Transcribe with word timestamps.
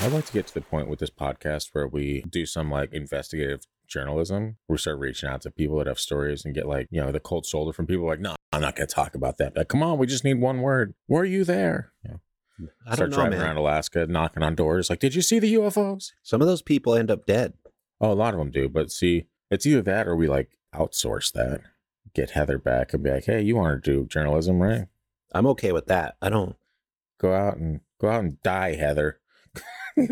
I'd 0.00 0.12
like 0.12 0.26
to 0.26 0.32
get 0.32 0.46
to 0.46 0.54
the 0.54 0.60
point 0.60 0.88
with 0.88 1.00
this 1.00 1.10
podcast 1.10 1.70
where 1.72 1.86
we 1.86 2.22
do 2.30 2.46
some 2.46 2.70
like 2.70 2.92
investigative 2.92 3.66
journalism. 3.88 4.56
We 4.68 4.78
start 4.78 4.98
reaching 5.00 5.28
out 5.28 5.40
to 5.42 5.50
people 5.50 5.76
that 5.78 5.88
have 5.88 5.98
stories 5.98 6.44
and 6.44 6.54
get 6.54 6.68
like, 6.68 6.86
you 6.90 7.00
know, 7.00 7.10
the 7.10 7.20
cold 7.20 7.44
shoulder 7.44 7.72
from 7.72 7.86
people 7.86 8.06
like, 8.06 8.20
no, 8.20 8.36
I'm 8.52 8.60
not 8.60 8.76
going 8.76 8.86
to 8.86 8.94
talk 8.94 9.14
about 9.16 9.38
that. 9.38 9.56
Like, 9.56 9.68
come 9.68 9.82
on, 9.82 9.98
we 9.98 10.06
just 10.06 10.24
need 10.24 10.40
one 10.40 10.60
word. 10.62 10.94
Were 11.08 11.24
you 11.24 11.42
there? 11.44 11.92
Yeah. 12.04 12.16
I 12.86 12.94
Start 12.94 12.98
don't 12.98 13.10
know, 13.10 13.16
driving 13.16 13.38
man. 13.38 13.46
around 13.48 13.56
Alaska, 13.56 14.06
knocking 14.06 14.42
on 14.42 14.54
doors. 14.54 14.88
Like, 14.88 15.00
did 15.00 15.14
you 15.16 15.22
see 15.22 15.40
the 15.40 15.54
UFOs? 15.54 16.12
Some 16.22 16.40
of 16.40 16.46
those 16.46 16.62
people 16.62 16.94
end 16.94 17.10
up 17.10 17.26
dead. 17.26 17.54
Oh, 18.00 18.12
a 18.12 18.14
lot 18.14 18.34
of 18.34 18.38
them 18.38 18.50
do. 18.50 18.68
But 18.68 18.92
see, 18.92 19.26
it's 19.50 19.66
either 19.66 19.82
that 19.82 20.06
or 20.06 20.14
we 20.14 20.28
like 20.28 20.56
outsource 20.74 21.32
that. 21.32 21.60
Get 22.14 22.30
Heather 22.30 22.58
back 22.58 22.94
and 22.94 23.02
be 23.02 23.10
like, 23.10 23.26
hey, 23.26 23.42
you 23.42 23.56
want 23.56 23.82
to 23.82 23.90
do 23.90 24.06
journalism, 24.06 24.62
right? 24.62 24.86
I'm 25.32 25.46
okay 25.48 25.72
with 25.72 25.86
that. 25.86 26.16
I 26.22 26.30
don't. 26.30 26.56
Go 27.20 27.34
out 27.34 27.56
and 27.58 27.80
go 28.00 28.08
out 28.08 28.22
and 28.22 28.40
die, 28.42 28.76
Heather. 28.76 29.18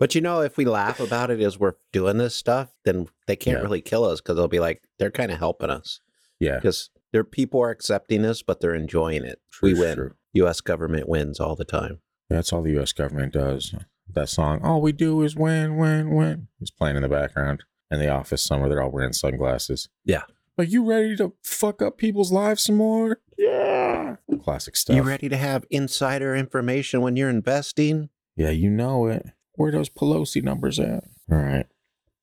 But 0.00 0.14
you 0.16 0.20
know, 0.20 0.40
if 0.40 0.56
we 0.56 0.64
laugh 0.64 0.98
about 0.98 1.30
it 1.30 1.40
as 1.40 1.56
we're 1.58 1.74
doing 1.92 2.18
this 2.18 2.34
stuff, 2.34 2.68
then 2.84 3.06
they 3.28 3.36
can't 3.36 3.58
Yeah. 3.58 3.62
really 3.62 3.80
kill 3.80 4.04
us 4.04 4.20
because 4.20 4.34
they'll 4.36 4.48
be 4.48 4.58
like, 4.58 4.82
they're 4.98 5.10
kind 5.12 5.30
of 5.30 5.38
helping 5.38 5.70
us 5.70 6.00
yeah. 6.40 6.56
because 6.56 6.90
their 7.12 7.22
people 7.22 7.60
are 7.62 7.70
accepting 7.70 8.24
us, 8.24 8.42
but 8.42 8.60
they're 8.60 8.74
enjoying 8.74 9.24
it. 9.24 9.40
True, 9.52 9.72
we 9.72 9.78
win. 9.78 9.94
true. 9.94 10.14
U.S. 10.34 10.60
government 10.60 11.08
wins 11.08 11.38
all 11.38 11.54
the 11.54 11.64
time. 11.64 12.00
That's 12.28 12.52
all 12.52 12.62
the 12.62 12.72
U.S. 12.72 12.92
government 12.92 13.32
does. 13.32 13.72
That 14.12 14.28
song, 14.28 14.60
all 14.64 14.80
we 14.80 14.90
do 14.92 15.22
is 15.22 15.36
win, 15.36 15.76
win, 15.76 16.12
win. 16.14 16.48
It's 16.60 16.70
playing 16.72 16.96
in 16.96 17.02
the 17.02 17.08
background. 17.08 17.62
In 17.90 18.00
the 18.00 18.08
office 18.10 18.42
somewhere, 18.42 18.68
they're 18.68 18.82
all 18.82 18.90
wearing 18.90 19.12
sunglasses. 19.12 19.88
Yeah. 20.04 20.22
Like, 20.56 20.70
you 20.70 20.84
ready 20.84 21.14
to 21.16 21.34
fuck 21.44 21.80
up 21.82 21.98
people's 21.98 22.32
lives 22.32 22.64
some 22.64 22.76
more? 22.76 23.20
Yeah. 23.38 24.16
Classic 24.42 24.74
stuff. 24.74 24.96
You 24.96 25.02
ready 25.02 25.28
to 25.28 25.36
have 25.36 25.64
insider 25.70 26.34
information 26.34 27.00
when 27.00 27.16
you're 27.16 27.30
investing? 27.30 28.08
Yeah, 28.38 28.50
you 28.50 28.70
know 28.70 29.08
it. 29.08 29.26
Where 29.56 29.72
those 29.72 29.88
Pelosi 29.88 30.44
numbers 30.44 30.78
at? 30.78 31.02
All 31.28 31.38
right. 31.38 31.66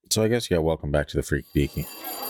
So 0.10 0.24
I 0.24 0.30
guess 0.30 0.50
yeah, 0.50 0.60
welcome 0.60 0.90
back 0.90 1.10
to 1.10 1.18
the 1.18 1.24
Freaky 1.24 1.68
Deaky. 1.68 2.25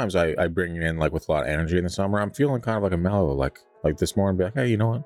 Sometimes 0.00 0.16
I, 0.38 0.44
I 0.44 0.46
bring 0.48 0.74
you 0.74 0.80
in 0.80 0.96
like 0.96 1.12
with 1.12 1.28
a 1.28 1.32
lot 1.32 1.42
of 1.42 1.50
energy 1.50 1.76
in 1.76 1.84
the 1.84 1.90
summer. 1.90 2.22
I'm 2.22 2.30
feeling 2.30 2.62
kind 2.62 2.78
of 2.78 2.82
like 2.82 2.92
a 2.92 2.96
mellow, 2.96 3.34
like 3.34 3.58
like 3.84 3.98
this 3.98 4.16
morning, 4.16 4.38
be 4.38 4.44
like, 4.44 4.54
hey, 4.54 4.68
you 4.68 4.78
know 4.78 4.88
what? 4.88 5.02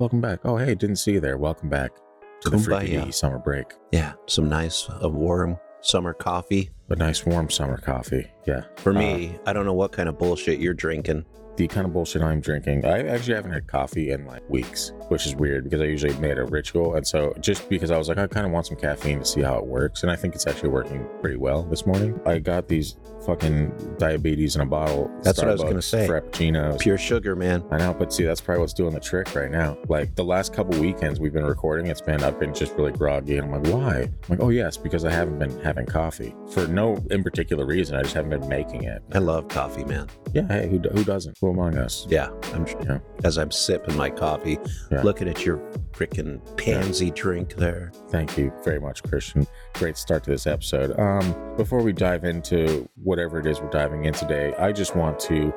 Welcome 0.00 0.20
back. 0.20 0.40
Oh, 0.44 0.56
hey, 0.56 0.74
didn't 0.74 0.96
see 0.96 1.12
you 1.12 1.20
there. 1.20 1.38
Welcome 1.38 1.68
back 1.68 1.92
to 2.40 2.50
the 2.50 2.58
Freaky 2.58 3.12
summer 3.12 3.38
break. 3.38 3.66
Yeah, 3.92 4.14
some 4.26 4.48
nice, 4.48 4.88
uh, 5.00 5.08
warm 5.08 5.58
summer 5.80 6.12
coffee. 6.12 6.70
A 6.88 6.96
nice 6.96 7.24
warm 7.24 7.50
summer 7.50 7.76
coffee. 7.76 8.32
Yeah. 8.44 8.64
For 8.78 8.90
Uh, 8.90 8.98
me, 8.98 9.38
I 9.46 9.52
don't 9.52 9.64
know 9.64 9.74
what 9.74 9.92
kind 9.92 10.08
of 10.08 10.18
bullshit 10.18 10.58
you're 10.58 10.74
drinking. 10.74 11.24
The 11.56 11.68
kind 11.68 11.86
of 11.86 11.92
bullshit 11.92 12.22
I'm 12.22 12.40
drinking. 12.40 12.84
I 12.84 13.06
actually 13.08 13.34
haven't 13.34 13.52
had 13.52 13.66
coffee 13.66 14.10
in 14.10 14.26
like 14.26 14.48
weeks, 14.48 14.92
which 15.08 15.26
is 15.26 15.34
weird 15.34 15.64
because 15.64 15.80
I 15.80 15.84
usually 15.84 16.16
made 16.18 16.38
a 16.38 16.44
ritual. 16.44 16.94
And 16.94 17.06
so 17.06 17.34
just 17.40 17.68
because 17.68 17.90
I 17.90 17.98
was 17.98 18.08
like, 18.08 18.18
I 18.18 18.26
kind 18.26 18.46
of 18.46 18.52
want 18.52 18.66
some 18.66 18.76
caffeine 18.76 19.18
to 19.18 19.24
see 19.24 19.42
how 19.42 19.58
it 19.58 19.66
works. 19.66 20.02
And 20.02 20.10
I 20.10 20.16
think 20.16 20.34
it's 20.34 20.46
actually 20.46 20.70
working 20.70 21.06
pretty 21.20 21.36
well 21.36 21.62
this 21.64 21.86
morning. 21.86 22.18
I 22.24 22.38
got 22.38 22.68
these 22.68 22.96
fucking 23.26 23.96
diabetes 23.98 24.56
in 24.56 24.62
a 24.62 24.66
bottle. 24.66 25.10
That's 25.22 25.38
what 25.38 25.48
I 25.48 25.52
was 25.52 25.62
gonna 25.62 25.82
say. 25.82 26.06
Frappuccinos. 26.08 26.80
Pure 26.80 26.98
sugar, 26.98 27.36
man. 27.36 27.64
I 27.70 27.78
know, 27.78 27.94
but 27.94 28.12
see, 28.12 28.24
that's 28.24 28.40
probably 28.40 28.60
what's 28.60 28.72
doing 28.72 28.94
the 28.94 29.00
trick 29.00 29.34
right 29.34 29.50
now. 29.50 29.76
Like 29.88 30.14
the 30.14 30.24
last 30.24 30.52
couple 30.52 30.80
weekends 30.80 31.20
we've 31.20 31.32
been 31.32 31.44
recording, 31.44 31.86
it's 31.86 32.00
been 32.00 32.22
I've 32.22 32.40
been 32.40 32.54
just 32.54 32.74
really 32.74 32.92
groggy, 32.92 33.36
and 33.38 33.52
I'm 33.54 33.62
like, 33.62 33.72
why? 33.72 34.00
I'm 34.02 34.12
like, 34.28 34.40
oh 34.40 34.48
yes, 34.48 34.76
because 34.76 35.04
I 35.04 35.10
haven't 35.10 35.38
been 35.38 35.58
having 35.60 35.86
coffee 35.86 36.34
for 36.50 36.66
no 36.66 36.96
in 37.10 37.22
particular 37.22 37.64
reason. 37.66 37.96
I 37.96 38.02
just 38.02 38.14
haven't 38.14 38.30
been 38.40 38.48
making 38.48 38.84
it. 38.84 39.02
I 39.12 39.18
love 39.18 39.48
coffee, 39.48 39.84
man. 39.84 40.08
Yeah, 40.32 40.46
hey, 40.48 40.68
who, 40.68 40.78
who 40.78 41.04
doesn't? 41.04 41.36
Among 41.50 41.76
us? 41.76 42.06
Yeah, 42.08 42.30
I'm 42.54 42.66
Yeah. 42.86 42.98
as 43.24 43.36
I'm 43.38 43.50
sipping 43.50 43.96
my 43.96 44.10
coffee, 44.10 44.58
Yeah. 44.90 45.02
looking 45.02 45.28
at 45.28 45.44
your 45.44 45.58
freaking 45.92 46.40
pansy 46.56 47.10
drink 47.10 47.54
there. 47.56 47.90
Thank 48.08 48.38
you 48.38 48.52
very 48.64 48.80
much, 48.80 49.02
Christian. 49.02 49.46
Great 49.74 49.96
start 49.96 50.24
to 50.24 50.30
this 50.30 50.46
episode. 50.46 50.98
Um, 50.98 51.34
before 51.56 51.82
we 51.82 51.92
dive 51.92 52.24
into 52.24 52.88
whatever 53.02 53.38
it 53.40 53.46
is 53.46 53.60
we're 53.60 53.70
diving 53.70 54.04
in 54.04 54.14
today, 54.14 54.54
I 54.58 54.72
just 54.72 54.94
want 54.96 55.18
to, 55.20 55.52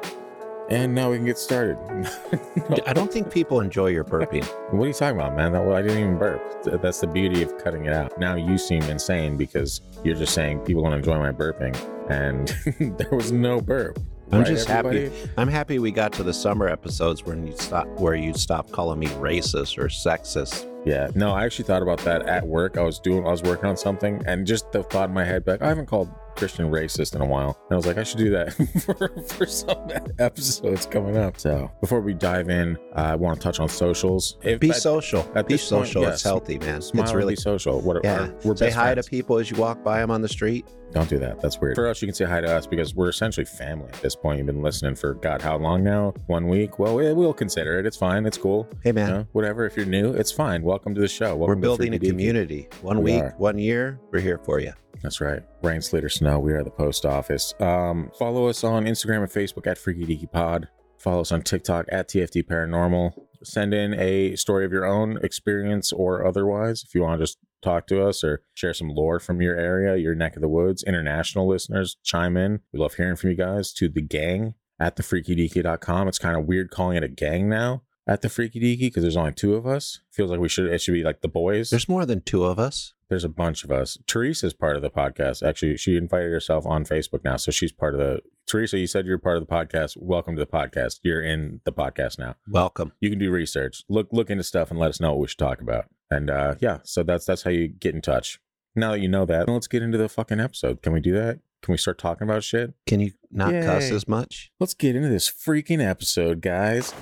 and 0.70 0.94
now 0.96 1.12
we 1.12 1.18
can 1.18 1.26
get 1.26 1.38
started. 1.38 1.78
No, 1.90 2.78
I 2.88 2.94
don't 2.94 3.12
think 3.12 3.32
people 3.32 3.62
enjoy 3.62 3.88
your 3.88 4.04
burping. 4.04 4.44
What 4.72 4.84
are 4.86 4.88
you 4.88 4.94
talking 4.94 5.18
about, 5.20 5.36
man? 5.38 5.52
That, 5.54 5.64
well, 5.64 5.76
I 5.76 5.82
didn't 5.84 6.00
even 6.00 6.18
burp. 6.18 6.42
That's 6.82 7.00
the 7.00 7.08
beauty 7.08 7.44
of 7.44 7.58
cutting 7.60 7.86
it 7.86 7.94
out. 7.94 8.20
Now 8.20 8.36
you 8.36 8.58
seem 8.58 8.82
insane 8.84 9.38
because 9.38 9.82
you're 10.04 10.16
just 10.16 10.34
saying 10.34 10.60
people 10.62 10.82
don't 10.84 10.94
enjoy 10.94 11.18
my 11.20 11.32
burping, 11.32 11.76
and 12.10 12.48
there 12.98 13.10
was 13.12 13.32
no 13.32 13.62
burp. 13.62 14.00
I'm 14.32 14.40
Right, 14.40 14.48
just 14.48 14.70
everybody? 14.70 15.06
happy. 15.10 15.30
I'm 15.38 15.48
happy 15.48 15.80
we 15.80 15.92
got 15.92 16.12
to 16.14 16.24
the 16.24 16.34
summer 16.34 16.68
episodes 16.68 17.24
when 17.24 17.46
you 17.46 17.54
stop 17.58 17.88
where 18.00 18.16
you 18.16 18.34
stop 18.34 18.72
calling 18.72 19.00
me 19.00 19.08
racist 19.08 19.78
or 19.78 19.86
sexist. 19.88 20.66
Yeah, 20.86 21.10
no, 21.16 21.32
I 21.32 21.46
actually 21.46 21.66
thought 21.66 21.82
about 21.82 22.00
that 22.00 22.28
at 22.28 22.46
work. 22.46 22.78
I 22.78 22.82
was 22.84 23.00
doing, 23.00 23.26
I 23.26 23.32
was 23.32 23.42
working 23.44 23.66
on 23.66 23.78
something, 23.78 24.22
and 24.28 24.46
just 24.46 24.72
the 24.72 24.84
thought 24.84 25.10
in 25.10 25.16
my 25.16 25.24
head, 25.26 25.46
like, 25.48 25.62
I 25.62 25.68
haven't 25.68 25.88
called 25.88 26.10
Christian 26.36 26.70
racist 26.70 27.16
in 27.16 27.22
a 27.22 27.26
while. 27.26 27.58
And 27.70 27.74
I 27.74 27.76
was 27.76 27.86
like, 27.86 27.98
I 27.98 28.04
should 28.04 28.18
do 28.20 28.30
that 28.32 28.54
for, 28.86 29.08
for 29.36 29.46
some 29.46 29.90
episodes 30.20 30.86
coming 30.86 31.18
up. 31.18 31.40
So 31.40 31.72
before 31.82 32.02
we 32.02 32.14
dive 32.14 32.50
in, 32.50 32.78
uh, 32.96 33.02
I 33.02 33.16
want 33.16 33.40
to 33.40 33.44
touch 33.44 33.60
on 33.60 33.70
socials. 33.70 34.38
If, 34.44 34.60
Be 34.60 34.70
at- 34.72 34.76
social. 34.78 35.22
at 35.36 35.48
Be 35.48 35.56
this 35.56 35.70
point, 35.70 35.88
social. 35.88 36.02
yes. 36.04 36.14
It's 36.16 36.24
healthy, 36.24 36.60
man. 36.60 36.82
Smile 36.82 37.04
it's 37.04 37.14
really 37.14 37.34
be 37.36 37.42
social. 37.42 37.82
What, 37.82 38.04
yeah. 38.04 38.20
our- 38.22 38.34
we're 38.44 38.56
Say 38.56 38.70
hi 38.72 38.94
friends. 38.94 39.06
to 39.06 39.10
people 39.10 39.38
as 39.38 39.50
you 39.50 39.58
walk 39.58 39.84
by 39.84 40.00
them 40.00 40.12
on 40.12 40.22
the 40.22 40.30
street. 40.30 40.66
Don't 40.92 41.10
do 41.10 41.18
that. 41.20 41.42
That's 41.42 41.60
weird. 41.60 41.76
For 41.76 41.88
us, 41.88 42.02
you 42.02 42.08
can 42.08 42.16
say 42.16 42.26
hi 42.26 42.40
to 42.42 42.50
us 42.56 42.68
because 42.68 42.96
we're 42.96 43.10
essentially 43.10 43.46
family 43.46 43.88
at 43.90 44.02
this 44.02 44.16
point. 44.16 44.38
You've 44.38 44.48
been 44.48 44.62
listening 44.62 44.96
for 44.96 45.14
God, 45.16 45.42
how 45.42 45.58
long 45.58 45.84
now? 45.84 46.14
One 46.28 46.48
week? 46.48 46.80
Well, 46.80 46.96
we- 46.96 47.12
we'll 47.14 47.34
consider 47.34 47.80
it. 47.80 47.86
It's 47.86 47.98
fine. 47.98 48.26
It's 48.26 48.38
cool. 48.38 48.68
Hey, 48.84 48.90
You 48.90 48.94
man. 48.94 49.10
know, 49.10 49.28
whatever. 49.34 49.66
If 49.66 49.76
you're 49.76 49.86
new, 49.86 50.14
it's 50.14 50.32
fine. 50.32 50.62
Welcome 50.64 50.94
to 50.96 51.02
the 51.02 51.08
show. 51.08 51.36
We're 51.36 51.56
building 51.56 51.94
a 51.94 52.00
community. 52.00 52.68
One 52.82 52.98
We 53.02 53.14
week, 53.14 53.24
are. 53.24 53.34
one 53.38 53.58
year. 53.58 54.00
We're 54.12 54.20
here 54.22 54.38
for 54.38 54.60
you. 54.60 54.72
That's 55.06 55.22
right. 55.22 55.44
Rain, 55.62 55.84
sleet, 55.84 56.04
or 56.04 56.10
snow. 56.10 56.40
We 56.40 56.52
are 56.54 56.64
the 56.64 56.72
post 56.72 57.06
office. 57.06 57.54
Um, 57.60 58.10
follow 58.18 58.48
us 58.48 58.64
on 58.64 58.86
Instagram 58.86 59.18
and 59.20 59.30
Facebook 59.30 59.68
at 59.68 59.78
Freaky 59.78 60.04
Deaky 60.04 60.32
Pod. 60.32 60.68
Follow 60.98 61.22
us 61.22 61.32
on 61.32 61.44
TikTok 61.44 61.86
at 61.92 62.10
TFD 62.10 62.48
Paranormal. 62.48 63.12
Send 63.44 63.76
in 63.76 63.94
a 64.00 64.36
story 64.36 64.66
of 64.66 64.72
your 64.72 64.84
own 64.84 65.20
experience 65.24 65.94
or 65.94 66.26
otherwise 66.26 66.84
if 66.84 66.96
you 66.96 67.04
want 67.04 67.20
to 67.20 67.24
just 67.24 67.38
talk 67.62 67.86
to 67.86 68.04
us 68.04 68.24
or 68.24 68.42
share 68.56 68.74
some 68.74 68.90
lore 68.90 69.20
from 69.20 69.44
your 69.44 69.56
area, 69.56 69.96
your 69.96 70.16
neck 70.16 70.36
of 70.36 70.42
the 70.42 70.50
woods. 70.50 70.82
International 70.82 71.48
listeners, 71.48 71.98
chime 72.04 72.36
in. 72.36 72.62
We 72.74 72.80
love 72.80 72.96
hearing 72.96 73.16
from 73.16 73.30
you 73.30 73.36
guys. 73.36 73.74
To 73.74 73.88
the 73.88 74.02
gang 74.02 74.56
at 74.80 74.96
thefreakydeaky.com. 74.96 76.08
It's 76.08 76.18
kind 76.18 76.36
of 76.36 76.46
weird 76.48 76.72
calling 76.72 76.98
it 76.98 77.04
a 77.04 77.08
gang 77.08 77.48
now 77.48 77.84
at 78.08 78.22
the 78.22 78.30
Freaky 78.30 78.60
Deaky 78.60 78.88
because 78.88 79.04
there's 79.04 79.18
only 79.18 79.32
two 79.32 79.56
of 79.56 79.66
us. 79.66 80.02
Feels 80.12 80.30
like 80.30 80.40
we 80.40 80.50
should, 80.50 80.72
it 80.72 80.82
should 80.82 80.94
be 80.94 81.04
like 81.04 81.22
the 81.22 81.28
boys. 81.28 81.70
There's 81.70 81.90
more 81.90 82.06
than 82.06 82.22
two 82.22 82.44
of 82.44 82.60
us. 82.60 82.94
There's 83.10 83.24
a 83.24 83.30
bunch 83.30 83.64
of 83.64 83.72
us. 83.72 83.98
Teresa's 84.08 84.54
part 84.54 84.76
of 84.76 84.82
the 84.82 84.90
podcast. 84.90 85.48
Actually, 85.48 85.78
she 85.78 85.96
invited 85.96 86.32
herself 86.32 86.66
on 86.66 86.86
Facebook 86.86 87.24
now, 87.24 87.38
so 87.38 87.52
she's 87.52 87.72
part 87.72 87.94
of 87.94 88.00
the. 88.00 88.22
Teresa, 88.48 88.78
you 88.78 88.88
said 88.88 89.06
you're 89.06 89.18
part 89.18 89.38
of 89.38 89.48
the 89.48 89.52
podcast. 89.52 89.96
Welcome 89.98 90.36
to 90.36 90.40
the 90.40 90.48
podcast. 90.48 91.00
You're 91.04 91.22
in 91.22 91.62
the 91.66 91.72
podcast 91.72 92.18
now. 92.18 92.36
Welcome. 92.48 92.94
You 93.00 93.10
can 93.10 93.20
do 93.20 93.32
research, 93.32 93.84
look 93.90 94.08
look 94.12 94.30
into 94.30 94.44
stuff, 94.44 94.72
and 94.72 94.80
let 94.80 94.90
us 94.90 95.00
know 95.00 95.12
what 95.12 95.20
we 95.20 95.28
should 95.28 95.40
talk 95.40 95.62
about. 95.62 95.86
And 96.10 96.30
uh, 96.30 96.56
yeah, 96.60 96.80
so 96.84 97.04
that's 97.04 97.26
that's 97.26 97.44
how 97.44 97.52
you 97.52 97.68
get 97.68 97.94
in 97.94 98.02
touch. 98.02 98.40
Now 98.76 98.92
that 98.92 99.00
you 99.00 99.08
know 99.08 99.26
that, 99.26 99.48
let's 99.48 99.68
get 99.68 99.84
into 99.84 99.98
the 99.98 100.10
fucking 100.10 100.40
episode. 100.40 100.82
Can 100.82 100.94
we 100.94 101.00
do 101.00 101.14
that? 101.14 101.40
Can 101.62 101.72
we 101.72 101.78
start 101.78 101.98
talking 101.98 102.28
about 102.28 102.44
shit? 102.44 102.74
Can 102.86 103.00
you 103.00 103.14
not 103.32 103.52
cuss 103.52 103.90
as 103.90 104.08
much? 104.08 104.52
Let's 104.60 104.74
get 104.74 104.96
into 104.96 105.10
this 105.10 105.32
freaking 105.32 105.84
episode, 105.84 106.42
guys. 106.42 106.94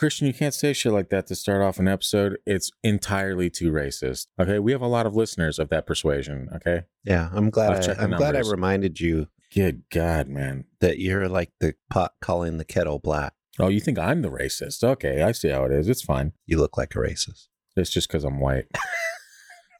Christian, 0.00 0.26
you 0.26 0.32
can't 0.32 0.54
say 0.54 0.72
shit 0.72 0.92
like 0.94 1.10
that 1.10 1.26
to 1.26 1.34
start 1.34 1.60
off 1.60 1.78
an 1.78 1.86
episode. 1.86 2.38
It's 2.46 2.70
entirely 2.82 3.50
too 3.50 3.70
racist. 3.70 4.28
Okay, 4.40 4.58
we 4.58 4.72
have 4.72 4.80
a 4.80 4.86
lot 4.86 5.04
of 5.04 5.14
listeners 5.14 5.58
of 5.58 5.68
that 5.68 5.86
persuasion. 5.86 6.48
Okay, 6.54 6.84
Yeah, 7.04 7.28
I'm 7.34 7.50
glad. 7.50 7.86
I, 7.86 8.02
I'm 8.02 8.12
glad 8.12 8.34
I 8.34 8.40
reminded 8.40 8.98
you 8.98 9.28
good 9.54 9.82
God, 9.92 10.26
man. 10.26 10.64
that 10.80 11.00
you're 11.00 11.28
like 11.28 11.50
the 11.60 11.74
pot 11.90 12.14
calling 12.22 12.56
the 12.56 12.64
kettle 12.64 12.98
black. 12.98 13.34
Oh, 13.58 13.68
you 13.68 13.78
think 13.78 13.98
I'm 13.98 14.22
the 14.22 14.30
racist? 14.30 14.82
Okay, 14.82 15.20
I 15.20 15.32
see 15.32 15.50
how 15.50 15.64
it 15.66 15.72
is. 15.72 15.86
It's 15.86 16.00
fine. 16.00 16.32
You 16.46 16.56
look 16.56 16.78
like 16.78 16.94
a 16.94 16.98
racist. 16.98 17.48
It's 17.76 17.90
just 17.90 18.08
because 18.08 18.24
I'm 18.24 18.40
white. 18.40 18.68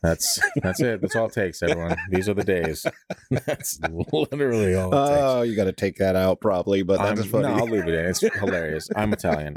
That's 0.02 0.40
that's 0.56 0.80
it. 0.80 1.02
That's 1.02 1.14
all 1.14 1.26
it 1.26 1.32
takes, 1.32 1.62
everyone. 1.62 1.96
These 2.08 2.28
are 2.28 2.34
the 2.34 2.44
days. 2.44 2.86
That's 3.30 3.78
literally 3.82 4.74
all 4.74 4.90
it 4.92 4.96
oh, 4.96 5.08
takes. 5.08 5.20
Oh, 5.20 5.42
you 5.42 5.54
got 5.54 5.64
to 5.64 5.72
take 5.72 5.96
that 5.96 6.16
out 6.16 6.40
probably, 6.40 6.82
but 6.82 7.00
I'm, 7.00 7.16
that's 7.16 7.28
funny. 7.28 7.48
No, 7.48 7.54
I'll 7.54 7.66
leave 7.66 7.86
it 7.86 7.92
in. 7.92 8.06
It's 8.06 8.20
hilarious. 8.20 8.88
I'm 8.96 9.12
Italian, 9.12 9.56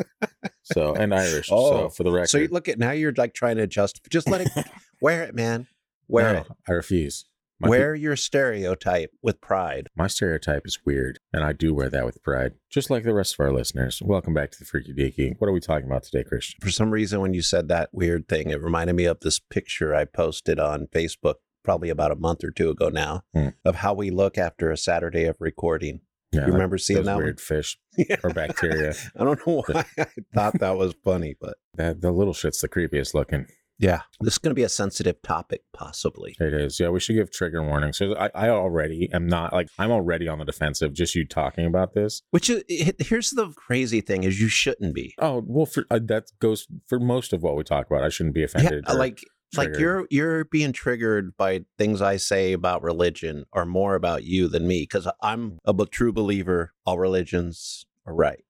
so 0.64 0.94
and 1.00 1.14
Irish. 1.14 1.48
Oh, 1.50 1.72
so 1.72 1.90
for 1.90 2.04
the 2.04 2.12
record, 2.12 2.30
so 2.30 2.40
you 2.40 2.50
look 2.50 2.68
at 2.68 2.78
now 2.78 2.92
you're 2.92 3.14
like 3.14 3.34
trying 3.34 3.56
to 3.56 3.64
adjust. 3.64 4.02
Just 4.10 4.30
let 4.30 4.42
it 4.42 4.50
wear 5.02 5.24
it, 5.24 5.34
man. 5.34 5.68
Wear 6.10 6.34
no, 6.34 6.40
it. 6.42 6.48
I 6.68 6.74
refuse. 6.74 7.24
My, 7.60 7.70
Wear 7.70 7.96
your 7.96 8.16
stereotype 8.16 9.12
with 9.22 9.40
pride. 9.40 9.88
my 9.96 10.08
stereotype 10.08 10.64
is 10.66 10.80
weird, 10.86 11.20
and 11.32 11.44
I 11.44 11.54
do 11.54 11.74
wear 11.74 11.88
that 11.90 12.04
with 12.06 12.22
pride, 12.24 12.54
just 12.70 12.90
like 12.90 13.04
the 13.04 13.14
rest 13.14 13.36
of 13.36 13.40
our 13.40 13.54
listeners. 13.54 14.02
Welcome 14.04 14.34
back 14.34 14.52
to 14.52 14.60
the 14.60 14.66
Freaky 14.66 14.92
Deaky. 14.94 15.36
What 15.38 15.48
are 15.48 15.54
we 15.54 15.60
talking 15.62 15.86
about 15.86 16.04
today, 16.04 16.24
Christian? 16.28 16.60
For 16.62 16.72
some 16.72 16.92
reason, 16.92 17.22
when 17.22 17.34
you 17.34 17.42
said 17.42 17.68
that 17.70 17.90
weird 17.94 18.28
thing, 18.28 18.50
it 18.50 18.62
reminded 18.62 18.94
me 18.96 19.06
of 19.06 19.20
this 19.22 19.40
picture 19.40 19.96
I 19.96 20.06
posted 20.06 20.60
on 20.60 20.88
Facebook 20.88 21.36
probably 21.64 21.90
about 21.90 22.12
a 22.12 22.16
month 22.16 22.44
or 22.44 22.52
two 22.52 22.70
ago 22.70 22.90
now 22.90 23.22
Hmm. 23.34 23.50
of 23.64 23.76
how 23.76 23.94
we 23.94 24.10
look 24.10 24.38
after 24.38 24.70
a 24.72 24.76
Saturday 24.78 25.24
of 25.26 25.38
recording. 25.40 26.02
Yeah, 26.34 26.48
you 26.48 26.52
remember 26.54 26.80
seeing 26.80 27.04
that 27.04 27.18
weird 27.18 27.40
fish 27.40 27.78
one? 27.96 28.08
Yeah. 28.10 28.18
or 28.24 28.32
bacteria? 28.32 28.94
I 29.16 29.24
don't 29.24 29.40
know 29.48 29.62
why 29.72 29.86
I 30.00 30.08
thought 30.34 30.60
that 30.60 30.76
was 30.76 30.96
funny, 31.04 31.36
but 31.40 31.54
that 31.76 32.02
the 32.02 32.12
little 32.12 32.34
shit's 32.34 32.60
the 32.60 32.68
creepiest 32.68 33.14
looking. 33.14 33.46
Yeah, 33.84 34.02
this 34.22 34.36
is 34.36 34.38
going 34.38 34.52
to 34.52 34.56
be 34.56 34.64
a 34.64 34.70
sensitive 34.70 35.22
topic, 35.22 35.64
possibly. 35.74 36.36
It 36.40 36.54
is. 36.54 36.80
Yeah, 36.80 36.90
we 36.90 37.02
should 37.02 37.16
give 37.16 37.32
trigger 37.32 37.62
warnings. 37.62 37.98
So 37.98 38.16
I, 38.16 38.30
I 38.34 38.50
already 38.50 39.10
am 39.12 39.28
not 39.28 39.52
like 39.52 39.68
I'm 39.78 39.92
already 39.92 40.28
on 40.30 40.40
the 40.40 40.46
defensive. 40.46 40.94
Just 40.94 41.16
you 41.16 41.28
talking 41.28 41.66
about 41.66 41.94
this. 41.94 42.22
Which 42.32 42.50
is 42.50 42.64
here's 43.00 43.32
the 43.32 43.50
crazy 43.58 44.00
thing: 44.00 44.24
is 44.24 44.40
you 44.40 44.48
shouldn't 44.48 44.96
be. 44.96 45.14
Oh 45.20 45.44
well, 45.46 45.66
for, 45.66 45.86
uh, 45.92 46.00
that 46.06 46.32
goes 46.40 46.66
for 46.88 47.00
most 47.00 47.34
of 47.34 47.44
what 47.44 47.58
we 47.58 47.64
talk 47.64 47.88
about. 47.88 48.04
I 48.04 48.10
shouldn't 48.10 48.36
be 48.36 48.42
Yeah, 48.42 48.46
offended. 48.46 48.86
or 48.90 48.96
like 48.96 49.20
like 49.58 49.78
you're 49.78 50.08
you're 50.10 50.46
being 50.46 50.72
triggered 50.72 51.36
by 51.36 51.66
things 51.78 52.02
I 52.02 52.18
say 52.18 52.54
about 52.54 52.84
religion 52.84 53.44
are 53.52 53.66
more 53.66 53.96
about 53.96 54.24
you 54.24 54.48
than 54.48 54.66
me 54.66 54.84
because 54.84 55.08
I'm 55.22 55.60
a 55.66 55.74
true 55.86 56.14
believer. 56.14 56.74
All 56.86 56.98
religions 56.98 57.86
are 58.06 58.16
right. 58.16 58.44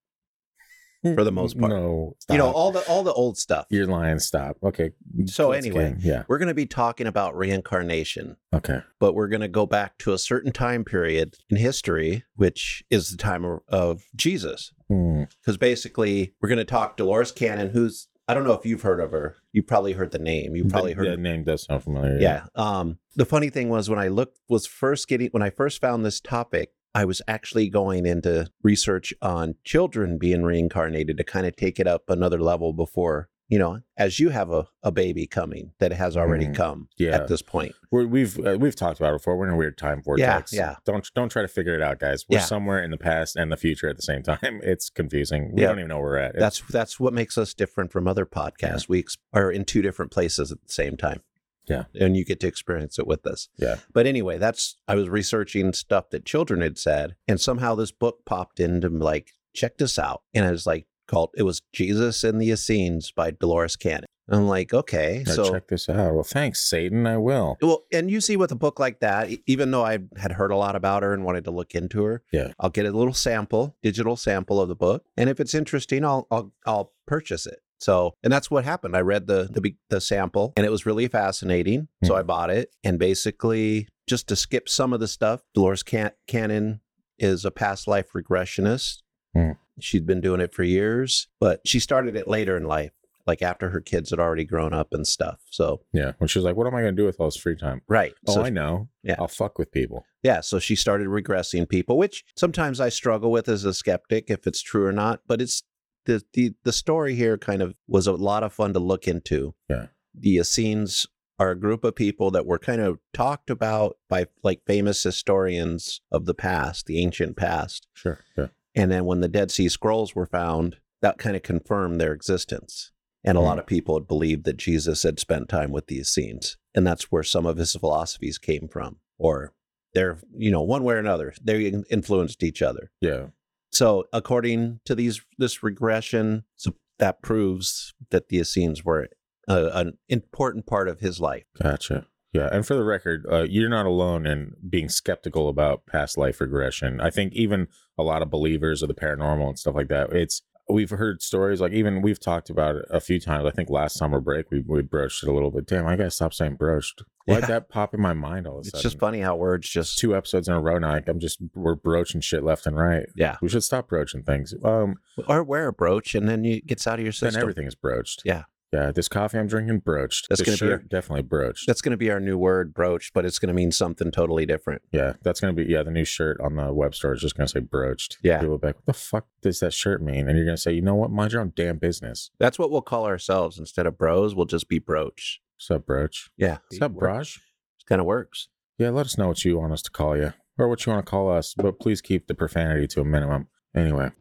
For 1.04 1.24
the 1.24 1.32
most 1.32 1.60
part. 1.60 1.70
No, 1.72 2.16
You 2.30 2.38
know 2.38 2.52
all 2.52 2.72
the 2.72 2.80
all 2.88 3.04
the 3.04 3.14
old 3.14 3.38
stuff. 3.38 3.66
you're 3.70 3.86
lying. 3.86 4.20
Stop. 4.20 4.58
Okay. 4.64 4.92
So 5.26 5.52
anyway. 5.52 5.96
yeah. 6.00 6.24
We're 6.28 6.38
going 6.38 6.48
to 6.48 6.54
be 6.54 6.66
talking 6.66 7.08
about 7.08 7.36
reincarnation, 7.38 8.38
Okay. 8.54 8.80
but 9.00 9.14
we're 9.14 9.28
going 9.28 9.42
to 9.42 9.48
go 9.48 9.66
back 9.66 9.98
to 10.00 10.14
a 10.14 10.18
certain 10.18 10.52
time 10.52 10.84
period 10.84 11.36
in 11.50 11.58
history, 11.58 12.24
which 12.36 12.84
is 12.90 13.12
the 13.12 13.18
time 13.18 13.44
of, 13.46 13.60
of 13.68 14.04
Jesus. 14.16 14.72
Hmm. 14.90 15.24
Because 15.42 15.58
basically, 15.58 16.34
we're 16.42 16.50
going 16.50 16.58
to 16.60 16.66
talk 16.66 16.98
Dolores 16.98 17.32
Cannon, 17.32 17.70
who's 17.70 18.08
I 18.28 18.34
don't 18.34 18.46
know 18.46 18.54
if 18.54 18.66
you've 18.66 18.84
heard 18.84 19.02
of 19.02 19.12
her. 19.12 19.36
You 19.52 19.64
probably 19.64 19.92
heard 19.94 20.12
the 20.12 20.20
name. 20.20 20.56
You 20.56 20.66
probably 20.66 20.94
the, 20.94 21.00
heard 21.00 21.12
the 21.12 21.18
name 21.22 21.44
does 21.44 21.64
sound 21.64 21.84
familiar. 21.84 22.18
yeah. 22.20 22.46
Um, 22.56 22.98
the 23.18 23.26
funny 23.26 23.50
thing 23.50 23.68
was 23.70 23.90
when 23.90 24.00
I 24.00 24.08
looked 24.08 24.40
was 24.48 24.66
first 24.66 25.08
getting 25.10 25.28
when 25.32 25.44
I 25.44 25.50
first 25.50 25.82
found 25.82 26.06
this 26.06 26.22
topic, 26.22 26.72
I 26.96 27.06
was 27.06 27.22
actually 27.28 27.70
going 27.70 28.06
into 28.06 28.48
research 28.62 29.14
on 29.22 29.56
children 29.64 30.18
being 30.18 30.44
reincarnated 30.44 31.18
to 31.18 31.24
kind 31.24 31.46
of 31.48 31.56
take 31.56 31.80
it 31.80 31.88
up 31.88 32.04
another 32.10 32.40
level 32.40 32.72
before, 32.72 33.30
you 33.50 33.58
know, 33.58 33.80
as 33.98 34.20
you 34.20 34.30
have 34.30 34.52
a, 34.52 34.68
a 34.84 34.92
baby 34.92 35.26
coming 35.26 35.72
that 35.80 35.92
has 35.92 36.16
already 36.16 36.46
Mhm. 36.48 36.56
come 36.56 36.88
Yeah. 36.98 37.16
at 37.16 37.28
this 37.28 37.42
point. 37.42 37.74
We're, 37.92 38.06
we've 38.06 38.38
uh, 38.46 38.58
we've 38.60 38.76
talked 38.76 39.00
about 39.00 39.10
it 39.14 39.18
before. 39.18 39.38
We're 39.38 39.48
in 39.48 39.54
a 39.54 39.58
weird 39.58 39.78
time 39.78 40.04
vortex. 40.04 40.54
yeah. 40.54 40.60
yeah. 40.72 40.76
Don't 40.86 41.10
don't 41.16 41.30
try 41.30 41.42
to 41.42 41.48
figure 41.48 41.74
it 41.74 41.82
out, 41.82 42.00
guys. 42.00 42.26
We're 42.30 42.38
Yeah. 42.38 42.44
somewhere 42.46 42.84
in 42.84 42.92
the 42.92 42.98
past 42.98 43.36
and 43.36 43.52
the 43.52 43.58
future 43.58 43.90
at 43.90 43.96
the 43.96 44.04
same 44.04 44.22
time. 44.24 44.38
It's 44.64 44.90
confusing. 44.92 45.52
We 45.54 45.62
Yeah. 45.64 45.70
don't 45.70 45.80
even 45.80 45.90
know 45.90 45.98
where 46.00 46.10
we're 46.12 46.18
at. 46.18 46.36
That's 46.38 46.62
that's 46.70 47.00
what 47.00 47.12
makes 47.14 47.38
us 47.40 47.54
different 47.56 47.92
from 47.92 48.08
other 48.08 48.26
podcasts. 48.28 48.88
We 48.88 49.00
ex- 49.00 49.18
are 49.34 49.52
in 49.52 49.66
two 49.66 49.82
different 49.82 50.12
places 50.12 50.52
at 50.52 50.60
the 50.66 50.72
same 50.72 50.96
time. 50.96 51.22
Yeah. 51.68 51.86
And 52.00 52.16
you 52.18 52.26
get 52.26 52.40
to 52.42 52.48
experience 52.48 53.00
it 53.00 53.08
with 53.08 53.26
us. 53.26 53.50
Yeah. 53.58 53.78
But 53.94 54.06
anyway, 54.06 54.38
that's 54.38 54.78
I 54.88 54.96
was 54.96 55.10
researching 55.10 55.74
stuff 55.74 56.10
that 56.10 56.26
children 56.26 56.62
had 56.62 56.78
said, 56.78 57.16
and 57.28 57.40
somehow 57.40 57.76
this 57.76 57.92
book 57.92 58.26
popped 58.26 58.60
into 58.60 58.90
like, 58.90 59.32
check 59.54 59.78
this 59.78 59.98
out. 60.00 60.22
And 60.34 60.46
it 60.46 60.52
was 60.52 60.66
like 60.66 60.86
called 61.08 61.32
it 61.36 61.44
was 61.44 61.62
Jesus 61.74 62.24
and 62.24 62.42
the 62.42 62.50
Essenes 62.50 63.12
by 63.12 63.32
Dolores 63.32 63.76
Cannon. 63.76 64.06
I'm 64.30 64.48
like, 64.48 64.74
okay. 64.74 65.24
Now 65.28 65.34
so 65.34 65.52
check 65.52 65.68
this 65.68 65.90
out. 65.90 66.14
Well, 66.14 66.24
thanks, 66.24 66.64
Satan. 66.64 67.06
I 67.06 67.18
will. 67.18 67.58
well, 67.62 67.84
and 67.92 68.10
you 68.10 68.22
see 68.22 68.38
with 68.38 68.54
a 68.54 68.56
book 68.56 68.80
like 68.80 69.02
that, 69.02 69.30
even 69.48 69.72
though 69.72 69.84
I 69.86 70.00
had 70.16 70.32
heard 70.32 70.50
a 70.52 70.56
lot 70.56 70.78
about 70.78 71.04
her 71.04 71.14
and 71.14 71.26
wanted 71.26 71.44
to 71.44 71.52
look 71.52 71.76
into 71.76 72.04
her, 72.06 72.24
Yeah. 72.32 72.54
I'll 72.58 72.70
get 72.70 72.86
a 72.86 72.92
little 72.92 73.14
sample, 73.14 73.76
digital 73.84 74.16
sample 74.16 74.62
of 74.62 74.70
the 74.70 74.76
book, 74.78 75.04
and 75.18 75.30
if 75.30 75.42
it's 75.42 75.54
interesting, 75.54 76.06
I'll 76.06 76.26
I'll 76.32 76.54
I'll 76.66 76.94
purchase 77.06 77.46
it. 77.46 77.60
So, 77.84 78.14
and 78.24 78.32
that's 78.32 78.50
what 78.50 78.64
happened. 78.64 78.96
I 78.96 79.02
read 79.02 79.28
the 79.28 79.50
the 79.52 79.76
the 79.90 80.00
sample, 80.02 80.54
and 80.56 80.66
it 80.66 80.70
was 80.72 80.86
really 80.86 81.08
fascinating. 81.08 81.90
So 82.04 82.14
Hmm. 82.14 82.20
I 82.20 82.24
bought 82.24 82.50
it, 82.50 82.70
and 82.84 82.98
basically, 82.98 83.88
just 84.08 84.28
to 84.30 84.36
skip 84.36 84.70
some 84.70 84.94
of 84.94 85.00
the 85.00 85.08
stuff, 85.08 85.42
Dolores 85.54 85.84
Can- 85.84 86.12
Cannon 86.28 86.80
is 87.20 87.46
a 87.46 87.52
past 87.52 87.88
life 87.88 88.10
regressionist. 88.16 89.02
Hmm. 89.36 89.52
She'd 89.80 90.06
been 90.06 90.22
doing 90.22 90.40
it 90.42 90.54
for 90.54 90.64
years, 90.64 91.28
but 91.40 91.62
she 91.66 91.80
started 91.80 92.16
it 92.16 92.28
later 92.28 92.56
in 92.58 92.64
life, 92.64 92.92
like 93.26 93.42
after 93.42 93.70
her 93.72 93.82
kids 93.82 94.12
had 94.12 94.20
already 94.20 94.46
grown 94.46 94.74
up 94.74 94.90
and 94.94 95.06
stuff. 95.08 95.40
So, 95.50 95.82
Yeah. 95.94 96.14
When 96.20 96.28
she's 96.28 96.44
like, 96.44 96.56
"What 96.56 96.68
am 96.68 96.76
I 96.76 96.82
going 96.82 96.96
to 96.96 97.02
do 97.02 97.06
with 97.06 97.20
all 97.20 97.28
this 97.28 97.38
free 97.38 97.56
time?" 97.56 97.82
right. 97.88 98.14
Oh, 98.28 98.34
so 98.36 98.42
I 98.44 98.50
know. 98.50 98.90
Yeah. 99.04 99.16
I'll 99.20 99.28
fuck 99.28 99.58
with 99.58 99.72
people. 99.72 100.06
Yeah, 100.22 100.42
so 100.42 100.60
she 100.60 100.76
started 100.76 101.08
regressing 101.08 101.68
people, 101.68 101.98
which 101.98 102.24
sometimes 102.38 102.80
I 102.80 102.90
struggle 102.90 103.32
with 103.32 103.50
as 103.50 103.66
a 103.66 103.74
skeptic 103.74 104.30
if 104.30 104.46
it's 104.48 104.62
true 104.62 104.86
or 104.86 104.92
not. 104.94 105.22
But 105.28 105.42
it's 105.42 105.64
the 106.06 106.24
the 106.34 106.54
the 106.64 106.72
story 106.74 107.16
here 107.16 107.38
kind 107.38 107.62
of 107.62 107.76
was 107.88 108.08
a 108.08 108.14
lot 108.14 108.44
of 108.44 108.54
fun 108.54 108.74
to 108.74 108.80
look 108.80 109.08
into. 109.08 109.56
Yeah. 109.70 109.88
The 110.14 110.38
Essenes 110.38 111.08
are 111.40 111.52
a 111.52 111.60
group 111.60 111.84
of 111.84 111.96
people 111.96 112.30
that 112.32 112.46
were 112.46 112.60
kind 112.60 112.82
of 112.82 113.00
talked 113.14 113.50
about 113.50 113.98
by 114.10 114.28
like 114.44 114.62
famous 114.68 115.02
historians 115.02 116.02
of 116.12 116.26
the 116.26 116.34
past, 116.36 116.86
the 116.86 117.00
ancient 117.02 117.36
past. 117.36 117.88
Sure. 117.94 118.20
Yeah. 118.38 118.48
And 118.76 118.92
then 118.92 119.06
when 119.06 119.22
the 119.22 119.28
Dead 119.28 119.50
Sea 119.52 119.70
Scrolls 119.70 120.14
were 120.16 120.26
found, 120.28 120.78
that 121.02 121.18
kind 121.18 121.36
of 121.36 121.42
confirmed 121.44 122.00
their 122.00 122.14
existence. 122.14 122.92
And 123.24 123.38
a 123.38 123.42
Hmm. 123.42 123.48
lot 123.48 123.60
of 123.60 123.66
people 123.66 123.96
had 123.98 124.08
believed 124.08 124.44
that 124.46 124.58
Jesus 124.58 125.04
had 125.04 125.20
spent 125.20 125.50
time 125.50 125.72
with 125.72 125.88
the 125.88 125.98
Essenes. 126.00 126.58
And 126.76 126.86
that's 126.86 127.12
where 127.12 127.24
some 127.24 127.46
of 127.46 127.58
his 127.58 127.74
philosophies 127.74 128.38
came 128.38 128.68
from. 128.68 128.98
Or 129.18 129.54
they're, 129.94 130.20
you 130.36 130.52
know, 130.52 130.62
one 130.62 130.84
way 130.84 130.96
or 130.96 131.00
another, 131.00 131.34
they 131.42 131.68
influenced 131.90 132.44
each 132.44 132.62
other. 132.62 132.92
Yeah. 133.02 133.28
So 133.74 134.06
according 134.14 134.80
to 134.86 134.96
these 134.96 135.22
this 135.38 135.64
regression, 135.64 136.44
so 136.56 136.76
that 137.00 137.22
proves 137.22 137.94
that 138.12 138.30
the 138.30 138.38
Essenes 138.38 138.86
were 138.86 139.10
a, 139.48 139.66
an 139.74 139.98
important 140.08 140.66
part 140.66 140.88
of 140.88 141.00
his 141.00 141.20
life. 141.20 141.46
Gotcha. 141.62 142.06
Yeah, 142.34 142.50
and 142.52 142.66
for 142.66 142.74
the 142.74 142.84
record, 142.84 143.26
uh, 143.32 143.44
you're 143.44 143.70
not 143.70 143.86
alone 143.86 144.26
in 144.26 144.54
being 144.68 144.90
skeptical 144.90 145.50
about 145.50 145.86
past 145.86 146.18
life 146.18 146.42
regression. 146.42 147.00
I 147.00 147.12
think 147.12 147.34
even 147.34 147.68
a 147.96 148.04
lot 148.04 148.24
of 148.24 148.32
believers 148.32 148.82
of 148.82 148.88
the 148.88 148.96
paranormal 148.96 149.50
and 149.50 149.60
stuff 149.60 149.76
like 149.76 149.90
that. 149.90 150.12
It's 150.14 150.42
we've 150.70 150.90
heard 150.92 151.22
stories 151.22 151.60
like 151.62 151.74
even 151.74 152.02
we've 152.02 152.20
talked 152.20 152.50
about 152.50 152.76
it 152.76 152.86
a 152.90 153.00
few 153.00 153.20
times. 153.20 153.46
I 153.46 153.52
think 153.52 153.70
last 153.70 153.96
summer 153.98 154.20
break 154.20 154.50
we 154.52 154.62
we 154.62 154.82
broached 154.82 155.24
it 155.24 155.30
a 155.30 155.34
little 155.34 155.52
bit. 155.52 155.68
Damn, 155.68 155.86
I 155.88 155.96
gotta 155.96 156.12
stop 156.12 156.34
saying 156.34 156.56
broached. 156.56 157.04
Why'd 157.26 157.42
Yeah. 157.42 157.48
that 157.48 157.70
pop 157.70 157.94
in 157.94 158.02
my 158.02 158.14
mind 158.14 158.48
all 158.48 158.56
of 158.60 158.62
a 158.62 158.64
sudden? 158.66 158.78
It's 158.78 158.84
just 158.84 159.00
funny 159.00 159.22
how 159.22 159.36
words 159.38 159.70
just 159.70 159.98
two 159.98 160.16
episodes 160.16 160.48
in 160.48 160.54
a 160.54 160.60
row 160.62 160.78
now. 160.78 160.92
like, 160.92 161.08
I'm 161.08 161.20
just 161.20 161.40
we're 161.56 161.76
broaching 161.76 162.22
shit 162.22 162.44
left 162.44 162.66
and 162.66 162.78
right. 162.78 163.06
yeah, 163.16 163.38
We 163.42 163.50
should 163.50 163.64
stop 163.64 163.88
broaching 163.88 164.24
things. 164.24 164.54
Um, 164.64 164.96
or 165.28 165.44
wear 165.44 165.68
a 165.68 165.74
brooch 165.74 166.16
and 166.16 166.28
then 166.28 166.44
you 166.44 166.62
gets 166.62 166.86
out 166.88 166.96
of 167.00 167.06
your 167.06 167.12
then 167.14 167.32
system. 167.32 167.42
everything 167.42 167.66
is 167.68 167.76
broached. 167.76 168.22
Yeah. 168.26 168.44
Yeah. 168.74 168.92
This 168.92 169.08
coffee 169.08 169.38
I'm 169.38 169.48
drinking 169.48 169.80
broached. 169.80 170.28
That's 170.30 170.42
gonna 170.42 170.56
be 170.56 170.58
shirt, 170.58 170.90
definitely 170.90 171.22
broached. 171.24 171.68
That's 171.68 171.82
going 171.82 171.92
to 171.92 171.98
be 171.98 172.10
our 172.12 172.20
new 172.20 172.38
word, 172.38 172.74
broach, 172.74 173.12
but 173.14 173.26
it's 173.26 173.40
going 173.40 173.48
to 173.48 173.54
mean 173.54 173.72
something 173.72 174.12
totally 174.12 174.46
different. 174.46 174.82
Yeah, 174.92 175.14
that's 175.22 175.40
gonna 175.40 175.54
be 175.54 175.64
yeah. 175.66 175.84
The 175.84 175.92
new 175.92 176.06
shirt 176.06 176.42
on 176.42 176.56
the 176.56 176.74
web 176.74 176.96
store 176.96 177.14
is 177.14 177.22
just 177.22 177.38
gonna 177.38 177.48
say 177.48 177.60
broached. 177.60 178.18
Yeah. 178.24 178.40
people 178.40 178.52
will 178.52 178.58
be 178.58 178.68
like, 178.68 178.76
"What 178.78 178.86
the 178.88 178.94
fuck 178.94 179.28
does 179.42 179.60
that 179.60 179.74
shirt 179.74 180.02
mean?" 180.02 180.28
And 180.28 180.38
you're 180.38 180.46
gonna 180.46 180.58
say, 180.58 180.74
"You 180.74 180.82
know 180.82 180.96
what? 180.96 181.12
Mind 181.12 181.32
your 181.32 181.42
own 181.42 181.54
damn 181.56 181.78
business." 181.78 182.32
That's 182.40 182.58
what 182.58 182.72
we'll 182.72 182.82
call 182.82 183.06
ourselves 183.06 183.60
instead 183.60 183.86
of 183.86 183.98
bros. 183.98 184.36
We'll 184.36 184.46
just 184.46 184.68
be 184.68 184.80
broach. 184.80 185.42
What's 185.56 185.72
up, 185.72 185.86
broach? 185.86 186.30
Yeah, 186.36 186.58
What's 186.68 186.82
up, 186.82 186.94
broj? 186.94 187.38
It 187.38 187.86
kind 187.88 188.02
of 188.02 188.08
works. 188.08 188.50
Yeah, 188.78 188.90
let 188.90 189.06
us 189.06 189.18
know 189.18 189.28
what 189.28 189.46
you 189.46 189.58
want 189.60 189.74
us 189.74 189.82
to 189.84 189.92
call 189.92 190.18
you 190.18 190.34
or 190.58 190.68
what 190.68 190.86
you 190.86 190.92
want 190.92 191.06
to 191.06 191.10
call 191.10 191.32
us, 191.32 191.54
but 191.56 191.80
please 191.80 192.02
keep 192.02 192.28
the 192.28 192.34
profanity 192.34 192.88
to 192.88 193.02
a 193.02 193.06
minimum. 193.06 193.48
Anyway. 193.76 194.12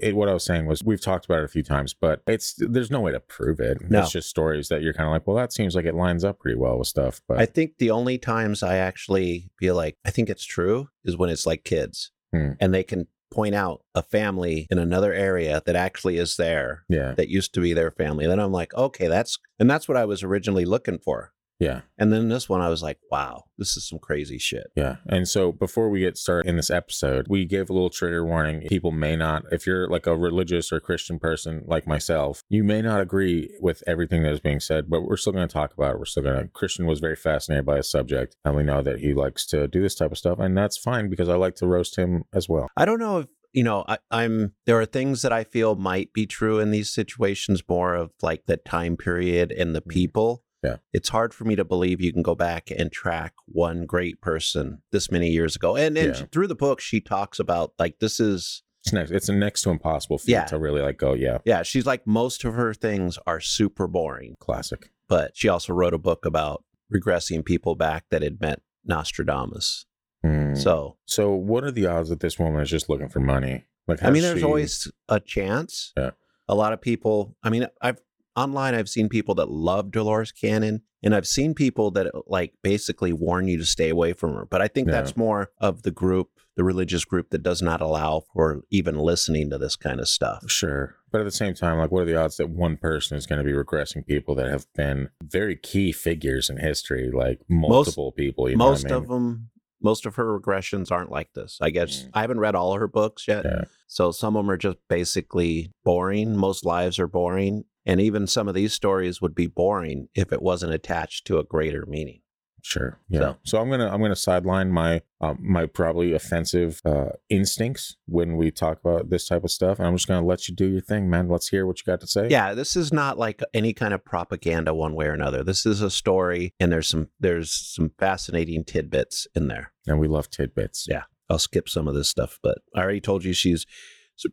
It, 0.00 0.16
what 0.16 0.28
I 0.28 0.34
was 0.34 0.44
saying 0.44 0.66
was 0.66 0.82
we've 0.82 1.00
talked 1.00 1.24
about 1.24 1.38
it 1.40 1.44
a 1.44 1.48
few 1.48 1.62
times, 1.62 1.94
but 1.94 2.22
it's 2.26 2.54
there's 2.58 2.90
no 2.90 3.00
way 3.00 3.12
to 3.12 3.20
prove 3.20 3.60
it. 3.60 3.78
No. 3.90 4.00
It's 4.00 4.12
just 4.12 4.28
stories 4.28 4.68
that 4.68 4.82
you're 4.82 4.92
kind 4.92 5.06
of 5.06 5.12
like, 5.12 5.26
well, 5.26 5.36
that 5.36 5.52
seems 5.52 5.74
like 5.74 5.84
it 5.84 5.94
lines 5.94 6.24
up 6.24 6.38
pretty 6.38 6.58
well 6.58 6.78
with 6.78 6.88
stuff. 6.88 7.20
But 7.28 7.38
I 7.38 7.46
think 7.46 7.78
the 7.78 7.90
only 7.90 8.18
times 8.18 8.62
I 8.62 8.76
actually 8.76 9.50
feel 9.58 9.74
like 9.74 9.96
I 10.04 10.10
think 10.10 10.30
it's 10.30 10.44
true 10.44 10.88
is 11.04 11.16
when 11.16 11.30
it's 11.30 11.46
like 11.46 11.64
kids 11.64 12.12
Hmm. 12.32 12.52
and 12.60 12.72
they 12.72 12.84
can 12.84 13.08
point 13.32 13.54
out 13.56 13.82
a 13.94 14.02
family 14.02 14.66
in 14.70 14.78
another 14.78 15.12
area 15.12 15.62
that 15.66 15.76
actually 15.76 16.16
is 16.16 16.36
there 16.36 16.84
yeah, 16.88 17.12
that 17.16 17.28
used 17.28 17.54
to 17.54 17.60
be 17.60 17.72
their 17.72 17.90
family. 17.90 18.26
Then 18.26 18.38
I'm 18.40 18.52
like, 18.52 18.72
okay, 18.74 19.08
that's 19.08 19.38
and 19.58 19.70
that's 19.70 19.88
what 19.88 19.96
I 19.96 20.04
was 20.04 20.22
originally 20.22 20.64
looking 20.64 20.98
for. 20.98 21.32
Yeah. 21.60 21.82
And 21.98 22.10
then 22.12 22.28
this 22.28 22.48
one, 22.48 22.62
I 22.62 22.70
was 22.70 22.82
like, 22.82 22.98
wow, 23.10 23.44
this 23.58 23.76
is 23.76 23.86
some 23.86 23.98
crazy 23.98 24.38
shit. 24.38 24.68
Yeah. 24.74 24.96
And 25.06 25.28
so 25.28 25.52
before 25.52 25.90
we 25.90 26.00
get 26.00 26.16
started 26.16 26.48
in 26.48 26.56
this 26.56 26.70
episode, 26.70 27.26
we 27.28 27.44
gave 27.44 27.68
a 27.68 27.74
little 27.74 27.90
trigger 27.90 28.24
warning. 28.24 28.62
People 28.62 28.90
may 28.90 29.14
not, 29.14 29.44
if 29.52 29.66
you're 29.66 29.86
like 29.86 30.06
a 30.06 30.16
religious 30.16 30.72
or 30.72 30.80
Christian 30.80 31.18
person 31.18 31.62
like 31.66 31.86
myself, 31.86 32.42
you 32.48 32.64
may 32.64 32.80
not 32.80 33.02
agree 33.02 33.54
with 33.60 33.82
everything 33.86 34.22
that 34.22 34.32
is 34.32 34.40
being 34.40 34.58
said, 34.58 34.88
but 34.88 35.02
we're 35.02 35.18
still 35.18 35.34
going 35.34 35.46
to 35.46 35.52
talk 35.52 35.74
about 35.74 35.94
it. 35.94 35.98
We're 35.98 36.06
still 36.06 36.22
going 36.22 36.40
to. 36.40 36.48
Christian 36.48 36.86
was 36.86 37.00
very 37.00 37.16
fascinated 37.16 37.66
by 37.66 37.76
a 37.76 37.82
subject, 37.82 38.36
and 38.44 38.56
we 38.56 38.62
know 38.62 38.82
that 38.82 39.00
he 39.00 39.12
likes 39.12 39.44
to 39.48 39.68
do 39.68 39.82
this 39.82 39.94
type 39.94 40.12
of 40.12 40.18
stuff. 40.18 40.38
And 40.38 40.56
that's 40.56 40.78
fine 40.78 41.10
because 41.10 41.28
I 41.28 41.36
like 41.36 41.56
to 41.56 41.66
roast 41.66 41.96
him 41.96 42.24
as 42.32 42.48
well. 42.48 42.68
I 42.76 42.86
don't 42.86 42.98
know 42.98 43.18
if 43.18 43.26
you 43.52 43.64
know 43.64 43.84
I, 43.88 43.98
i'm 44.12 44.52
there 44.66 44.80
are 44.80 44.86
things 44.86 45.22
that 45.22 45.32
i 45.32 45.42
feel 45.42 45.74
might 45.74 46.12
be 46.12 46.24
true 46.24 46.60
in 46.60 46.70
these 46.70 46.88
situations 46.88 47.64
more 47.68 47.94
of 47.94 48.12
like 48.22 48.46
the 48.46 48.56
time 48.56 48.96
period 48.96 49.50
and 49.50 49.74
the 49.74 49.80
mm-hmm. 49.80 49.90
people 49.90 50.44
Yeah. 50.62 50.76
it's 50.92 51.08
hard 51.08 51.32
for 51.32 51.44
me 51.44 51.56
to 51.56 51.64
believe 51.64 52.00
you 52.00 52.12
can 52.12 52.22
go 52.22 52.34
back 52.34 52.70
and 52.70 52.92
track 52.92 53.32
one 53.46 53.86
great 53.86 54.20
person 54.20 54.82
this 54.92 55.10
many 55.10 55.30
years 55.30 55.56
ago 55.56 55.74
and, 55.76 55.96
and 55.96 56.14
Yeah. 56.16 56.24
through 56.30 56.48
the 56.48 56.54
book 56.54 56.80
she 56.80 57.00
talks 57.00 57.38
about 57.38 57.72
like 57.78 57.98
this 57.98 58.20
is 58.20 58.62
It's 58.84 58.92
next. 58.92 59.10
It's 59.10 59.28
a 59.28 59.32
next 59.32 59.62
to 59.62 59.70
impossible 59.70 60.18
feat 60.18 60.32
Yeah. 60.32 60.44
to 60.46 60.58
really 60.58 60.82
like 60.82 60.98
go. 60.98 61.14
Yeah. 61.14 61.38
yeah 61.44 61.62
she's 61.62 61.86
like 61.86 62.06
most 62.06 62.44
of 62.44 62.54
her 62.54 62.74
things 62.74 63.18
are 63.26 63.40
super 63.40 63.86
boring 63.86 64.36
Classic. 64.38 64.90
but 65.08 65.32
she 65.34 65.48
also 65.48 65.72
wrote 65.72 65.94
a 65.94 65.98
book 65.98 66.24
about 66.26 66.62
regressing 66.92 67.44
people 67.44 67.74
back 67.74 68.04
that 68.10 68.20
had 68.22 68.40
met 68.40 68.60
nostradamus 68.84 69.86
Hmm. 70.22 70.54
so 70.54 70.98
So, 71.06 71.30
what 71.32 71.64
are 71.64 71.70
the 71.70 71.86
odds 71.86 72.10
that 72.10 72.20
this 72.20 72.38
woman 72.38 72.60
is 72.60 72.68
just 72.68 72.90
looking 72.90 73.08
for 73.08 73.20
money? 73.20 73.64
Like, 73.88 74.02
I 74.02 74.10
mean, 74.10 74.20
there's 74.20 74.40
she- 74.40 74.44
always 74.44 74.86
a 75.08 75.18
chance. 75.18 75.94
Yeah. 75.96 76.10
A 76.46 76.54
lot 76.54 76.74
of 76.74 76.80
people. 76.82 77.34
I 77.42 77.48
mean, 77.48 77.66
I've 77.80 78.00
online. 78.40 78.74
I've 78.74 78.88
seen 78.88 79.08
people 79.08 79.34
that 79.36 79.50
love 79.50 79.90
Dolores 79.90 80.32
Cannon, 80.32 80.82
and 81.02 81.14
I've 81.14 81.26
seen 81.26 81.54
people 81.54 81.90
that 81.92 82.12
like 82.26 82.54
basically 82.62 83.12
warn 83.12 83.48
you 83.48 83.58
to 83.58 83.66
stay 83.66 83.88
away 83.88 84.12
from 84.12 84.34
her. 84.34 84.46
But 84.46 84.62
I 84.62 84.68
think 84.68 84.88
Yeah. 84.88 84.92
that's 84.94 85.16
more 85.16 85.50
of 85.58 85.82
the 85.82 85.90
group, 85.90 86.28
the 86.56 86.64
religious 86.64 87.04
group 87.04 87.30
that 87.30 87.42
does 87.42 87.62
not 87.62 87.80
allow 87.80 88.24
for 88.32 88.62
even 88.70 88.98
listening 88.98 89.50
to 89.50 89.58
this 89.58 89.76
kind 89.76 90.00
of 90.00 90.08
stuff. 90.08 90.50
Sure. 90.50 90.94
But 91.12 91.20
at 91.22 91.24
the 91.24 91.30
same 91.30 91.54
time, 91.54 91.78
like, 91.78 91.90
what 91.90 92.02
are 92.02 92.06
the 92.06 92.16
odds 92.20 92.36
that 92.36 92.50
one 92.50 92.76
person 92.76 93.16
is 93.16 93.26
going 93.26 93.44
to 93.44 93.44
be 93.44 93.52
regressing 93.56 94.06
people 94.06 94.34
that 94.36 94.46
have 94.50 94.66
been 94.74 95.08
very 95.22 95.56
key 95.56 95.90
figures 95.92 96.48
in 96.48 96.58
history, 96.58 97.10
like 97.12 97.40
multiple 97.48 98.12
people? 98.12 98.48
You 98.48 98.56
know 98.56 98.64
what 98.66 98.70
I 98.70 98.72
Most 98.74 98.84
mean? 98.84 98.94
of 98.94 99.08
them. 99.08 99.50
Most 99.82 100.04
of 100.04 100.16
her 100.16 100.38
regressions 100.38 100.92
aren't 100.92 101.10
like 101.10 101.32
this. 101.32 101.56
I 101.60 101.70
guess 101.70 102.02
Mm. 102.04 102.10
I 102.12 102.20
haven't 102.20 102.38
read 102.40 102.54
all 102.54 102.74
of 102.74 102.78
her 102.80 102.86
books 102.86 103.26
yet. 103.26 103.46
Yeah. 103.46 103.64
So 103.86 104.12
some 104.12 104.36
of 104.36 104.44
them 104.44 104.50
are 104.50 104.58
just 104.58 104.76
basically 104.90 105.72
boring. 105.84 106.36
Most 106.36 106.66
lives 106.66 106.98
are 106.98 107.06
boring. 107.08 107.64
And 107.90 108.00
even 108.00 108.26
some 108.26 108.46
of 108.48 108.54
these 108.54 108.72
stories 108.72 109.20
would 109.20 109.34
be 109.34 109.46
boring 109.48 110.08
if 110.14 110.32
it 110.32 110.40
wasn't 110.42 110.72
attached 110.72 111.26
to 111.26 111.38
a 111.38 111.44
greater 111.44 111.84
meaning. 111.86 112.20
Sure. 112.62 112.98
Yeah. 113.08 113.20
So- 113.20 113.36
So, 113.44 113.58
I'm 113.60 113.70
gonna 113.70 113.88
I'm 113.90 114.02
gonna 114.02 114.14
sideline 114.14 114.70
my 114.70 115.00
um, 115.22 115.38
my 115.40 115.64
probably 115.64 116.12
offensive 116.12 116.80
uh, 116.84 117.10
instincts 117.30 117.96
when 118.06 118.36
we 118.36 118.50
talk 118.50 118.78
about 118.84 119.08
this 119.08 119.26
type 119.28 119.44
of 119.44 119.50
stuff, 119.50 119.78
and 119.78 119.88
I'm 119.88 119.96
just 119.96 120.06
gonna 120.08 120.26
let 120.26 120.46
you 120.46 120.54
do 120.54 120.66
your 120.70 120.82
thing, 120.82 121.08
man. 121.08 121.28
Let's 121.28 121.48
hear 121.48 121.64
what 121.66 121.78
you 121.78 121.84
got 121.90 122.00
to 122.02 122.06
say. 122.06 122.28
Yeah, 122.28 122.52
this 122.52 122.76
is 122.76 122.92
not 122.92 123.16
like 123.18 123.40
any 123.54 123.72
kind 123.72 123.94
of 123.94 124.04
propaganda 124.04 124.74
one 124.74 124.94
way 124.94 125.06
or 125.06 125.12
another. 125.14 125.42
This 125.42 125.64
is 125.64 125.80
a 125.80 125.90
story 125.90 126.52
and 126.60 126.70
there's 126.70 126.86
some 126.88 127.08
there's 127.18 127.50
some 127.50 127.92
fascinating 127.98 128.64
tidbits 128.64 129.26
in 129.34 129.48
there. 129.48 129.72
And 129.86 129.98
we 129.98 130.06
love 130.08 130.28
tidbits. 130.30 130.86
Yeah. 130.88 131.04
I'll 131.30 131.38
skip 131.38 131.66
some 131.68 131.88
of 131.88 131.94
this 131.94 132.08
stuff, 132.10 132.38
but 132.42 132.58
I 132.74 132.80
already 132.82 133.00
told 133.00 133.24
you 133.24 133.32
she's 133.32 133.64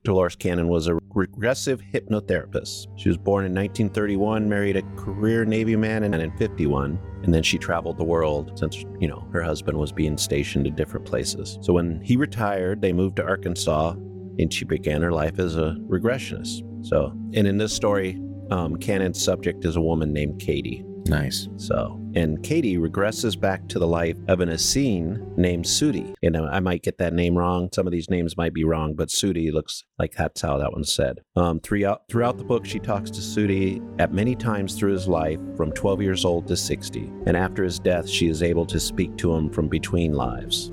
Dolores 0.03 0.35
Cannon 0.35 0.67
was 0.67 0.87
a 0.87 0.97
regressive 1.13 1.81
hypnotherapist. 1.81 2.87
She 2.97 3.09
was 3.09 3.17
born 3.17 3.45
in 3.45 3.53
1931, 3.53 4.47
married 4.49 4.77
a 4.77 4.81
career 4.95 5.45
Navy 5.45 5.75
man, 5.75 6.03
and 6.03 6.13
in 6.15 6.35
51. 6.37 6.99
And 7.23 7.33
then 7.33 7.43
she 7.43 7.57
traveled 7.57 7.97
the 7.97 8.03
world 8.03 8.57
since, 8.57 8.83
you 8.99 9.07
know, 9.07 9.27
her 9.31 9.41
husband 9.41 9.77
was 9.77 9.91
being 9.91 10.17
stationed 10.17 10.67
in 10.67 10.75
different 10.75 11.05
places. 11.05 11.57
So 11.61 11.73
when 11.73 12.01
he 12.01 12.17
retired, 12.17 12.81
they 12.81 12.93
moved 12.93 13.15
to 13.17 13.25
Arkansas 13.25 13.91
and 14.39 14.53
she 14.53 14.65
began 14.65 15.01
her 15.01 15.11
life 15.11 15.39
as 15.39 15.55
a 15.55 15.75
regressionist. 15.87 16.61
So, 16.85 17.11
and 17.33 17.47
in 17.47 17.57
this 17.57 17.73
story, 17.73 18.19
um, 18.51 18.77
Cannon's 18.77 19.21
subject 19.21 19.65
is 19.65 19.75
a 19.75 19.81
woman 19.81 20.13
named 20.13 20.39
Katie. 20.39 20.83
Nice. 21.09 21.47
So, 21.57 21.99
and 22.15 22.41
Katie 22.43 22.77
regresses 22.77 23.39
back 23.39 23.67
to 23.69 23.79
the 23.79 23.87
life 23.87 24.17
of 24.27 24.39
an 24.39 24.49
Essene 24.49 25.25
named 25.37 25.65
Sudi. 25.65 26.13
And 26.23 26.35
uh, 26.35 26.49
I 26.51 26.59
might 26.59 26.83
get 26.83 26.97
that 26.97 27.13
name 27.13 27.37
wrong. 27.37 27.69
Some 27.73 27.87
of 27.87 27.91
these 27.91 28.09
names 28.09 28.37
might 28.37 28.53
be 28.53 28.63
wrong, 28.63 28.95
but 28.95 29.09
Sudi 29.09 29.51
looks 29.51 29.83
like 29.99 30.15
that's 30.15 30.41
how 30.41 30.57
that 30.57 30.71
one's 30.71 30.93
said. 30.93 31.21
Um, 31.35 31.59
throughout, 31.59 32.03
throughout 32.09 32.37
the 32.37 32.43
book, 32.43 32.65
she 32.65 32.79
talks 32.79 33.11
to 33.11 33.21
Sudi 33.21 33.83
at 33.99 34.13
many 34.13 34.35
times 34.35 34.75
through 34.75 34.93
his 34.93 35.07
life, 35.07 35.39
from 35.55 35.71
12 35.71 36.01
years 36.01 36.25
old 36.25 36.47
to 36.47 36.57
60. 36.57 37.11
And 37.25 37.37
after 37.37 37.63
his 37.63 37.79
death, 37.79 38.07
she 38.07 38.27
is 38.27 38.43
able 38.43 38.65
to 38.65 38.79
speak 38.79 39.17
to 39.17 39.33
him 39.33 39.49
from 39.49 39.67
between 39.67 40.13
lives. 40.13 40.71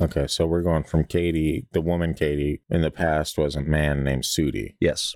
Okay, 0.00 0.26
so 0.26 0.46
we're 0.46 0.62
going 0.62 0.82
from 0.82 1.04
Katie, 1.04 1.66
the 1.72 1.80
woman 1.80 2.12
Katie 2.14 2.60
in 2.68 2.80
the 2.80 2.90
past 2.90 3.38
was 3.38 3.54
a 3.54 3.60
man 3.60 4.02
named 4.02 4.24
Sudi. 4.24 4.74
Yes. 4.80 5.14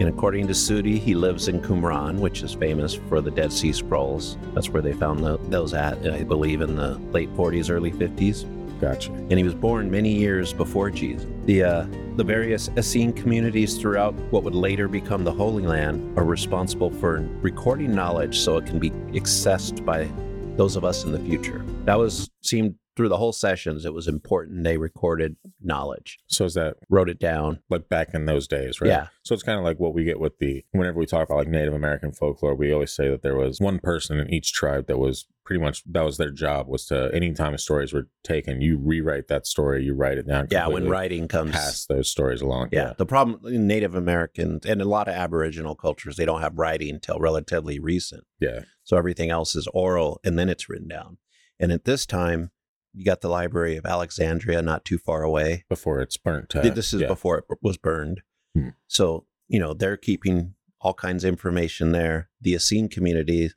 And 0.00 0.08
according 0.08 0.46
to 0.46 0.54
Sudi, 0.54 0.98
he 0.98 1.14
lives 1.14 1.48
in 1.48 1.60
Qumran, 1.60 2.18
which 2.18 2.42
is 2.42 2.54
famous 2.54 2.94
for 2.94 3.20
the 3.20 3.30
Dead 3.30 3.52
Sea 3.52 3.72
Scrolls. 3.72 4.38
That's 4.54 4.70
where 4.70 4.80
they 4.80 4.94
found 4.94 5.22
those 5.52 5.74
at, 5.74 5.98
I 6.10 6.24
believe, 6.24 6.62
in 6.62 6.74
the 6.74 6.96
late 7.12 7.32
40s, 7.34 7.70
early 7.70 7.92
50s. 7.92 8.46
Gotcha. 8.80 9.12
and 9.12 9.32
he 9.32 9.42
was 9.42 9.54
born 9.54 9.90
many 9.90 10.10
years 10.10 10.54
before 10.54 10.88
Jesus. 10.90 11.26
The 11.44 11.62
uh, 11.62 11.86
the 12.16 12.24
various 12.24 12.70
Essene 12.78 13.12
communities 13.12 13.76
throughout 13.76 14.14
what 14.32 14.42
would 14.42 14.54
later 14.54 14.88
become 14.88 15.22
the 15.22 15.32
Holy 15.32 15.66
Land 15.66 16.18
are 16.18 16.24
responsible 16.24 16.90
for 16.90 17.20
recording 17.42 17.94
knowledge 17.94 18.38
so 18.38 18.56
it 18.56 18.64
can 18.64 18.78
be 18.78 18.88
accessed 19.12 19.84
by 19.84 20.08
those 20.56 20.76
of 20.76 20.84
us 20.84 21.04
in 21.04 21.12
the 21.12 21.18
future. 21.18 21.62
That 21.84 21.98
was 21.98 22.30
seemed 22.40 22.74
through 22.96 23.08
the 23.08 23.16
whole 23.16 23.32
sessions. 23.32 23.84
It 23.84 23.94
was 23.94 24.08
important 24.08 24.64
they 24.64 24.76
recorded 24.76 25.36
knowledge, 25.60 26.18
So 26.26 26.44
is 26.44 26.54
that 26.54 26.76
wrote 26.88 27.08
it 27.08 27.18
down. 27.18 27.60
like 27.70 27.88
back 27.88 28.14
in 28.14 28.26
those 28.26 28.46
days, 28.48 28.80
right? 28.80 28.88
Yeah. 28.88 29.06
So 29.22 29.34
it's 29.34 29.42
kind 29.42 29.58
of 29.58 29.64
like 29.64 29.78
what 29.78 29.94
we 29.94 30.04
get 30.04 30.18
with 30.20 30.38
the 30.38 30.64
whenever 30.72 30.98
we 30.98 31.06
talk 31.06 31.28
about 31.28 31.38
like 31.38 31.48
Native 31.48 31.74
American 31.74 32.12
folklore, 32.12 32.54
we 32.54 32.72
always 32.72 32.92
say 32.92 33.08
that 33.08 33.22
there 33.22 33.36
was 33.36 33.60
one 33.60 33.78
person 33.78 34.18
in 34.18 34.32
each 34.32 34.52
tribe 34.52 34.86
that 34.88 34.98
was 34.98 35.26
pretty 35.44 35.62
much 35.62 35.82
that 35.86 36.04
was 36.04 36.16
their 36.16 36.30
job 36.30 36.68
was 36.68 36.86
to 36.86 37.10
anytime 37.14 37.56
stories 37.58 37.92
were 37.92 38.08
taken, 38.24 38.60
you 38.60 38.76
rewrite 38.78 39.28
that 39.28 39.46
story, 39.46 39.84
you 39.84 39.94
write 39.94 40.18
it 40.18 40.26
down. 40.26 40.48
Yeah, 40.50 40.68
when 40.68 40.88
writing 40.88 41.28
comes. 41.28 41.52
pass 41.52 41.86
those 41.86 42.10
stories 42.10 42.40
along. 42.40 42.68
Yeah, 42.72 42.92
the 42.98 43.06
problem 43.06 43.40
in 43.52 43.66
Native 43.66 43.94
Americans 43.94 44.66
and 44.66 44.80
a 44.82 44.84
lot 44.84 45.08
of 45.08 45.14
Aboriginal 45.14 45.74
cultures, 45.74 46.16
they 46.16 46.24
don't 46.24 46.40
have 46.40 46.58
writing 46.58 46.90
until 46.94 47.18
relatively 47.18 47.78
recent. 47.78 48.24
Yeah. 48.40 48.60
So 48.84 48.96
everything 48.96 49.30
else 49.30 49.54
is 49.54 49.68
oral 49.72 50.20
and 50.24 50.38
then 50.38 50.48
it's 50.48 50.68
written 50.68 50.88
down. 50.88 51.18
And 51.58 51.70
at 51.72 51.84
this 51.84 52.06
time, 52.06 52.50
you 52.92 53.04
got 53.04 53.20
the 53.20 53.28
Library 53.28 53.76
of 53.76 53.86
Alexandria 53.86 54.62
not 54.62 54.84
too 54.84 54.98
far 54.98 55.22
away. 55.22 55.64
Before 55.68 56.00
it's 56.00 56.16
burnt. 56.16 56.50
To, 56.50 56.60
this 56.70 56.92
is 56.92 57.02
yeah. 57.02 57.08
before 57.08 57.38
it 57.38 57.44
was 57.62 57.76
burned. 57.76 58.22
Hmm. 58.54 58.70
So, 58.88 59.26
you 59.48 59.58
know, 59.60 59.74
they're 59.74 59.96
keeping 59.96 60.54
all 60.80 60.94
kinds 60.94 61.24
of 61.24 61.28
information 61.28 61.92
there. 61.92 62.30
The 62.40 62.54
Essene 62.54 62.88
community 62.88 63.50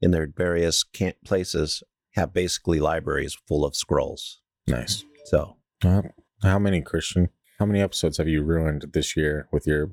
in 0.00 0.10
their 0.12 0.26
various 0.34 0.82
camp 0.82 1.16
places 1.24 1.82
have 2.14 2.32
basically 2.32 2.80
libraries 2.80 3.36
full 3.46 3.64
of 3.64 3.76
scrolls. 3.76 4.40
nice. 4.66 5.04
So, 5.26 5.56
Uh, 5.84 6.02
how 6.42 6.58
many 6.58 6.80
Christian? 6.82 7.28
How 7.58 7.66
many 7.66 7.80
episodes 7.80 8.16
have 8.16 8.26
you 8.28 8.42
ruined 8.42 8.86
this 8.94 9.16
year 9.16 9.46
with 9.52 9.66
your? 9.66 9.90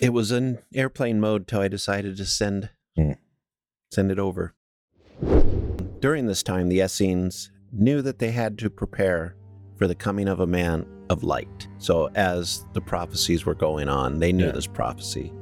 it 0.00 0.10
was 0.12 0.30
in 0.30 0.58
airplane 0.74 1.18
mode 1.20 1.48
till 1.48 1.60
I 1.60 1.68
decided 1.68 2.16
to 2.18 2.24
send 2.26 2.70
Hmm. 2.96 3.12
send 3.90 4.10
it 4.12 4.18
over. 4.18 4.54
During 6.00 6.26
this 6.26 6.42
time, 6.42 6.68
the 6.68 6.80
Essenes 6.80 7.50
knew 7.72 8.02
that 8.02 8.18
they 8.18 8.30
had 8.30 8.58
to 8.58 8.70
prepare 8.70 9.36
for 9.76 9.86
the 9.86 9.94
coming 9.94 10.28
of 10.28 10.40
a 10.40 10.46
man 10.46 10.86
of 11.10 11.24
light. 11.24 11.68
So, 11.78 12.08
as 12.14 12.64
the 12.72 12.80
prophecies 12.80 13.44
were 13.44 13.54
going 13.54 13.88
on, 13.88 14.18
they 14.18 14.32
knew 14.32 14.46
Yeah. 14.46 14.52
this 14.52 14.66
prophecy. 14.66 15.32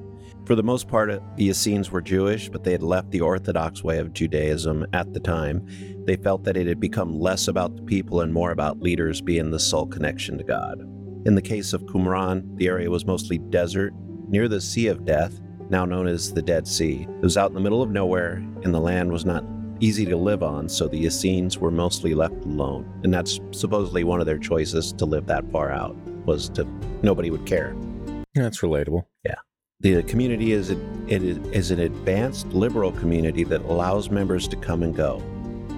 For 0.46 0.54
the 0.54 0.62
most 0.62 0.88
part, 0.88 1.10
the 1.36 1.48
Essenes 1.48 1.92
were 1.92 2.00
Jewish, 2.00 2.48
but 2.48 2.64
they 2.64 2.72
had 2.72 2.82
left 2.82 3.10
the 3.10 3.20
Orthodox 3.20 3.84
way 3.84 3.98
of 3.98 4.12
Judaism 4.12 4.86
at 4.92 5.12
the 5.12 5.20
time. 5.20 5.64
They 6.06 6.16
felt 6.16 6.44
that 6.44 6.56
it 6.56 6.66
had 6.66 6.80
become 6.80 7.20
less 7.20 7.46
about 7.46 7.76
the 7.76 7.82
people 7.82 8.20
and 8.20 8.32
more 8.32 8.50
about 8.50 8.80
leaders 8.80 9.20
being 9.20 9.50
the 9.50 9.60
sole 9.60 9.86
connection 9.86 10.38
to 10.38 10.44
God. 10.44 10.80
In 11.26 11.34
the 11.34 11.42
case 11.42 11.72
of 11.72 11.84
Qumran, 11.84 12.56
the 12.56 12.66
area 12.68 12.90
was 12.90 13.06
mostly 13.06 13.38
desert 13.38 13.92
near 14.28 14.48
the 14.48 14.60
Sea 14.60 14.86
of 14.88 15.04
Death, 15.04 15.40
now 15.68 15.84
known 15.84 16.08
as 16.08 16.32
the 16.32 16.42
Dead 16.42 16.66
Sea. 16.66 17.06
It 17.18 17.22
was 17.22 17.36
out 17.36 17.50
in 17.50 17.54
the 17.54 17.60
middle 17.60 17.82
of 17.82 17.90
nowhere, 17.90 18.42
and 18.64 18.74
the 18.74 18.80
land 18.80 19.12
was 19.12 19.24
not 19.26 19.44
easy 19.80 20.04
to 20.06 20.16
live 20.16 20.42
on, 20.42 20.68
so 20.68 20.86
the 20.86 21.04
Essenes 21.04 21.58
were 21.58 21.70
mostly 21.70 22.14
left 22.14 22.44
alone. 22.44 22.90
And 23.02 23.12
that's 23.12 23.40
supposedly 23.50 24.04
one 24.04 24.20
of 24.20 24.26
their 24.26 24.38
choices 24.38 24.92
to 24.92 25.04
live 25.04 25.26
that 25.26 25.50
far 25.50 25.70
out, 25.70 25.96
was 26.26 26.48
to 26.50 26.64
nobody 27.02 27.30
would 27.30 27.46
care. 27.46 27.74
That's 28.34 28.60
relatable. 28.60 29.04
Yeah. 29.24 29.36
The 29.80 30.02
community 30.02 30.52
is, 30.52 30.70
it 30.70 30.78
is, 31.08 31.70
an 31.70 31.80
advanced 31.80 32.46
liberal 32.48 32.92
community 32.92 33.44
that 33.44 33.62
allows 33.62 34.10
members 34.10 34.46
to 34.48 34.56
come 34.56 34.82
and 34.82 34.94
go. 34.94 35.22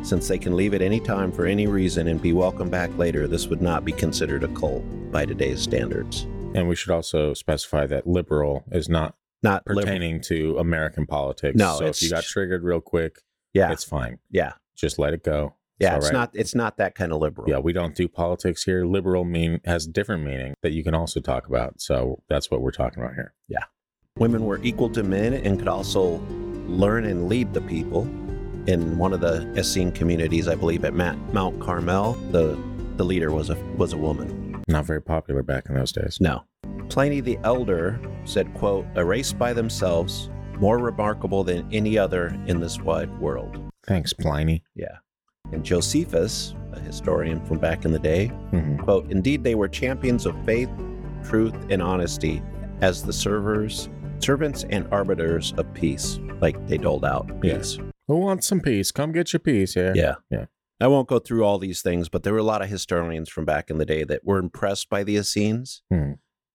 Since 0.03 0.27
they 0.27 0.39
can 0.39 0.57
leave 0.57 0.75
at 0.75 0.83
any 0.83 0.99
time 0.99 1.31
for 1.31 1.47
any 1.47 1.69
reason 1.69 2.09
and 2.09 2.21
be 2.21 2.33
welcome 2.33 2.69
back 2.69 2.91
later, 2.99 3.29
this 3.29 3.47
would 3.47 3.63
not 3.63 3.85
be 3.85 3.93
considered 3.93 4.43
a 4.43 4.49
cult 4.49 4.83
by 5.13 5.25
today's 5.25 5.61
standards. 5.61 6.27
And 6.55 6.69
we 6.69 6.75
should 6.75 6.91
also 6.91 7.33
specify 7.35 7.87
that 7.87 8.07
liberal 8.07 8.65
is 8.73 8.89
not 8.89 9.15
not 9.45 9.63
liberal. 9.67 9.85
pertaining 9.85 10.21
to 10.23 10.59
American 10.59 11.07
politics. 11.07 11.57
No, 11.57 11.79
so 11.79 11.87
if 11.87 12.03
you 12.03 12.11
got 12.11 12.25
triggered 12.25 12.65
real 12.65 12.81
quick, 12.81 13.21
Yeah, 13.55 13.73
it's 13.73 13.85
fine. 13.85 14.19
yeah, 14.31 14.53
Just 14.77 14.99
let 14.99 15.13
it 15.15 15.23
go. 15.23 15.55
yeah. 15.79 15.97
It's 15.97 16.07
right. 16.07 16.13
not. 16.13 16.31
It's 16.33 16.55
not 16.55 16.77
that 16.79 16.95
kind 16.95 17.13
of 17.13 17.21
liberal. 17.21 17.49
Yeah, 17.49 17.59
we 17.59 17.73
don't 17.73 17.95
do 17.95 18.09
politics 18.09 18.65
here. 18.65 18.85
Liberal 18.85 19.25
mean 19.25 19.61
has 19.65 19.87
different 19.87 20.25
meaning 20.25 20.55
that 20.63 20.73
you 20.73 20.83
can 20.83 20.95
also 20.95 21.21
talk 21.21 21.47
about. 21.47 21.81
So 21.81 22.23
that's 22.29 22.51
what 22.51 22.63
we're 22.63 22.71
talking 22.73 23.03
about 23.03 23.15
here. 23.15 23.35
Yeah. 23.49 23.65
Women 24.19 24.45
were 24.45 24.61
equal 24.63 24.91
to 24.91 25.03
men 25.03 25.35
and 25.35 25.59
could 25.59 25.69
also 25.69 26.21
learn 26.67 27.05
and 27.05 27.29
lead 27.29 27.53
the 27.53 27.61
people. 27.63 28.03
In 28.69 28.97
one 28.97 29.13
of 29.13 29.21
the 29.21 29.53
Essene 29.57 29.91
communities, 29.91 30.47
I 30.47 30.55
believe 30.55 30.85
at 30.85 30.95
Mount, 30.95 31.35
Mount 31.35 31.61
Carmel, 31.61 32.13
the 32.31 32.57
the 32.97 33.05
leader 33.05 33.33
was 33.33 33.51
a 33.51 33.57
was 33.77 33.93
a 33.93 33.97
woman. 33.97 34.63
Not 34.69 34.85
very 34.87 35.03
popular 35.03 35.43
back 35.43 35.69
in 35.69 35.75
those 35.75 35.91
days. 35.93 36.19
No. 36.21 36.45
Pliny 36.89 37.21
the 37.21 37.39
Elder 37.43 37.99
said, 38.25 38.53
quote, 38.55 38.87
a 38.95 39.05
race 39.05 39.33
by 39.33 39.53
themselves, 39.53 40.31
more 40.63 40.79
remarkable 40.79 41.43
than 41.43 41.67
any 41.73 41.99
other 41.99 42.29
in 42.47 42.61
this 42.61 42.81
wide 42.81 43.11
world. 43.21 43.59
Thanks, 43.85 44.13
Pliny. 44.13 44.63
Yeah. 44.77 44.99
And 45.53 45.65
Josephus, 45.65 46.55
a 46.73 46.79
historian 46.79 47.45
from 47.45 47.59
back 47.59 47.85
in 47.85 47.91
the 47.91 47.99
day, 47.99 48.31
Mhm. 48.53 48.79
quote, 48.79 49.11
indeed 49.11 49.43
they 49.43 49.57
were 49.57 49.67
champions 49.69 50.25
of 50.25 50.37
faith, 50.45 50.71
truth, 51.25 51.55
and 51.69 51.83
honesty 51.83 52.41
as 52.81 53.03
the 53.03 53.13
servers, 53.13 53.89
servants 54.21 54.65
and 54.71 54.87
arbiters 54.93 55.53
of 55.59 55.67
peace. 55.75 56.21
Like 56.41 56.65
they 56.69 56.79
doled 56.79 57.05
out 57.05 57.29
Yeah. 57.43 57.57
peace. 57.59 57.79
Who 58.07 58.19
wants 58.19 58.47
some 58.47 58.61
peace? 58.61 58.93
Come 58.93 59.11
get 59.11 59.33
your 59.33 59.41
peace. 59.41 59.75
Yeah. 59.75 59.93
Yeah. 59.97 60.15
Yeah. 60.31 60.47
I 60.81 60.87
won't 60.87 61.09
go 61.09 61.19
through 61.19 61.45
all 61.45 61.59
these 61.59 61.83
things, 61.83 62.09
but 62.09 62.23
there 62.23 62.33
were 62.33 62.39
a 62.39 62.45
lot 62.45 62.63
of 62.63 62.69
historians 62.69 63.29
from 63.29 63.45
back 63.45 63.69
in 63.69 63.79
the 63.79 63.85
day 63.87 64.05
that 64.05 64.25
were 64.25 64.39
impressed 64.39 64.89
by 64.89 65.03
the 65.03 65.17
Essenes 65.17 65.83
Hmm. 65.91 66.13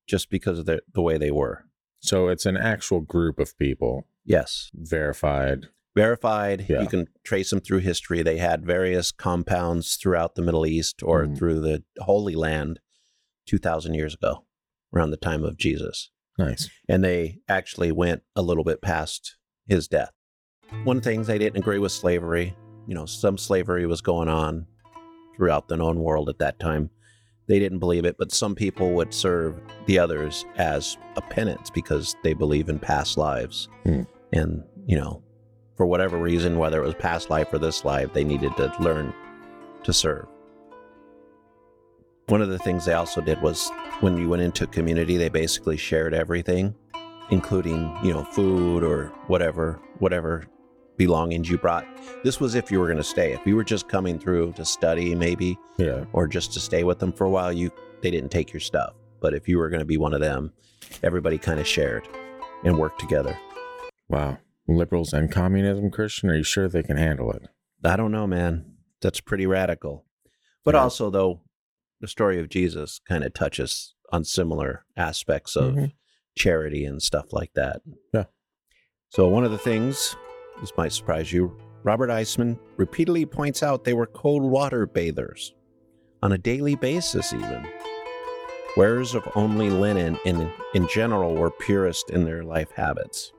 just 0.08 0.30
because 0.30 0.60
of 0.60 0.66
the, 0.66 0.82
the 0.94 1.02
way 1.02 1.18
they 1.18 1.32
were. 1.32 1.66
So 2.00 2.28
it's 2.28 2.46
an 2.46 2.58
actual 2.58 3.02
group 3.02 3.40
of 3.40 3.58
people 3.58 4.08
Yes. 4.26 4.70
verified. 4.74 5.68
verified. 5.96 6.68
Yeah. 6.70 6.82
You 6.82 6.88
can 6.88 7.08
trace 7.24 7.50
them 7.50 7.60
through 7.60 7.80
history. 7.80 8.22
They 8.22 8.38
had 8.38 8.64
various 8.64 9.12
compounds 9.12 9.96
throughout 9.96 10.36
the 10.36 10.44
Middle 10.44 10.64
East 10.68 11.02
or 11.02 11.26
Mhm. 11.26 11.36
through 11.36 11.60
the 11.62 11.84
Holy 11.98 12.36
Land 12.36 12.80
2,000 13.48 13.96
years 13.96 14.14
ago, 14.14 14.46
around 14.94 15.10
the 15.10 15.18
time 15.18 15.44
of 15.44 15.58
Jesus. 15.58 16.12
Nice. 16.38 16.70
And 16.88 17.04
they 17.04 17.40
actually 17.48 17.92
went 17.92 18.22
a 18.36 18.44
little 18.44 18.64
bit 18.64 18.80
past 18.80 19.38
his 19.66 19.88
death. 19.88 20.12
One 20.84 20.98
of 20.98 21.04
the 21.04 21.10
things 21.10 21.26
they 21.26 21.40
didn't 21.40 21.58
agree 21.58 21.80
with 21.80 21.92
slavery. 21.92 22.56
You 22.88 22.94
know, 22.94 23.08
some 23.08 23.40
slavery 23.40 23.88
was 23.88 24.02
going 24.02 24.30
on 24.30 24.68
throughout 25.36 25.68
the 25.68 25.78
known 25.78 26.00
world 26.02 26.30
at 26.30 26.38
that 26.38 26.60
time. 26.60 26.92
They 27.48 27.60
didn't 27.60 27.80
believe 27.80 28.06
it, 28.06 28.18
but 28.18 28.32
some 28.32 28.56
people 28.56 28.92
would 28.92 29.14
serve 29.14 29.60
the 29.86 29.98
others 29.98 30.46
as 30.58 30.98
a 31.16 31.22
penance 31.22 31.70
because 31.70 32.16
they 32.24 32.34
believe 32.34 32.68
in 32.68 32.78
past 32.78 33.18
lives. 33.18 33.70
Hmm. 33.84 34.02
And, 34.34 34.64
you 34.86 34.98
know, 34.98 35.24
for 35.78 35.86
whatever 35.86 36.18
reason, 36.18 36.60
whether 36.60 36.82
it 36.82 36.86
was 36.86 36.96
past 36.96 37.30
life 37.30 37.54
or 37.54 37.60
this 37.60 37.86
life, 37.86 38.12
they 38.14 38.24
needed 38.24 38.56
to 38.58 38.74
learn 38.80 39.14
to 39.84 39.94
serve. 39.94 40.28
One 42.28 42.42
of 42.42 42.50
the 42.50 42.60
things 42.60 42.84
they 42.84 42.94
also 42.94 43.22
did 43.22 43.42
was 43.42 43.72
when 44.02 44.18
you 44.18 44.28
went 44.28 44.42
into 44.42 44.66
a 44.66 44.68
community, 44.68 45.16
they 45.16 45.30
basically 45.30 45.78
shared 45.78 46.14
everything, 46.14 46.76
including, 47.30 47.98
you 48.04 48.12
know, 48.12 48.26
food 48.26 48.84
or 48.84 49.14
whatever, 49.28 49.80
whatever 50.00 50.44
belongings 50.98 51.50
you 51.50 51.58
brought. 51.58 51.86
This 52.24 52.40
was 52.40 52.56
if 52.56 52.72
you 52.72 52.80
were 52.80 52.88
going 52.88 52.98
to 52.98 53.04
stay. 53.04 53.34
If 53.34 53.46
you 53.46 53.56
were 53.56 53.64
just 53.64 53.88
coming 53.88 54.20
through 54.20 54.54
to 54.54 54.66
study, 54.66 55.14
maybe, 55.16 55.58
Yeah. 55.78 56.06
or 56.14 56.28
just 56.28 56.54
to 56.54 56.60
stay 56.60 56.84
with 56.84 57.00
them 57.00 57.12
for 57.14 57.26
a 57.26 57.30
while, 57.30 57.54
you 57.54 57.72
they 58.02 58.12
didn't 58.12 58.30
take 58.32 58.54
your 58.54 58.60
stuff. 58.60 58.94
But 59.20 59.34
if 59.34 59.48
you 59.48 59.58
were 59.58 59.70
going 59.70 59.80
to 59.80 59.86
be 59.86 59.98
one 59.98 60.14
of 60.14 60.22
them, 60.22 60.54
everybody 61.04 61.38
kind 61.38 61.60
of 61.60 61.68
shared 61.68 62.08
and 62.64 62.78
worked 62.78 63.00
together. 63.00 63.38
Wow. 64.10 64.38
Liberals 64.68 65.14
and 65.14 65.32
communism, 65.32 65.90
Christian, 65.92 66.30
are 66.30 66.36
you 66.36 66.44
sure 66.44 66.68
they 66.68 66.84
can 66.84 66.98
handle 66.98 67.32
it? 67.32 67.44
I 67.84 67.96
don't 67.96 68.12
know, 68.12 68.28
man. 68.28 68.74
That's 69.02 69.20
pretty 69.22 69.46
radical. 69.46 70.06
But 70.64 70.76
Yeah. 70.76 70.82
also, 70.82 71.10
though, 71.10 71.42
the 72.02 72.08
story 72.08 72.40
of 72.40 72.50
Jesus 72.50 73.00
kind 73.08 73.24
of 73.24 73.34
touches 73.34 73.96
on 74.12 74.24
similar 74.24 74.86
aspects 74.96 75.56
of 75.56 75.74
Mhm. 75.74 75.94
charity 76.36 76.86
and 76.86 77.02
stuff 77.02 77.32
like 77.34 77.54
that. 77.54 77.82
Yeah. 78.14 78.26
So, 79.10 79.28
one 79.28 79.44
of 79.46 79.52
the 79.52 79.58
things, 79.58 80.16
this 80.60 80.74
might 80.78 80.94
surprise 80.94 81.32
you, 81.32 81.56
Robert 81.84 82.10
Eisman 82.10 82.60
repeatedly 82.78 83.26
points 83.26 83.64
out 83.64 83.84
they 83.84 83.94
were 83.94 84.08
cold 84.08 84.44
water 84.44 84.86
bathers 84.86 85.54
on 86.22 86.32
a 86.32 86.38
daily 86.38 86.76
basis, 86.76 87.34
even. 87.34 87.68
Wearers 88.76 89.16
of 89.16 89.28
only 89.36 89.70
linen 89.70 90.20
in, 90.26 90.52
in 90.74 90.88
general 90.88 91.36
were 91.36 91.52
purest 91.52 92.10
in 92.10 92.26
their 92.26 92.44
life 92.44 92.72
habits. 92.72 93.32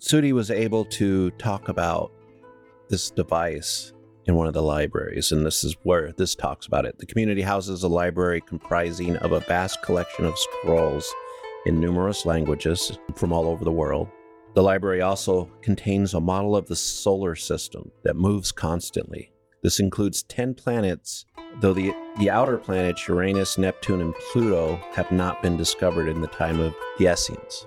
Sudi 0.00 0.32
was 0.32 0.50
able 0.50 0.84
to 0.86 1.30
talk 1.32 1.68
about 1.68 2.12
this 2.88 3.10
device 3.10 3.92
in 4.26 4.34
one 4.34 4.46
of 4.46 4.54
the 4.54 4.62
libraries, 4.62 5.32
and 5.32 5.44
this 5.44 5.64
is 5.64 5.76
where 5.82 6.12
this 6.12 6.34
talks 6.34 6.66
about 6.66 6.84
it. 6.84 6.98
The 6.98 7.06
community 7.06 7.42
houses 7.42 7.82
a 7.82 7.88
library 7.88 8.40
comprising 8.40 9.16
of 9.16 9.32
a 9.32 9.40
vast 9.40 9.82
collection 9.82 10.24
of 10.24 10.38
scrolls 10.38 11.12
in 11.66 11.80
numerous 11.80 12.24
languages 12.26 12.98
from 13.14 13.32
all 13.32 13.46
over 13.46 13.64
the 13.64 13.72
world. 13.72 14.08
The 14.54 14.62
library 14.62 15.02
also 15.02 15.50
contains 15.62 16.14
a 16.14 16.20
model 16.20 16.54
of 16.54 16.68
the 16.68 16.76
solar 16.76 17.34
system 17.34 17.90
that 18.04 18.14
moves 18.14 18.52
constantly. 18.52 19.32
This 19.64 19.80
includes 19.80 20.22
10 20.22 20.54
planets, 20.54 21.26
though 21.60 21.72
the, 21.72 21.92
the 22.18 22.30
outer 22.30 22.56
planets, 22.56 23.08
Uranus, 23.08 23.58
Neptune, 23.58 24.00
and 24.00 24.14
Pluto, 24.14 24.76
have 24.92 25.10
not 25.10 25.42
been 25.42 25.56
discovered 25.56 26.08
in 26.08 26.20
the 26.20 26.28
time 26.28 26.60
of 26.60 26.72
the 26.98 27.12
Essenes. 27.12 27.66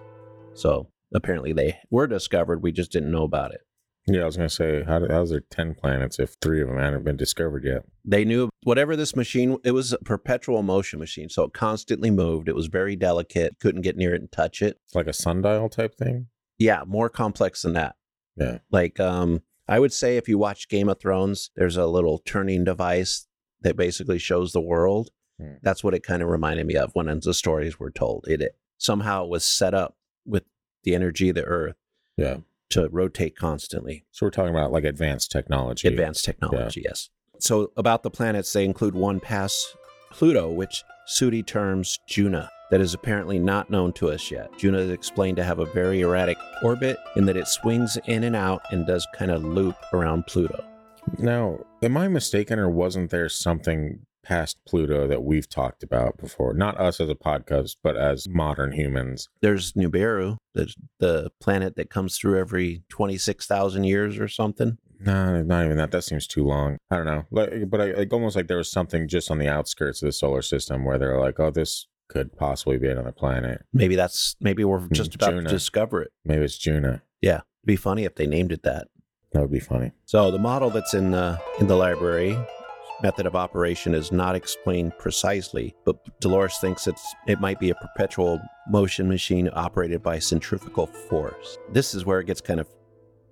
So 0.54 0.88
apparently 1.14 1.52
they 1.52 1.78
were 1.90 2.08
discovered, 2.08 2.64
we 2.64 2.72
just 2.72 2.94
didn't 2.94 3.12
know 3.12 3.24
about 3.24 3.54
it. 3.54 3.62
Yeah, 4.08 4.22
I 4.22 4.26
was 4.26 4.38
going 4.38 4.48
to 4.48 4.56
say, 4.56 4.84
how 4.84 5.06
how's 5.10 5.32
there 5.32 5.42
10 5.42 5.76
planets 5.76 6.20
if 6.20 6.38
three 6.42 6.62
of 6.62 6.70
them 6.70 6.78
hadn't 6.78 7.04
been 7.04 7.18
discovered 7.18 7.66
yet? 7.66 7.84
They 8.06 8.24
knew 8.24 8.50
whatever 8.64 8.96
this 8.96 9.14
machine, 9.14 9.58
it 9.66 9.72
was 9.72 9.92
a 9.92 9.98
perpetual 9.98 10.64
motion 10.64 11.00
machine. 11.00 11.28
So 11.28 11.44
it 11.44 11.54
constantly 11.54 12.12
moved. 12.12 12.48
It 12.48 12.56
was 12.56 12.68
very 12.68 12.96
delicate, 12.96 13.58
couldn't 13.60 13.82
get 13.82 13.98
near 13.98 14.16
it 14.16 14.22
and 14.22 14.32
touch 14.32 14.62
it. 14.62 14.78
It's 14.86 14.96
like 14.96 15.08
a 15.08 15.14
sundial 15.14 15.68
type 15.68 15.98
thing? 15.98 16.28
Yeah, 16.60 16.84
more 16.88 17.10
complex 17.10 17.62
than 17.62 17.74
that. 17.74 17.96
Yeah. 18.36 18.60
Like, 18.72 19.00
um, 19.00 19.42
I 19.68 19.80
would 19.80 19.94
say 19.94 20.18
if 20.18 20.28
you 20.30 20.38
watch 20.38 20.70
Game 20.70 20.90
of 20.90 21.00
Thrones, 21.00 21.52
there's 21.56 21.78
a 21.78 21.86
little 21.88 22.20
turning 22.20 22.64
device 22.64 23.28
that 23.62 23.76
basically 23.76 24.18
shows 24.20 24.54
the 24.54 24.62
world. 24.62 25.10
Hmm. 25.40 25.56
That's 25.62 25.84
what 25.84 25.94
it 25.94 26.04
kind 26.04 26.22
of 26.22 26.30
reminded 26.30 26.66
me 26.66 26.76
of 26.76 26.92
when 26.94 27.08
the 27.24 27.34
stories 27.34 27.80
were 27.80 27.92
told. 27.92 28.26
It, 28.28 28.42
it 28.42 28.56
somehow 28.78 29.26
was 29.26 29.44
set 29.44 29.74
up 29.74 29.98
with 30.26 30.44
the 30.84 30.96
energy 30.96 31.30
of 31.30 31.36
the 31.36 31.44
earth 31.44 31.76
Yeah. 32.16 32.38
to 32.70 32.88
rotate 32.90 33.36
constantly. 33.36 34.06
So 34.12 34.26
we're 34.26 34.32
talking 34.32 34.54
about 34.56 34.72
like 34.72 34.84
advanced 34.84 35.32
technology. 35.32 35.88
Advanced 35.88 36.24
technology, 36.26 36.84
yes. 36.86 37.10
So, 37.40 37.72
about 37.78 38.02
the 38.02 38.10
planets, 38.10 38.52
they 38.52 38.66
include 38.66 38.96
one 38.96 39.20
past 39.20 39.76
Pluto, 40.10 40.50
which 40.50 40.84
Sudi 41.08 41.46
terms 41.46 42.00
Juna, 42.08 42.50
that 42.72 42.82
is 42.82 42.94
apparently 42.94 43.40
not 43.40 43.70
known 43.70 43.94
to 43.94 44.10
us 44.10 44.30
yet. 44.30 44.50
Juno 44.58 44.80
is 44.80 44.92
explained 44.92 45.38
to 45.38 45.44
have 45.44 45.60
a 45.60 45.66
very 45.66 46.02
erratic 46.02 46.38
orbit 46.64 46.98
in 47.16 47.26
that 47.26 47.38
it 47.38 47.48
swings 47.48 47.98
in 48.06 48.24
and 48.24 48.36
out 48.36 48.62
and 48.72 48.86
does 48.86 49.08
kind 49.16 49.32
of 49.32 49.44
loop 49.44 49.76
around 49.94 50.28
Pluto. 50.28 50.64
Now, 51.18 51.60
am 51.82 51.98
I 51.98 52.08
mistaken 52.08 52.60
or 52.60 52.70
wasn't 52.70 53.12
there 53.12 53.30
something 53.30 54.00
past 54.24 54.58
Pluto 54.68 55.08
that 55.08 55.24
we've 55.24 55.48
talked 55.48 55.84
about 55.84 56.18
before? 56.18 56.54
Not 56.54 56.78
us 56.78 57.00
as 57.00 57.10
a 57.10 57.16
podcast, 57.16 57.78
but 57.82 57.96
as 57.96 58.28
modern 58.28 58.74
humans. 58.74 59.30
There's 59.42 59.72
Nibiru, 59.74 60.38
the, 60.54 60.74
the 61.00 61.32
planet 61.40 61.78
that 61.78 61.90
comes 61.90 62.18
through 62.18 62.38
every 62.38 62.84
26,000 62.90 63.86
years 63.86 64.20
or 64.20 64.28
something. 64.28 64.78
No, 65.00 65.42
not 65.44 65.66
even 65.66 65.78
that. 65.78 65.92
That 65.92 66.04
seems 66.04 66.28
too 66.28 66.44
long. 66.44 66.78
I 66.90 66.98
don't 66.98 67.06
know. 67.06 67.24
Like, 67.32 67.70
but 67.70 67.80
I, 67.80 67.92
like 67.92 68.12
almost 68.12 68.36
like 68.36 68.48
there 68.48 68.58
was 68.58 68.72
something 68.72 69.08
just 69.08 69.32
on 69.32 69.38
the 69.38 69.48
outskirts 69.48 70.02
of 70.02 70.08
the 70.08 70.12
solar 70.12 70.42
system 70.42 70.84
where 70.84 70.98
they're 70.98 71.20
like, 71.20 71.40
oh, 71.40 71.52
this 71.52 71.88
could 72.08 72.36
possibly 72.38 72.78
be 72.78 72.88
another 72.88 73.12
planet. 73.12 73.66
Maybe 73.74 73.96
that's, 73.96 74.36
maybe 74.40 74.64
we're 74.64 74.80
hmm, 74.80 74.94
just 74.94 75.16
about 75.16 75.32
Juna. 75.32 75.44
to 75.44 75.50
discover 75.50 76.02
it. 76.02 76.12
Maybe 76.26 76.44
it's 76.44 76.58
Juno. 76.58 77.02
Yeah. 77.22 77.36
It'd 77.38 77.66
be 77.66 77.76
funny 77.76 78.06
if 78.06 78.16
they 78.16 78.28
named 78.28 78.52
it 78.52 78.64
that. 78.64 78.88
That 79.34 79.42
would 79.42 79.52
be 79.52 79.60
funny. 79.60 79.92
So 80.06 80.32
the 80.32 80.40
model 80.40 80.70
that's 80.70 80.94
in 80.94 81.12
the 81.12 81.40
in 81.60 81.68
the 81.68 81.76
library 81.76 82.38
method 83.02 83.26
of 83.26 83.36
operation 83.36 83.94
is 83.94 84.12
not 84.12 84.36
explained 84.36 84.98
precisely, 84.98 85.76
but 85.86 85.98
Dolores 86.20 86.58
thinks 86.60 86.88
it's 86.88 87.14
it 87.28 87.40
might 87.40 87.60
be 87.60 87.70
a 87.70 87.76
perpetual 87.76 88.42
motion 88.70 89.08
machine 89.08 89.50
operated 89.54 90.02
by 90.02 90.20
centrifugal 90.20 90.88
force. 90.88 91.58
This 91.72 91.94
is 91.94 92.06
where 92.06 92.20
it 92.20 92.28
gets 92.28 92.42
kind 92.42 92.60
of 92.60 92.68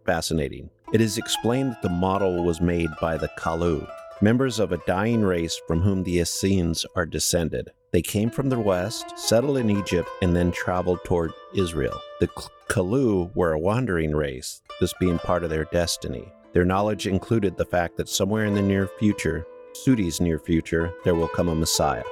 fascinating. 0.05 0.69
It 0.93 1.01
is 1.01 1.17
explained 1.17 1.71
that 1.71 1.81
the 1.81 1.89
model 1.89 2.43
was 2.43 2.61
made 2.61 2.89
by 3.01 3.17
the 3.17 3.29
Kalu, 3.39 3.89
members 4.21 4.59
of 4.59 4.71
a 4.71 4.81
dying 4.85 5.21
race 5.21 5.59
from 5.67 5.81
whom 5.81 6.03
the 6.03 6.19
Essenes 6.19 6.85
are 6.95 7.05
descended. 7.05 7.71
They 7.95 8.01
came 8.01 8.29
from 8.29 8.49
the 8.49 8.59
west, 8.59 9.17
settled 9.17 9.55
in 9.55 9.69
Egypt, 9.69 10.09
and 10.21 10.35
then 10.35 10.51
traveled 10.51 10.99
toward 11.05 11.31
Israel. 11.53 11.97
The 12.19 12.27
Kalu 12.67 13.33
were 13.37 13.53
a 13.53 13.57
wandering 13.57 14.13
race, 14.13 14.61
this 14.81 14.93
being 14.99 15.17
part 15.17 15.45
of 15.45 15.49
their 15.49 15.63
destiny. 15.63 16.29
Their 16.51 16.65
knowledge 16.65 17.07
included 17.07 17.55
the 17.55 17.63
fact 17.63 17.95
that 17.95 18.09
somewhere 18.09 18.43
in 18.43 18.53
the 18.53 18.61
near 18.61 18.89
future, 18.99 19.47
Sudi's 19.71 20.19
near 20.19 20.39
future, 20.39 20.93
there 21.05 21.15
will 21.15 21.29
come 21.29 21.47
a 21.47 21.55
Messiah. 21.55 22.03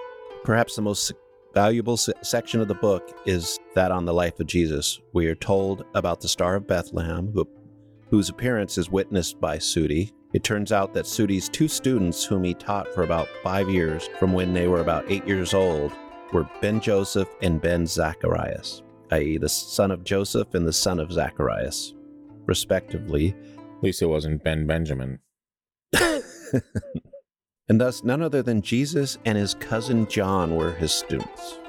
Perhaps 0.45 0.77
the 0.77 0.81
most 0.81 1.11
valuable 1.53 1.97
se- 1.97 2.13
section 2.21 2.61
of 2.61 2.69
the 2.69 2.75
book 2.75 3.19
is 3.25 3.59
that 3.75 3.91
on 3.91 4.05
the 4.05 4.13
life 4.13 4.39
of 4.39 4.47
Jesus. 4.47 5.01
We 5.11 5.27
are 5.27 5.35
told 5.35 5.83
about 5.95 6.21
the 6.21 6.29
Star 6.29 6.55
of 6.55 6.65
Bethlehem, 6.65 7.29
who, 7.33 7.45
whose 8.09 8.29
appearance 8.29 8.77
is 8.77 8.89
witnessed 8.89 9.41
by 9.41 9.57
Sudi. 9.57 10.13
It 10.33 10.43
turns 10.43 10.71
out 10.71 10.93
that 10.95 11.05
Sudi's 11.05 11.47
two 11.47 11.67
students, 11.67 12.25
whom 12.25 12.43
he 12.43 12.55
taught 12.55 12.91
for 12.93 13.03
about 13.03 13.27
five 13.43 13.69
years, 13.69 14.09
from 14.19 14.33
when 14.33 14.51
they 14.53 14.67
were 14.67 14.81
about 14.81 15.05
eight 15.07 15.27
years 15.27 15.53
old, 15.53 15.93
were 16.31 16.49
Ben 16.59 16.81
Joseph 16.81 17.29
and 17.43 17.61
Ben 17.61 17.85
Zacharias, 17.85 18.81
i.e., 19.11 19.37
the 19.37 19.47
son 19.47 19.91
of 19.91 20.03
Joseph 20.03 20.55
and 20.55 20.67
the 20.67 20.73
son 20.73 20.99
of 20.99 21.11
Zacharias, 21.11 21.93
respectively. 22.47 23.35
At 23.77 23.83
least 23.83 24.01
it 24.01 24.07
wasn't 24.07 24.43
Ben 24.43 24.65
Benjamin. 24.65 25.19
and 25.93 26.21
thus, 27.79 28.03
none 28.03 28.23
other 28.23 28.41
than 28.41 28.63
Jesus 28.63 29.19
and 29.25 29.37
his 29.37 29.53
cousin 29.53 30.07
John 30.07 30.55
were 30.55 30.73
his 30.73 30.91
students. 30.91 31.59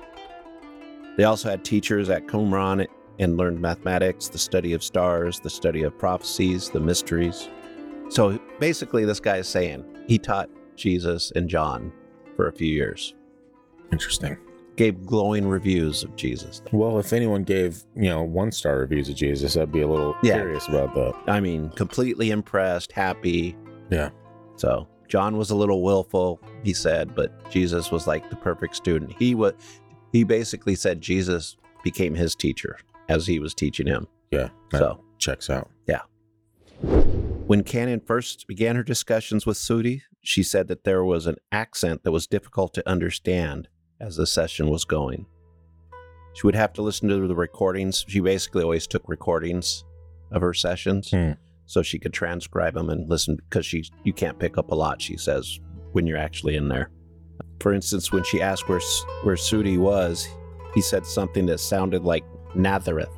They 1.19 1.25
also 1.25 1.51
had 1.51 1.65
teachers 1.65 2.09
at 2.09 2.27
Qumran 2.27 2.87
and 3.19 3.37
learned 3.37 3.61
mathematics, 3.61 4.29
the 4.29 4.39
study 4.39 4.73
of 4.73 4.83
stars, 4.83 5.39
the 5.39 5.51
study 5.51 5.83
of 5.83 5.99
prophecies, 5.99 6.71
the 6.71 6.81
mysteries. 6.81 7.51
So 8.09 8.39
basically, 8.59 9.05
this 9.05 9.21
guy 9.21 9.39
is 9.39 9.49
saying 9.49 9.85
he 10.07 10.19
taught 10.19 10.49
Jesus 10.77 11.33
and 11.37 11.49
John 11.49 11.93
for 12.37 12.49
a 12.49 12.53
few 12.53 12.67
years, 12.69 13.15
Interesting. 13.93 14.37
gave 14.77 15.07
glowing 15.07 15.47
reviews 15.47 16.03
of 16.03 16.15
Jesus. 16.17 16.63
Well, 16.73 16.99
if 16.99 17.13
anyone 17.13 17.45
gave, 17.45 17.85
you 17.95 18.09
know, 18.09 18.23
one 18.23 18.51
star 18.51 18.79
reviews 18.79 19.09
of 19.09 19.15
Jesus, 19.15 19.57
I'd 19.57 19.71
be 19.71 19.83
a 19.83 19.89
little 19.89 20.17
Yeah. 20.23 20.35
curious 20.35 20.67
about 20.69 20.95
that. 20.95 21.15
I 21.29 21.41
mean, 21.41 21.71
completely 21.71 22.31
impressed, 22.31 22.91
happy. 22.93 23.57
Yeah. 23.91 24.11
So 24.57 24.89
John 25.09 25.37
was 25.37 25.51
a 25.51 25.55
little 25.57 25.83
willful, 25.83 26.41
he 26.65 26.73
said, 26.73 27.15
but 27.15 27.33
Jesus 27.51 27.93
was 27.93 28.07
like 28.09 28.29
the 28.31 28.37
perfect 28.37 28.75
student. 28.77 29.13
He 29.19 29.35
was 29.35 29.53
he 30.13 30.25
basically 30.25 30.75
said 30.77 31.01
Jesus 31.01 31.57
became 31.83 32.15
his 32.15 32.35
teacher 32.35 32.79
as 33.09 33.27
he 33.27 33.39
was 33.41 33.53
teaching 33.55 33.87
him. 33.87 34.07
Yeah. 34.31 34.49
That 34.71 34.79
So 34.79 35.01
checks 35.19 35.51
out. 35.51 35.71
When 37.47 37.63
Cannon 37.63 38.01
first 38.01 38.47
began 38.49 38.77
her 38.77 38.83
discussions 38.83 39.45
with 39.45 39.57
Sudi, 39.57 40.03
she 40.23 40.43
said 40.43 40.69
that 40.69 40.85
there 40.85 41.05
was 41.05 41.27
an 41.27 41.37
accent 41.53 42.03
that 42.05 42.13
was 42.13 42.27
difficult 42.27 42.73
to 42.75 42.89
understand 42.89 43.69
as 44.01 44.17
the 44.17 44.27
session 44.27 44.69
was 44.71 44.85
going. 44.85 45.27
She 46.35 46.47
would 46.47 46.55
have 46.55 46.73
to 46.75 46.83
listen 46.83 47.09
to 47.09 47.29
the 47.29 47.35
recordings. 47.35 48.05
She 48.09 48.21
basically 48.21 48.63
always 48.63 48.87
took 48.87 49.09
recordings 49.09 49.85
of 50.33 50.43
her 50.43 50.55
sessions 50.55 51.11
Hmm. 51.11 51.33
so 51.67 51.83
she 51.83 51.99
could 51.99 52.13
transcribe 52.13 52.75
them 52.75 52.91
and 52.91 53.09
listen 53.09 53.37
because 53.37 53.67
she 53.67 53.85
you 54.03 54.13
can't 54.13 54.39
pick 54.39 54.59
up 54.59 54.73
a 54.73 54.75
lot 54.75 55.01
she 55.01 55.17
says 55.17 55.61
when 55.93 56.07
you're 56.07 56.19
actually 56.19 56.57
in 56.57 56.69
there. 56.69 56.91
For 57.61 57.73
instance, 57.73 58.11
when 58.11 58.25
she 58.25 58.43
asked 58.43 58.69
where 58.69 58.81
where 59.23 59.37
Sudi 59.37 59.79
was, 59.79 60.29
he 60.75 60.81
said 60.81 61.07
something 61.07 61.47
that 61.47 61.61
sounded 61.61 62.03
like 62.05 62.25
Nazareth. 62.55 63.11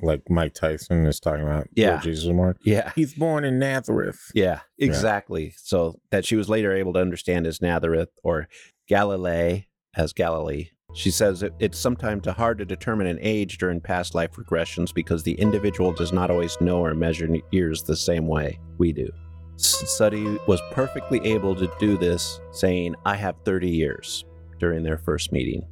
Like 0.00 0.22
Mike 0.30 0.54
Tyson 0.54 1.06
is 1.06 1.18
talking 1.18 1.42
about 1.42 1.66
Yeah. 1.74 2.00
Jesus 2.00 2.24
was 2.24 2.36
born. 2.36 2.56
Yeah. 2.64 2.92
He's 2.94 3.14
born 3.14 3.44
in 3.44 3.58
Nazareth. 3.58 4.30
Yeah, 4.34 4.60
exactly. 4.78 5.54
So 5.56 5.98
that 6.10 6.24
she 6.24 6.36
was 6.36 6.48
later 6.48 6.72
able 6.72 6.92
to 6.92 7.00
understand 7.00 7.46
as 7.46 7.60
Nazareth 7.60 8.10
or 8.22 8.48
Galilee 8.88 9.64
as 9.96 10.12
Galilee. 10.12 10.68
She 10.94 11.10
says 11.10 11.44
it's 11.58 11.78
sometimes 11.78 12.26
hard 12.26 12.58
to 12.58 12.64
determine 12.64 13.06
an 13.06 13.18
age 13.20 13.58
during 13.58 13.80
past 13.80 14.14
life 14.14 14.32
regressions 14.32 14.94
because 14.94 15.22
the 15.24 15.34
individual 15.34 15.92
does 15.92 16.12
not 16.12 16.30
always 16.30 16.58
know 16.60 16.78
or 16.78 16.94
measure 16.94 17.28
years 17.50 17.82
the 17.82 17.96
same 17.96 18.26
way 18.26 18.58
we 18.78 18.92
do. 18.92 19.10
Sudi 19.56 20.38
was 20.46 20.60
perfectly 20.70 21.18
able 21.24 21.54
to 21.56 21.70
do 21.78 21.96
this, 21.96 22.40
saying, 22.52 22.94
I 23.04 23.16
have 23.16 23.36
30 23.44 23.68
years 23.68 24.24
during 24.58 24.82
their 24.82 24.98
first 24.98 25.32
meeting. 25.32 25.66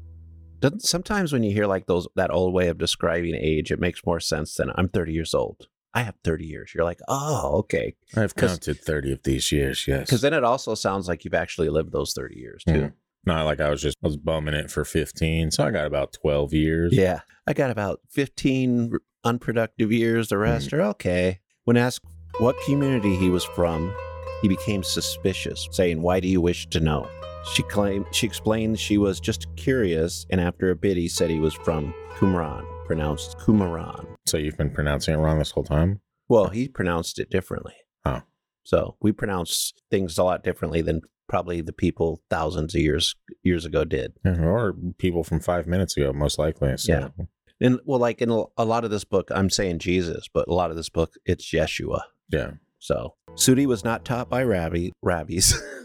Doesn't, 0.65 0.81
sometimes 0.83 1.31
when 1.31 1.43
you 1.43 1.53
hear 1.53 1.67
like 1.67 1.87
those 1.87 2.09
that 2.17 2.31
old 2.33 2.55
way 2.55 2.69
of 2.69 2.79
describing 2.79 3.35
age, 3.35 3.71
it 3.71 3.79
makes 3.79 4.05
more 4.07 4.19
sense 4.19 4.55
than 4.55 4.71
I'm 4.77 4.89
30 4.89 5.13
years 5.13 5.35
old. 5.35 5.69
I 5.93 6.03
have 6.03 6.15
30 6.25 6.47
years. 6.47 6.73
You're 6.75 6.85
like, 6.85 7.01
oh, 7.07 7.51
okay. 7.59 7.95
I've 8.17 8.35
counted 8.35 8.81
30 8.81 9.13
of 9.13 9.23
these 9.25 9.53
years, 9.53 9.87
yes. 9.87 10.07
Because 10.07 10.23
then 10.23 10.33
it 10.33 10.43
also 10.43 10.75
sounds 10.75 11.07
like 11.07 11.23
you've 11.25 11.35
actually 11.35 11.69
lived 11.69 11.93
those 11.93 12.15
30 12.15 12.39
years 12.39 12.65
too. 12.65 12.73
Mhm. 12.73 12.93
Not 13.27 13.45
like 13.45 13.61
I 13.61 13.69
was 13.69 13.83
just, 13.83 13.99
I 14.03 14.07
was 14.07 14.17
bumming 14.17 14.55
it 14.55 14.71
for 14.71 14.87
15. 14.87 15.51
So 15.51 15.65
I 15.65 15.71
got 15.71 15.87
about 15.87 16.15
12 16.15 16.55
years. 16.55 16.95
Yeah. 16.95 17.21
I 17.47 17.53
got 17.53 17.71
about 17.71 18.01
15 18.09 18.93
unproductive 19.23 19.93
years. 19.93 20.29
The 20.31 20.39
rest 20.39 20.73
are 20.73 20.81
okay. 20.83 21.41
When 21.65 21.77
asked 21.77 22.07
what 22.39 22.57
community 22.65 23.17
he 23.17 23.29
was 23.29 23.45
from, 23.45 23.95
he 24.41 24.49
became 24.49 24.83
suspicious, 24.83 25.69
saying, 25.73 26.01
Why 26.01 26.21
do 26.21 26.29
you 26.29 26.41
wish 26.41 26.67
to 26.71 26.81
know? 26.81 27.07
She 27.53 27.63
claimed 27.65 28.07
she 28.13 28.27
explained 28.27 28.79
she 28.81 28.97
was 28.99 29.21
just 29.21 29.47
curious, 29.57 30.27
and 30.31 30.41
after 30.41 30.71
a 30.71 30.77
bit 30.77 30.97
he 30.97 31.09
said 31.09 31.31
he 31.31 31.41
was 31.41 31.55
from 31.55 31.95
Qumran, 32.15 32.65
pronounced 32.87 33.37
Qumran. 33.39 34.07
So 34.27 34.39
you've 34.39 34.57
been 34.57 34.71
pronouncing 34.71 35.15
it 35.15 35.19
wrong 35.19 35.39
this 35.39 35.51
whole 35.51 35.65
time? 35.65 36.01
Well, 36.29 36.49
he 36.49 36.69
pronounced 36.69 37.19
it 37.19 37.31
differently. 37.31 37.75
Oh. 38.07 38.23
So 38.65 38.97
we 39.03 39.13
pronounce 39.13 39.75
things 39.91 40.17
a 40.17 40.25
lot 40.25 40.43
differently 40.43 40.81
than 40.81 41.03
probably 41.29 41.61
the 41.61 41.73
people 41.73 42.23
thousands 42.31 42.75
of 42.75 42.81
years 42.81 43.15
years 43.43 43.65
ago 43.67 43.85
did. 43.85 44.15
Yeah, 44.25 44.41
Or 44.43 44.75
people 44.99 45.23
from 45.23 45.41
five 45.41 45.67
minutes 45.67 45.97
ago, 45.97 46.13
most 46.13 46.39
likely. 46.39 46.77
So, 46.79 46.93
Yeah. 46.93 47.09
And 47.61 47.79
well, 47.85 48.01
like 48.01 48.21
in 48.23 48.31
a- 48.31 48.65
lot 48.65 48.85
of 48.85 48.91
this 48.91 49.05
book, 49.05 49.29
I'm 49.31 49.49
saying 49.51 49.79
Jesus, 49.79 50.29
but 50.33 50.49
a 50.49 50.55
lot 50.55 50.71
of 50.71 50.77
this 50.77 50.89
book, 50.89 51.15
it's 51.27 51.51
Yeshua. 51.53 52.01
Yeah. 52.31 52.53
So 52.79 53.15
Sudi 53.35 53.67
was 53.67 53.85
not 53.85 54.05
taught 54.05 54.29
by 54.31 54.43
rabbi 54.43 54.91
rabbis. 55.03 55.63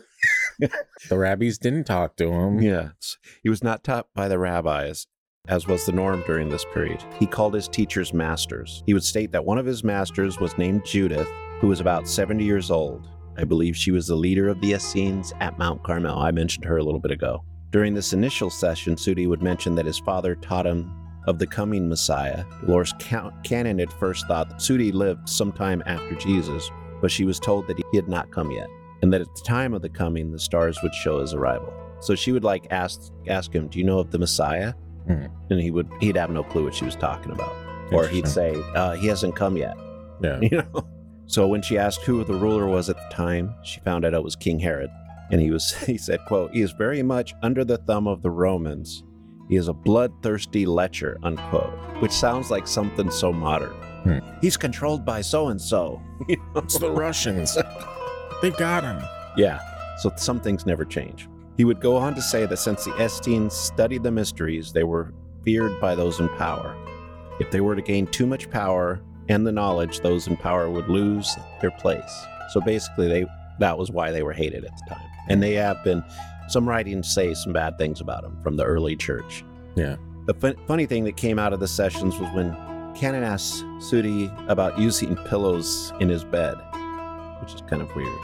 The 1.10 1.18
rabbis 1.18 1.58
didn't 1.58 1.86
talk 1.86 2.16
to 2.18 2.32
him. 2.32 2.60
yes, 2.62 3.18
he 3.44 3.50
was 3.50 3.64
not 3.64 3.84
taught 3.84 4.08
by 4.14 4.28
the 4.28 4.38
rabbis, 4.40 5.08
as 5.48 5.68
was 5.68 5.86
the 5.86 5.92
norm 5.92 6.24
during 6.28 6.50
this 6.50 6.66
period. 6.74 7.04
He 7.20 7.26
called 7.26 7.54
his 7.54 7.68
teachers 7.68 8.14
masters. 8.14 8.84
He 8.86 8.94
would 8.94 9.04
state 9.04 9.32
that 9.32 9.46
one 9.46 9.58
of 9.58 9.66
his 9.66 9.84
masters 9.84 10.40
was 10.40 10.58
named 10.58 10.86
Judith, 10.86 11.30
who 11.60 11.68
was 11.68 11.80
about 11.80 12.08
70 12.08 12.44
years 12.44 12.70
old. 12.72 13.08
I 13.38 13.46
believe 13.46 13.76
she 13.78 13.92
was 13.92 14.08
the 14.08 14.16
leader 14.16 14.50
of 14.50 14.60
the 14.60 14.74
Essenes 14.74 15.34
at 15.40 15.58
Mount 15.58 15.82
Carmel. 15.84 16.20
I 16.20 16.32
mentioned 16.32 16.66
her 16.66 16.78
a 16.78 16.84
little 16.84 17.00
bit 17.00 17.12
ago. 17.12 17.44
During 17.72 17.94
this 17.94 18.14
initial 18.14 18.50
session, 18.50 18.96
Sudi 18.96 19.28
would 19.28 19.42
mention 19.42 19.76
that 19.76 19.86
his 19.86 20.00
father 20.00 20.36
taught 20.36 20.66
him 20.66 20.92
of 21.28 21.38
the 21.40 21.48
coming 21.48 21.88
Messiah. 21.88 22.44
Dolores 22.62 22.94
Ca- 23.00 23.32
Cannon 23.44 23.80
at 23.80 23.94
first 23.94 24.28
thought 24.28 24.50
that 24.50 24.58
Sudi 24.58 24.92
lived 24.92 25.30
sometime 25.30 25.84
after 25.86 26.16
Jesus, 26.16 26.70
but 27.02 27.12
she 27.12 27.24
was 27.26 27.40
told 27.40 27.68
that 27.68 27.78
he 27.78 27.98
had 27.98 28.08
not 28.10 28.32
come 28.32 28.52
yet, 28.52 28.68
and 29.02 29.14
that 29.14 29.22
at 29.22 29.34
the 29.36 29.42
time 29.44 29.74
of 29.74 29.82
the 29.82 29.90
coming, 29.90 30.32
the 30.32 30.40
stars 30.40 30.80
would 30.84 30.94
show 30.94 31.20
his 31.20 31.34
arrival. 31.34 31.74
So 32.02 32.16
she 32.16 32.32
would 32.32 32.44
like 32.44 32.68
ask 32.72 33.12
ask 33.28 33.54
him, 33.54 33.68
"Do 33.68 33.80
you 33.80 33.86
know 33.86 34.00
of 34.00 34.12
the 34.12 34.20
Messiah?" 34.20 34.74
Hmm. 35.08 35.26
And 35.50 35.60
he 35.60 35.72
would 35.72 35.90
he'd 36.00 36.16
have 36.16 36.30
no 36.30 36.44
clue 36.44 36.64
what 36.64 36.76
she 36.76 36.86
was 36.86 36.96
talking 36.96 37.32
about, 37.32 37.54
or 37.92 38.08
he'd 38.08 38.28
say, 38.28 38.56
uh, 38.76 38.94
"He 38.94 39.08
hasn't 39.08 39.36
come 39.36 39.58
yet." 39.58 39.78
Yeah. 40.22 40.40
You 40.42 40.58
know. 40.58 40.88
So 41.28 41.48
when 41.48 41.62
she 41.62 41.78
asked 41.78 42.02
who 42.02 42.24
the 42.24 42.34
ruler 42.34 42.66
was 42.66 42.90
at 42.90 42.96
the 42.98 43.16
time, 43.16 43.54
she 43.64 43.80
found 43.82 44.04
out 44.04 44.14
it 44.16 44.24
was 44.24 44.36
King 44.36 44.60
Herod, 44.60 44.90
and 45.32 45.40
he 45.40 45.52
was 45.52 45.74
he 45.86 45.98
said, 45.98 46.20
"quote 46.28 46.52
He 46.54 46.62
is 46.62 46.72
very 46.72 47.04
much 47.04 47.34
under 47.44 47.64
the 47.66 47.78
thumb 47.78 48.08
of 48.08 48.22
the 48.22 48.32
Romans. 48.32 49.04
He 49.50 49.56
is 49.56 49.68
a 49.68 49.74
bloodthirsty 49.74 50.66
lecher." 50.66 51.18
Unquote. 51.24 51.74
Which 52.02 52.12
sounds 52.12 52.50
like 52.50 52.68
something 52.68 53.12
so 53.12 53.34
modern. 53.34 53.74
Hmm. 54.04 54.20
He's 54.42 54.56
controlled 54.56 55.04
by 55.06 55.22
so 55.22 55.50
and 55.50 55.62
so. 55.62 56.02
It's 56.56 56.78
the 56.78 56.92
Russians. 56.92 57.58
They 58.42 58.52
got 58.52 58.84
him. 58.84 59.02
Yeah, 59.38 59.60
so 59.98 60.12
some 60.16 60.40
things 60.40 60.66
never 60.66 60.86
change. 60.86 61.28
He 61.58 61.66
would 61.66 61.82
go 61.82 61.98
on 61.98 62.16
to 62.16 62.22
say 62.22 62.46
that 62.46 62.58
since 62.58 62.86
the 62.86 63.04
Essenes 63.04 63.54
studied 63.54 64.04
the 64.04 64.12
mysteries, 64.12 64.72
they 64.72 64.84
were 64.84 65.14
feared 65.44 65.80
by 65.82 65.96
those 65.96 66.20
in 66.20 66.30
power. 66.30 66.76
If 67.40 67.52
they 67.52 67.62
were 67.62 67.76
to 67.76 67.82
gain 67.82 68.08
too 68.08 68.26
much 68.26 68.50
power 68.50 69.02
and 69.28 69.46
the 69.46 69.52
knowledge, 69.52 70.00
those 70.00 70.28
in 70.28 70.38
power 70.38 70.70
would 70.70 70.88
lose 70.88 71.36
their 71.62 71.72
place. 71.72 72.26
So 72.52 72.62
basically, 72.62 73.08
they 73.08 73.26
that 73.60 73.78
was 73.78 73.92
why 73.92 74.12
they 74.12 74.24
were 74.24 74.34
hated 74.34 74.64
at 74.64 74.72
the 74.78 74.96
time. 74.96 75.06
And 75.28 75.44
they 75.44 75.54
have 75.54 75.84
been, 75.84 76.04
some 76.48 76.68
writings 76.68 77.14
say 77.14 77.34
some 77.34 77.54
bad 77.54 77.78
things 77.78 78.02
about 78.02 78.24
them 78.24 78.42
from 78.42 78.56
the 78.56 78.64
early 78.64 78.96
church. 78.96 79.44
Yeah. 79.76 79.98
The 80.26 80.34
fun, 80.34 80.56
funny 80.66 80.86
thing 80.86 81.04
that 81.04 81.18
came 81.18 81.38
out 81.38 81.54
of 81.54 81.60
the 81.60 81.68
sessions 81.68 82.18
was 82.18 82.34
when 82.34 82.54
Cannon 82.96 83.24
asked 83.24 83.64
Sudi 83.80 84.34
about 84.50 84.80
using 84.80 85.16
pillows 85.16 85.94
in 86.00 86.10
his 86.10 86.24
bed, 86.24 86.56
which 87.42 87.54
is 87.54 87.62
kind 87.62 87.82
of 87.82 87.94
weird. 87.96 88.20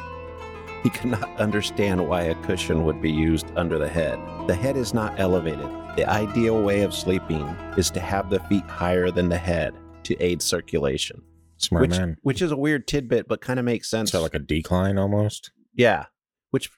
He 0.83 0.89
could 0.89 1.11
not 1.11 1.29
understand 1.39 2.07
why 2.07 2.23
a 2.23 2.35
cushion 2.43 2.85
would 2.85 3.01
be 3.01 3.11
used 3.11 3.47
under 3.55 3.77
the 3.77 3.87
head. 3.89 4.19
The 4.47 4.55
head 4.55 4.77
is 4.77 4.93
not 4.93 5.19
elevated. 5.19 5.67
The 5.95 6.05
ideal 6.07 6.61
way 6.61 6.81
of 6.81 6.93
sleeping 6.93 7.41
is 7.77 7.89
to 7.91 7.99
have 7.99 8.29
the 8.29 8.39
feet 8.41 8.65
higher 8.65 9.11
than 9.11 9.29
the 9.29 9.37
head 9.37 9.73
to 10.03 10.15
aid 10.21 10.41
circulation. 10.41 11.21
Smart 11.57 11.81
which, 11.83 11.97
man. 11.97 12.17
which 12.21 12.41
is 12.41 12.51
a 12.51 12.57
weird 12.57 12.85
tidbit, 12.87 13.27
but 13.27 13.41
kind 13.41 13.59
of 13.59 13.65
makes 13.65 13.89
sense. 13.89 14.11
So 14.11 14.21
like 14.21 14.33
a 14.35 14.39
decline 14.39 14.97
almost. 14.97 15.51
yeah. 15.73 16.05
Which, 16.51 16.69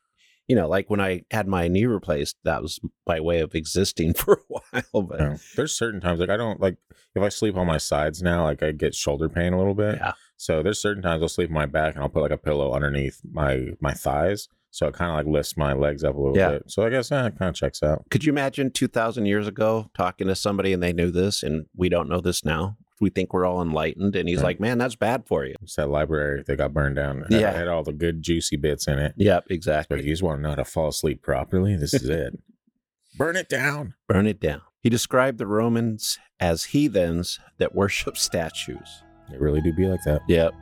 you 0.48 0.56
know, 0.56 0.68
like 0.68 0.90
when 0.90 1.00
I 1.02 1.24
had 1.32 1.48
my 1.48 1.68
knee 1.68 1.86
replaced, 1.86 2.38
that 2.44 2.62
was 2.62 2.80
by 3.06 3.20
way 3.20 3.40
of 3.42 3.54
existing 3.56 4.14
for 4.22 4.34
a 4.34 4.44
while. 4.48 5.02
But 5.04 5.20
Yeah. 5.20 5.38
There's 5.56 5.76
certain 5.76 6.02
times 6.02 6.20
like 6.20 6.30
I 6.30 6.38
don't 6.38 6.60
like 6.60 6.78
if 7.16 7.22
I 7.24 7.30
sleep 7.30 7.56
on 7.58 7.68
my 7.68 7.78
sides 7.78 8.22
now, 8.22 8.44
like 8.44 8.62
I 8.64 8.72
get 8.72 8.96
shoulder 8.96 9.28
pain 9.30 9.54
a 9.54 9.58
little 9.58 9.74
bit. 9.76 9.96
yeah. 10.00 10.14
So 10.38 10.62
there's 10.62 10.80
certain 10.80 11.02
times 11.02 11.22
I'll 11.24 11.30
sleep 11.30 11.50
on 11.50 11.54
my 11.56 11.66
back 11.66 11.96
and 11.96 12.04
I'll 12.04 12.10
put 12.10 12.22
like 12.22 12.32
a 12.32 12.38
pillow 12.38 12.72
underneath 12.74 13.20
my 13.32 13.70
my 13.82 13.94
thighs 13.94 14.48
So 14.72 14.88
it 14.88 14.94
kind 14.94 15.10
of 15.12 15.18
like 15.18 15.26
lifts 15.34 15.58
my 15.58 15.74
legs 15.74 16.04
up 16.04 16.16
a 16.16 16.20
little 16.20 16.38
Yeah. 16.38 16.52
bit. 16.52 16.64
So 16.68 16.86
I 16.86 16.90
guess 16.90 17.12
eh, 17.12 17.26
it 17.28 17.38
kind 17.40 17.50
of 17.50 17.56
checks 17.56 17.82
out. 17.82 18.04
Could 18.12 18.24
you 18.24 18.32
imagine 18.32 18.70
2,000 18.72 19.26
years 19.26 19.48
ago 19.48 19.90
talking 19.96 20.28
to 20.28 20.36
somebody 20.36 20.74
and 20.74 20.84
they 20.84 20.94
knew 20.94 21.10
this 21.12 21.42
and 21.44 21.66
we 21.76 21.90
don't 21.90 22.08
know 22.10 22.22
this 22.22 22.46
now? 22.46 22.78
We 23.00 23.10
think 23.10 23.34
we're 23.34 23.46
all 23.46 23.62
enlightened. 23.62 24.16
And 24.16 24.28
he's 24.28 24.38
Right. 24.40 24.46
like, 24.46 24.60
man, 24.60 24.78
that's 24.78 24.96
bad 24.96 25.26
for 25.28 25.46
you. 25.46 25.56
It's 25.62 25.76
that 25.76 25.90
library 25.90 26.44
that 26.48 26.56
got 26.58 26.74
burned 26.74 26.96
down. 26.96 27.26
It 27.30 27.40
Yeah. 27.42 27.52
had 27.52 27.68
all 27.68 27.84
the 27.84 27.94
good 27.94 28.22
juicy 28.24 28.56
bits 28.58 28.88
in 28.88 28.98
it. 29.00 29.14
Yep, 29.18 29.46
But 29.48 29.54
exactly. 29.56 30.04
you 30.04 30.10
just 30.10 30.24
want 30.24 30.40
to 30.40 30.44
know 30.44 30.50
how 30.50 30.56
to 30.56 30.66
fall 30.66 30.88
asleep 30.90 31.22
properly. 31.22 31.76
This 31.76 31.94
is 31.94 32.10
it. 32.10 32.34
Burn 33.18 33.36
it 33.36 33.50
down. 33.50 33.94
Burn 34.08 34.28
it 34.28 34.40
down. 34.40 34.62
He 34.82 34.90
described 34.90 35.38
the 35.38 35.48
Romans 35.48 36.18
as 36.40 36.66
heathens 36.66 37.40
that 37.58 37.74
worship 37.76 38.16
statues. 38.18 39.02
They 39.30 39.38
really 39.38 39.60
do 39.62 39.74
be 39.74 39.86
like 39.88 40.04
that. 40.06 40.22
Yep. 40.28 40.54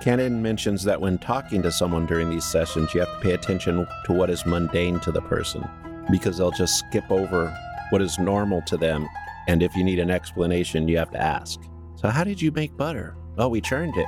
Cannon 0.00 0.42
mentions 0.42 0.82
that 0.84 1.00
when 1.00 1.18
talking 1.18 1.62
to 1.62 1.70
someone 1.70 2.04
during 2.06 2.28
these 2.28 2.44
sessions, 2.44 2.92
you 2.94 3.00
have 3.00 3.14
to 3.14 3.20
pay 3.20 3.32
attention 3.32 3.86
to 4.06 4.12
what 4.12 4.28
is 4.28 4.44
mundane 4.44 4.98
to 5.00 5.12
the 5.12 5.20
person 5.22 5.64
because 6.10 6.36
they'll 6.36 6.50
just 6.50 6.78
skip 6.80 7.10
over 7.10 7.56
what 7.90 8.02
is 8.02 8.18
normal 8.18 8.60
to 8.62 8.76
them. 8.76 9.06
And 9.48 9.62
if 9.62 9.76
you 9.76 9.84
need 9.84 9.98
an 9.98 10.10
explanation, 10.10 10.88
you 10.88 10.96
have 10.98 11.10
to 11.10 11.20
ask. 11.20 11.60
So, 11.96 12.08
how 12.08 12.24
did 12.24 12.40
you 12.40 12.50
make 12.52 12.76
butter? 12.76 13.16
Oh, 13.38 13.48
we 13.48 13.60
churned 13.60 13.96
it. 13.96 14.06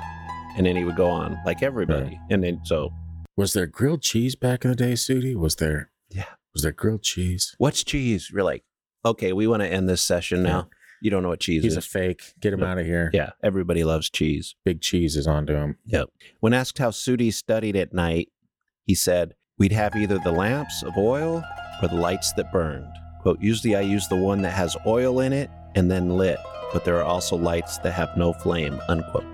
And 0.56 0.64
then 0.66 0.76
he 0.76 0.84
would 0.84 0.96
go 0.96 1.08
on 1.08 1.36
like 1.44 1.62
everybody. 1.62 2.18
And 2.30 2.42
then, 2.42 2.60
so 2.64 2.90
Was 3.36 3.52
there 3.52 3.66
grilled 3.66 4.02
cheese 4.02 4.34
back 4.34 4.64
in 4.64 4.70
the 4.70 4.76
day, 4.76 4.92
Sudi? 4.92 5.34
Was 5.36 5.56
there? 5.56 5.90
Yeah. 6.10 6.24
Was 6.54 6.62
there 6.62 6.72
grilled 6.72 7.02
cheese? 7.02 7.54
what's 7.58 7.84
cheese? 7.84 8.30
You're 8.32 8.42
like, 8.42 8.64
okay, 9.04 9.32
we 9.34 9.46
want 9.46 9.62
to 9.62 9.68
end 9.68 9.88
this 9.88 10.00
session 10.00 10.42
now. 10.42 10.68
You 11.02 11.10
don't 11.10 11.22
know 11.22 11.28
what 11.28 11.40
cheese 11.40 11.62
He's 11.62 11.76
a 11.76 11.82
fake. 11.82 12.22
Get 12.40 12.54
him 12.54 12.62
out 12.62 12.78
of 12.78 12.86
here. 12.86 13.10
yeah, 13.12 13.30
everybody 13.42 13.84
loves 13.84 14.08
cheese. 14.08 14.54
Big 14.64 14.80
cheese 14.80 15.14
is 15.14 15.26
onto 15.26 15.52
him. 15.54 15.76
Yep. 15.84 16.08
When 16.40 16.54
asked 16.54 16.78
how 16.78 16.88
Sudi 16.90 17.32
studied 17.32 17.76
at 17.76 17.92
night, 17.92 18.30
he 18.86 18.94
said, 18.94 19.34
We'd 19.58 19.72
have 19.72 19.94
either 19.94 20.18
the 20.18 20.32
lamps 20.32 20.82
of 20.82 20.96
oil 20.96 21.42
or 21.82 21.88
the 21.88 21.96
lights 21.96 22.32
that 22.34 22.50
burned. 22.50 22.88
Quote, 23.26 23.42
usually 23.42 23.74
I 23.74 23.80
use 23.80 24.06
the 24.06 24.14
one 24.14 24.40
that 24.42 24.52
has 24.52 24.76
oil 24.86 25.18
in 25.18 25.32
it 25.32 25.50
and 25.74 25.90
then 25.90 26.10
lit, 26.10 26.38
but 26.72 26.84
there 26.84 26.96
are 26.98 27.02
also 27.02 27.34
lights 27.34 27.76
that 27.78 27.90
have 27.90 28.16
no 28.16 28.32
flame, 28.32 28.80
unquote. 28.88 29.24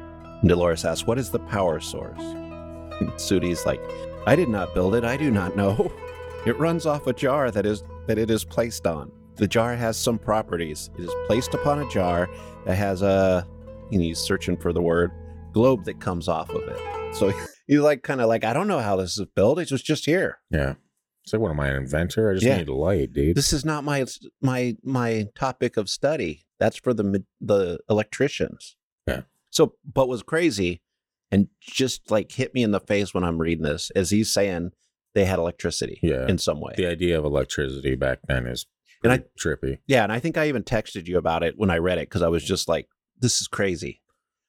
And 0.41 0.49
Dolores 0.49 0.87
asks, 0.87 1.07
What 1.07 1.19
is 1.19 1.31
the 1.31 1.41
power 1.41 1.79
source? 1.79 2.19
And 3.01 3.11
Sudi's 3.21 3.67
like, 3.67 3.83
I 4.27 4.35
did 4.35 4.49
not 4.49 4.73
build 4.73 4.95
it, 4.95 5.05
I 5.05 5.19
do 5.19 5.31
not 5.31 5.57
know. 5.57 5.93
It 6.47 6.59
runs 6.59 6.87
off 6.87 7.07
a 7.07 7.13
jar 7.13 7.51
that 7.51 7.67
is 7.67 7.85
that 8.07 8.17
it 8.17 8.31
is 8.31 8.45
placed 8.45 8.87
on. 8.87 9.13
The 9.37 9.47
jar 9.47 9.77
has 9.77 9.99
some 9.99 10.19
properties. 10.19 10.89
It 10.99 11.03
is 11.03 11.15
placed 11.27 11.53
upon 11.53 11.81
a 11.81 11.89
jar 11.91 12.31
that 12.65 12.77
has 12.77 13.03
a 13.03 13.47
and 13.93 14.01
he's 14.01 14.19
searching 14.19 14.57
for 14.57 14.73
the 14.73 14.81
word 14.81 15.13
globe 15.53 15.85
that 15.85 16.01
comes 16.01 16.29
off 16.29 16.49
of 16.49 16.63
it. 16.63 17.15
So 17.15 17.31
he's 17.67 17.81
like 17.81 18.03
kind 18.03 18.23
of 18.23 18.29
like, 18.29 18.43
I 18.43 18.55
don't 18.55 18.69
know 18.69 18.81
how 18.81 18.97
this 18.97 19.19
is 19.19 19.27
built. 19.27 19.59
It 19.59 19.71
was 19.71 19.83
just 19.83 20.07
here. 20.07 20.39
Yeah. 20.51 20.77
It's 21.25 21.33
like, 21.33 21.41
what 21.41 21.51
am 21.51 21.61
I, 21.61 21.69
an 21.69 21.77
inventor? 21.77 22.31
I 22.31 22.35
just 22.35 22.45
Yeah. 22.47 22.59
need 22.59 22.69
a 22.69 22.75
light, 22.75 23.13
dude. 23.13 23.37
This 23.37 23.53
is 23.53 23.65
not 23.65 23.85
my 23.85 24.05
my 24.41 24.77
my 24.83 25.29
topic 25.35 25.77
of 25.77 25.89
study. 25.89 26.47
That's 26.59 26.77
for 26.77 26.93
the 26.95 27.25
the 27.41 27.79
electricians. 27.89 28.77
Yeah. 29.07 29.23
So, 29.51 29.75
but 29.91 30.09
was 30.09 30.23
crazy, 30.23 30.83
and 31.31 31.49
just 31.61 32.11
like 32.11 32.33
hit 32.33 32.55
me 32.55 32.63
in 32.63 32.71
the 32.73 32.81
face 32.81 33.15
when 33.15 33.25
I'm 33.25 33.39
reading 33.39 33.65
this, 33.65 33.91
as 33.95 34.11
he's 34.11 34.33
saying 34.33 34.73
they 35.15 35.25
had 35.25 35.39
electricity. 35.39 35.99
Yeah. 36.03 36.27
In 36.27 36.39
some 36.39 36.61
way. 36.61 36.73
the 36.77 36.87
idea 36.87 37.19
of 37.19 37.25
electricity 37.25 37.95
back 37.95 38.21
then 38.29 38.47
is 38.47 38.67
And 39.05 39.13
I- 39.13 39.25
trippy. 39.39 39.79
yeah, 39.87 40.03
and 40.05 40.11
I 40.13 40.19
think 40.21 40.39
I 40.39 40.49
even 40.49 40.63
texted 40.63 41.07
you 41.07 41.19
about 41.19 41.43
it 41.43 41.55
when 41.59 41.71
I 41.71 41.77
read 41.79 41.99
it 41.99 42.09
because 42.09 42.23
I 42.23 42.29
was 42.29 42.43
just 42.43 42.67
like, 42.69 42.89
this 43.19 43.41
is 43.43 43.47
crazy. 43.49 44.01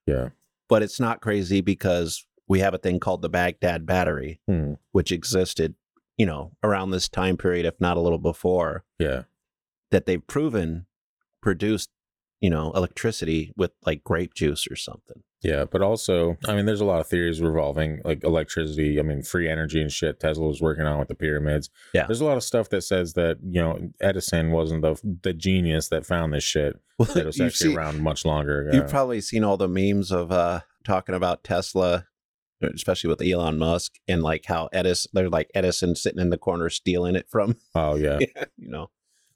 Yeah. 0.08 0.30
But 0.70 0.82
it's 0.82 1.00
not 1.02 1.20
crazy 1.22 1.60
because 1.62 2.26
we 2.48 2.60
have 2.60 2.74
a 2.74 2.78
thing 2.78 3.00
called 3.00 3.22
the 3.22 3.30
Baghdad 3.30 3.86
battery, 3.86 4.40
Hmm. 4.48 4.74
which 4.92 5.12
existed, 5.12 5.76
you 6.17 6.26
know, 6.26 6.52
around 6.63 6.91
this 6.91 7.10
time 7.10 7.38
period, 7.38 7.65
if 7.65 7.80
not 7.82 7.97
a 7.97 8.02
little 8.02 8.19
before, 8.19 8.84
Yeah. 8.99 9.23
that 9.91 10.06
they've 10.06 10.26
proven 10.26 10.86
produced, 11.41 11.89
you 12.39 12.49
know, 12.49 12.71
electricity 12.73 13.54
with 13.58 13.71
like 13.86 14.04
grape 14.04 14.34
juice 14.34 14.67
or 14.69 14.76
something. 14.76 15.23
Yeah, 15.41 15.65
but 15.69 15.82
also, 15.82 16.38
I 16.47 16.56
mean, 16.56 16.65
there's 16.65 16.80
a 16.80 16.86
lot 16.86 17.02
of 17.02 17.08
theories 17.08 17.41
revolving 17.41 17.99
like 18.06 18.23
electricity. 18.23 18.97
I 18.97 19.02
mean, 19.04 19.23
free 19.23 19.49
energy 19.49 19.82
and 19.82 19.91
shit. 19.91 20.21
Tesla 20.21 20.47
was 20.47 20.62
working 20.62 20.86
on 20.86 20.99
with 20.99 21.10
the 21.10 21.15
pyramids. 21.15 21.69
Yeah. 21.93 22.06
there's 22.08 22.21
a 22.21 22.26
lot 22.26 22.38
of 22.38 22.43
stuff 22.43 22.69
that 22.69 22.84
says 22.84 23.13
that 23.15 23.39
you 23.43 23.60
know 23.62 23.89
Edison 23.99 24.52
wasn't 24.52 24.84
the 24.84 24.97
the 25.23 25.34
genius 25.34 25.89
that 25.89 26.06
found 26.06 26.34
this 26.34 26.43
shit. 26.45 26.80
That 26.99 27.17
it 27.17 27.26
was 27.26 27.41
actually 27.41 27.69
seen- 27.71 27.78
around 27.78 27.99
much 28.02 28.23
longer 28.23 28.62
ago. 28.69 28.78
You've 28.78 28.89
probably 28.89 29.19
seen 29.19 29.43
all 29.43 29.58
the 29.58 29.67
memes 29.67 30.12
of 30.12 30.32
uh 30.32 30.62
talking 30.86 31.15
about 31.15 31.43
Tesla, 31.43 32.06
especially 32.63 33.10
with 33.10 33.21
Elon 33.21 33.58
Musk, 33.58 33.93
and 34.08 34.23
like 34.23 34.45
how 34.45 34.69
Edison, 34.73 35.12
they're 35.13 35.30
like 35.30 35.49
Edison 35.54 35.95
sitting 35.95 36.19
in 36.19 36.30
the 36.30 36.38
corner 36.38 36.69
stealing 36.69 37.15
it 37.15 37.28
from, 37.30 37.56
oh 37.76 37.95
yeah, 37.95 38.19
you 38.58 38.69
know, 38.69 38.89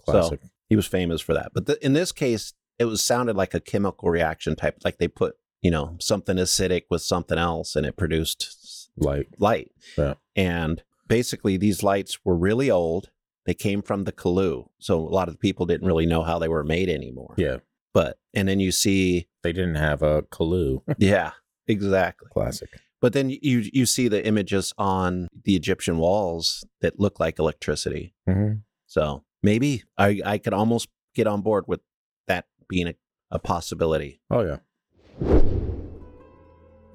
classic. 0.06 0.42
he 0.70 0.76
was 0.76 0.88
famous 0.88 1.22
for 1.22 1.34
that. 1.34 1.52
But 1.54 1.66
the, 1.66 1.86
in 1.86 1.94
this 1.94 2.12
case, 2.12 2.54
it 2.80 2.86
was 2.86 3.04
sounded 3.04 3.36
like 3.36 3.54
a 3.54 3.60
chemical 3.60 4.10
reaction 4.10 4.56
type, 4.56 4.78
like 4.84 4.98
they 4.98 5.08
put, 5.08 5.36
you 5.62 5.72
know, 5.72 5.96
something 6.00 6.38
acidic 6.38 6.84
with 6.90 7.02
something 7.02 7.38
else 7.38 7.76
and 7.76 7.86
it 7.86 7.98
produced 7.98 8.90
Like 8.98 9.30
light. 9.40 9.72
Yeah. 9.98 10.16
And 10.36 10.84
basically, 11.08 11.58
these 11.58 11.84
lights 11.84 12.20
were 12.24 12.36
really 12.36 12.70
old. 12.70 13.10
They 13.46 13.54
came 13.54 13.82
from 13.82 14.04
the 14.04 14.12
Kalu. 14.12 14.68
So 14.80 15.00
a 15.00 15.10
lot 15.10 15.30
of 15.30 15.40
people 15.40 15.66
didn't 15.66 15.88
really 15.88 16.06
know 16.06 16.24
how 16.24 16.38
they 16.38 16.48
were 16.50 16.64
made 16.64 16.90
anymore. 16.90 17.34
yeah, 17.38 17.58
But, 17.94 18.20
and 18.34 18.48
then 18.48 18.60
you 18.60 18.72
see, 18.72 19.28
they 19.42 19.54
didn't 19.54 19.76
have 19.76 20.02
a 20.02 20.24
Kalu. 20.24 20.82
yeah, 20.98 21.32
exactly. 21.68 22.28
classic. 22.32 22.70
But 23.00 23.14
then 23.14 23.30
you 23.30 23.70
you 23.72 23.86
see 23.86 24.08
the 24.08 24.26
images 24.26 24.74
on 24.78 25.28
the 25.44 25.56
Egyptian 25.56 25.98
walls 25.98 26.66
that 26.82 27.00
look 27.00 27.20
like 27.20 27.40
electricity. 27.40 28.14
hmm 28.28 28.54
So 28.88 29.24
maybe 29.44 29.84
I 29.98 30.22
I 30.26 30.38
could 30.38 30.54
almost 30.54 30.90
get 31.14 31.28
on 31.28 31.42
board 31.42 31.66
with 31.68 31.82
that 32.28 32.46
being 32.68 32.88
a, 32.88 32.96
a 33.32 33.40
possibility. 33.40 34.22
Oh 34.32 34.42
yeah. 34.42 34.58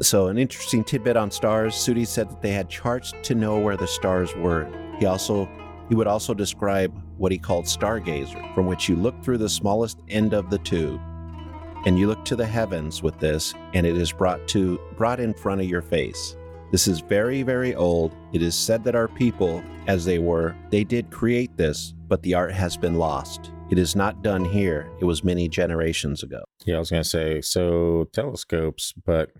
So 0.00 0.26
an 0.26 0.38
interesting 0.38 0.82
tidbit 0.82 1.16
on 1.16 1.30
stars. 1.30 1.74
Sudi 1.74 2.06
said 2.06 2.28
that 2.30 2.42
they 2.42 2.50
had 2.50 2.68
charts 2.68 3.12
to 3.22 3.34
know 3.34 3.58
where 3.58 3.76
the 3.76 3.86
stars 3.86 4.34
were. 4.34 4.66
He 4.98 5.06
also 5.06 5.48
he 5.88 5.94
would 5.94 6.06
also 6.06 6.34
describe 6.34 6.92
what 7.18 7.30
he 7.32 7.38
called 7.38 7.66
stargazer, 7.66 8.54
from 8.54 8.66
which 8.66 8.88
you 8.88 8.96
look 8.96 9.22
through 9.22 9.38
the 9.38 9.48
smallest 9.48 9.98
end 10.08 10.32
of 10.32 10.48
the 10.50 10.58
tube, 10.58 11.00
and 11.86 11.98
you 11.98 12.06
look 12.06 12.24
to 12.26 12.36
the 12.36 12.46
heavens 12.46 13.02
with 13.02 13.18
this, 13.18 13.54
and 13.74 13.86
it 13.86 13.96
is 13.96 14.12
brought 14.12 14.46
to 14.48 14.80
brought 14.96 15.20
in 15.20 15.34
front 15.34 15.60
of 15.60 15.66
your 15.68 15.82
face. 15.82 16.36
This 16.70 16.88
is 16.88 17.00
very, 17.00 17.42
very 17.42 17.74
old. 17.74 18.14
It 18.32 18.40
is 18.42 18.54
said 18.54 18.82
that 18.84 18.94
our 18.94 19.08
people, 19.08 19.62
as 19.86 20.04
they 20.06 20.18
were, 20.18 20.56
they 20.70 20.84
did 20.84 21.10
create 21.10 21.54
this, 21.56 21.92
but 22.08 22.22
the 22.22 22.32
art 22.34 22.52
has 22.52 22.76
been 22.78 22.94
lost. 22.94 23.50
It 23.70 23.78
is 23.78 23.94
not 23.94 24.22
done 24.22 24.44
here. 24.44 24.90
It 25.00 25.04
was 25.04 25.22
many 25.24 25.48
generations 25.48 26.22
ago. 26.22 26.42
Yeah, 26.64 26.76
I 26.76 26.78
was 26.78 26.90
gonna 26.90 27.04
say 27.04 27.40
so 27.40 28.08
telescopes, 28.12 28.92
but 29.04 29.30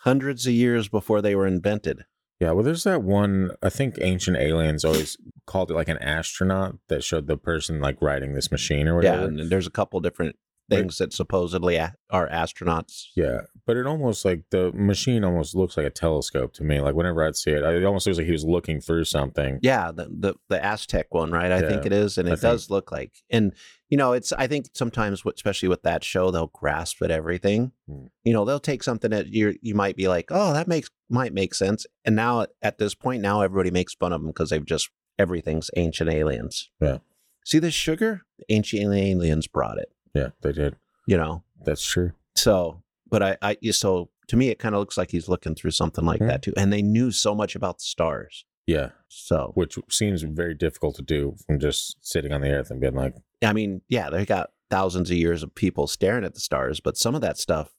Hundreds 0.00 0.46
of 0.46 0.52
years 0.52 0.88
before 0.88 1.20
they 1.20 1.34
were 1.34 1.46
invented. 1.48 2.04
yeah, 2.38 2.52
well, 2.52 2.62
there's 2.62 2.84
that 2.84 3.02
one. 3.02 3.50
I 3.62 3.70
think 3.70 3.96
ancient 4.00 4.36
aliens 4.36 4.84
always 4.84 5.16
called 5.46 5.70
it 5.70 5.74
like 5.74 5.88
an 5.88 5.98
astronaut 5.98 6.76
that 6.88 7.02
showed 7.02 7.26
the 7.26 7.36
person 7.36 7.80
like 7.80 8.00
riding 8.00 8.34
this 8.34 8.52
machine 8.52 8.86
or 8.86 9.02
Yeah, 9.02 9.12
whatever. 9.22 9.26
and 9.42 9.50
there's 9.50 9.66
a 9.66 9.70
couple 9.70 9.98
different 10.00 10.36
Right. 10.68 10.78
things 10.78 10.98
that 10.98 11.12
supposedly 11.12 11.76
a- 11.76 11.94
are 12.10 12.28
astronauts. 12.28 13.06
Yeah, 13.14 13.42
but 13.66 13.76
it 13.76 13.86
almost 13.86 14.24
like 14.24 14.44
the 14.50 14.72
machine 14.72 15.22
almost 15.22 15.54
looks 15.54 15.76
like 15.76 15.86
a 15.86 15.90
telescope 15.90 16.52
to 16.54 16.64
me. 16.64 16.80
Like 16.80 16.94
whenever 16.94 17.24
I'd 17.24 17.36
see 17.36 17.52
it, 17.52 17.62
it 17.62 17.84
almost 17.84 18.06
looks 18.06 18.18
like 18.18 18.26
he 18.26 18.32
was 18.32 18.44
looking 18.44 18.80
through 18.80 19.04
something. 19.04 19.60
Yeah, 19.62 19.92
the 19.92 20.08
the, 20.10 20.34
the 20.48 20.64
Aztec 20.64 21.06
one, 21.14 21.30
right? 21.30 21.52
I 21.52 21.60
think 21.62 21.86
it 21.86 21.92
is, 21.92 22.18
and 22.18 22.28
I 22.28 22.32
it 22.32 22.40
does 22.40 22.68
look 22.68 22.90
like. 22.90 23.12
And 23.30 23.52
you 23.88 23.96
know, 23.96 24.12
it's 24.12 24.32
I 24.32 24.48
think 24.48 24.66
sometimes, 24.74 25.22
especially 25.24 25.68
with 25.68 25.82
that 25.84 26.02
show, 26.02 26.30
they'll 26.32 26.48
grasp 26.48 27.00
at 27.02 27.10
everything. 27.12 27.70
Hmm. 27.88 28.06
You 28.24 28.32
know, 28.32 28.44
they'll 28.44 28.58
take 28.58 28.82
something 28.82 29.12
that 29.12 29.28
you 29.28 29.56
you 29.62 29.74
might 29.76 29.96
be 29.96 30.08
like, 30.08 30.26
oh, 30.30 30.52
that 30.52 30.66
makes 30.66 30.90
might 31.08 31.32
make 31.32 31.54
sense, 31.54 31.86
and 32.04 32.16
now 32.16 32.46
at 32.60 32.78
this 32.78 32.94
point, 32.94 33.22
now 33.22 33.40
everybody 33.42 33.70
makes 33.70 33.94
fun 33.94 34.12
of 34.12 34.20
them 34.20 34.30
because 34.30 34.50
they've 34.50 34.64
just 34.64 34.90
everything's 35.16 35.70
ancient 35.76 36.10
aliens. 36.10 36.70
Yeah. 36.80 36.98
See 37.44 37.60
this 37.60 37.74
sugar? 37.74 38.22
Ancient 38.48 38.82
aliens 38.92 39.46
brought 39.46 39.78
it. 39.78 39.92
Yeah, 40.14 40.28
they 40.42 40.52
did. 40.52 40.76
You 41.06 41.16
know, 41.16 41.42
That's 41.64 41.84
true. 41.84 42.12
So, 42.34 42.82
but 43.08 43.22
I, 43.22 43.36
I, 43.42 43.56
so 43.70 44.10
to 44.28 44.36
me, 44.36 44.48
it 44.48 44.58
kind 44.58 44.74
of 44.74 44.80
looks 44.80 44.96
like 44.98 45.10
he's 45.10 45.28
looking 45.28 45.54
through 45.54 45.70
something 45.70 46.04
like 46.04 46.20
that 46.20 46.42
too. 46.42 46.52
And 46.56 46.72
they 46.72 46.82
knew 46.82 47.10
so 47.12 47.34
much 47.34 47.54
about 47.54 47.78
the 47.78 47.84
stars. 47.84 48.44
Yeah, 48.66 48.90
So, 49.08 49.52
which 49.54 49.78
seems 49.90 50.22
very 50.22 50.54
difficult 50.54 50.96
to 50.96 51.02
do 51.02 51.36
from 51.46 51.60
just 51.60 51.96
sitting 52.04 52.32
on 52.32 52.40
the 52.40 52.50
earth 52.50 52.70
and 52.70 52.80
being 52.80 52.96
like, 52.96 53.14
I 53.40 53.52
mean, 53.52 53.82
yeah, 53.88 54.10
they 54.10 54.26
got 54.26 54.50
thousands 54.70 55.08
of 55.10 55.16
years 55.16 55.44
of 55.44 55.54
people 55.54 55.86
staring 55.86 56.24
at 56.24 56.34
the 56.34 56.40
stars, 56.40 56.80
but 56.80 56.96
some 56.96 57.14
of 57.14 57.20
that 57.20 57.38
stuff 57.38 57.72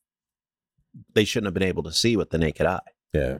they 1.14 1.26
shouldn't 1.26 1.48
have 1.48 1.54
been 1.54 1.62
able 1.64 1.84
to 1.84 1.92
see 1.92 2.16
with 2.16 2.30
the 2.30 2.38
naked 2.38 2.66
eye. 2.66 2.80
yeah, 3.14 3.40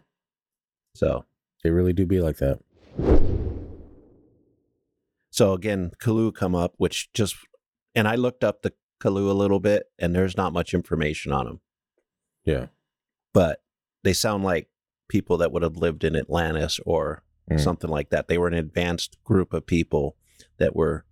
So, 0.94 1.24
they 1.64 1.70
really 1.70 1.94
do 1.94 2.06
be 2.06 2.20
like 2.20 2.38
that. 2.38 2.60
so 5.32 5.54
again, 5.54 5.92
Kalu 6.02 6.34
come 6.34 6.54
up, 6.56 6.74
which 6.78 7.12
just, 7.14 7.36
and 7.98 8.08
I 8.08 8.16
looked 8.16 8.44
up 8.44 8.62
the 8.62 8.74
Kalu 9.02 9.30
a 9.30 9.34
little 9.34 9.60
bit, 9.60 9.88
and 10.00 10.16
there's 10.16 10.38
not 10.38 10.54
much 10.54 10.74
information 10.74 11.32
on 11.32 11.46
them, 11.46 11.62
Yeah, 12.46 12.68
but 13.34 13.62
they 14.04 14.14
sound 14.14 14.44
like 14.44 14.70
people 15.10 15.38
that 15.38 15.52
would 15.52 15.64
have 15.64 15.78
lived 15.78 16.04
in 16.04 16.16
Atlantis 16.16 16.80
or 16.86 17.24
Mm. 17.50 17.60
something 17.60 17.90
like 17.90 18.10
that. 18.10 18.28
They 18.28 18.38
were 18.38 18.48
an 18.50 18.54
advanced 18.54 19.18
group 19.24 19.54
of 19.54 19.66
people 19.66 20.16
that 20.58 20.76
were 20.76 21.06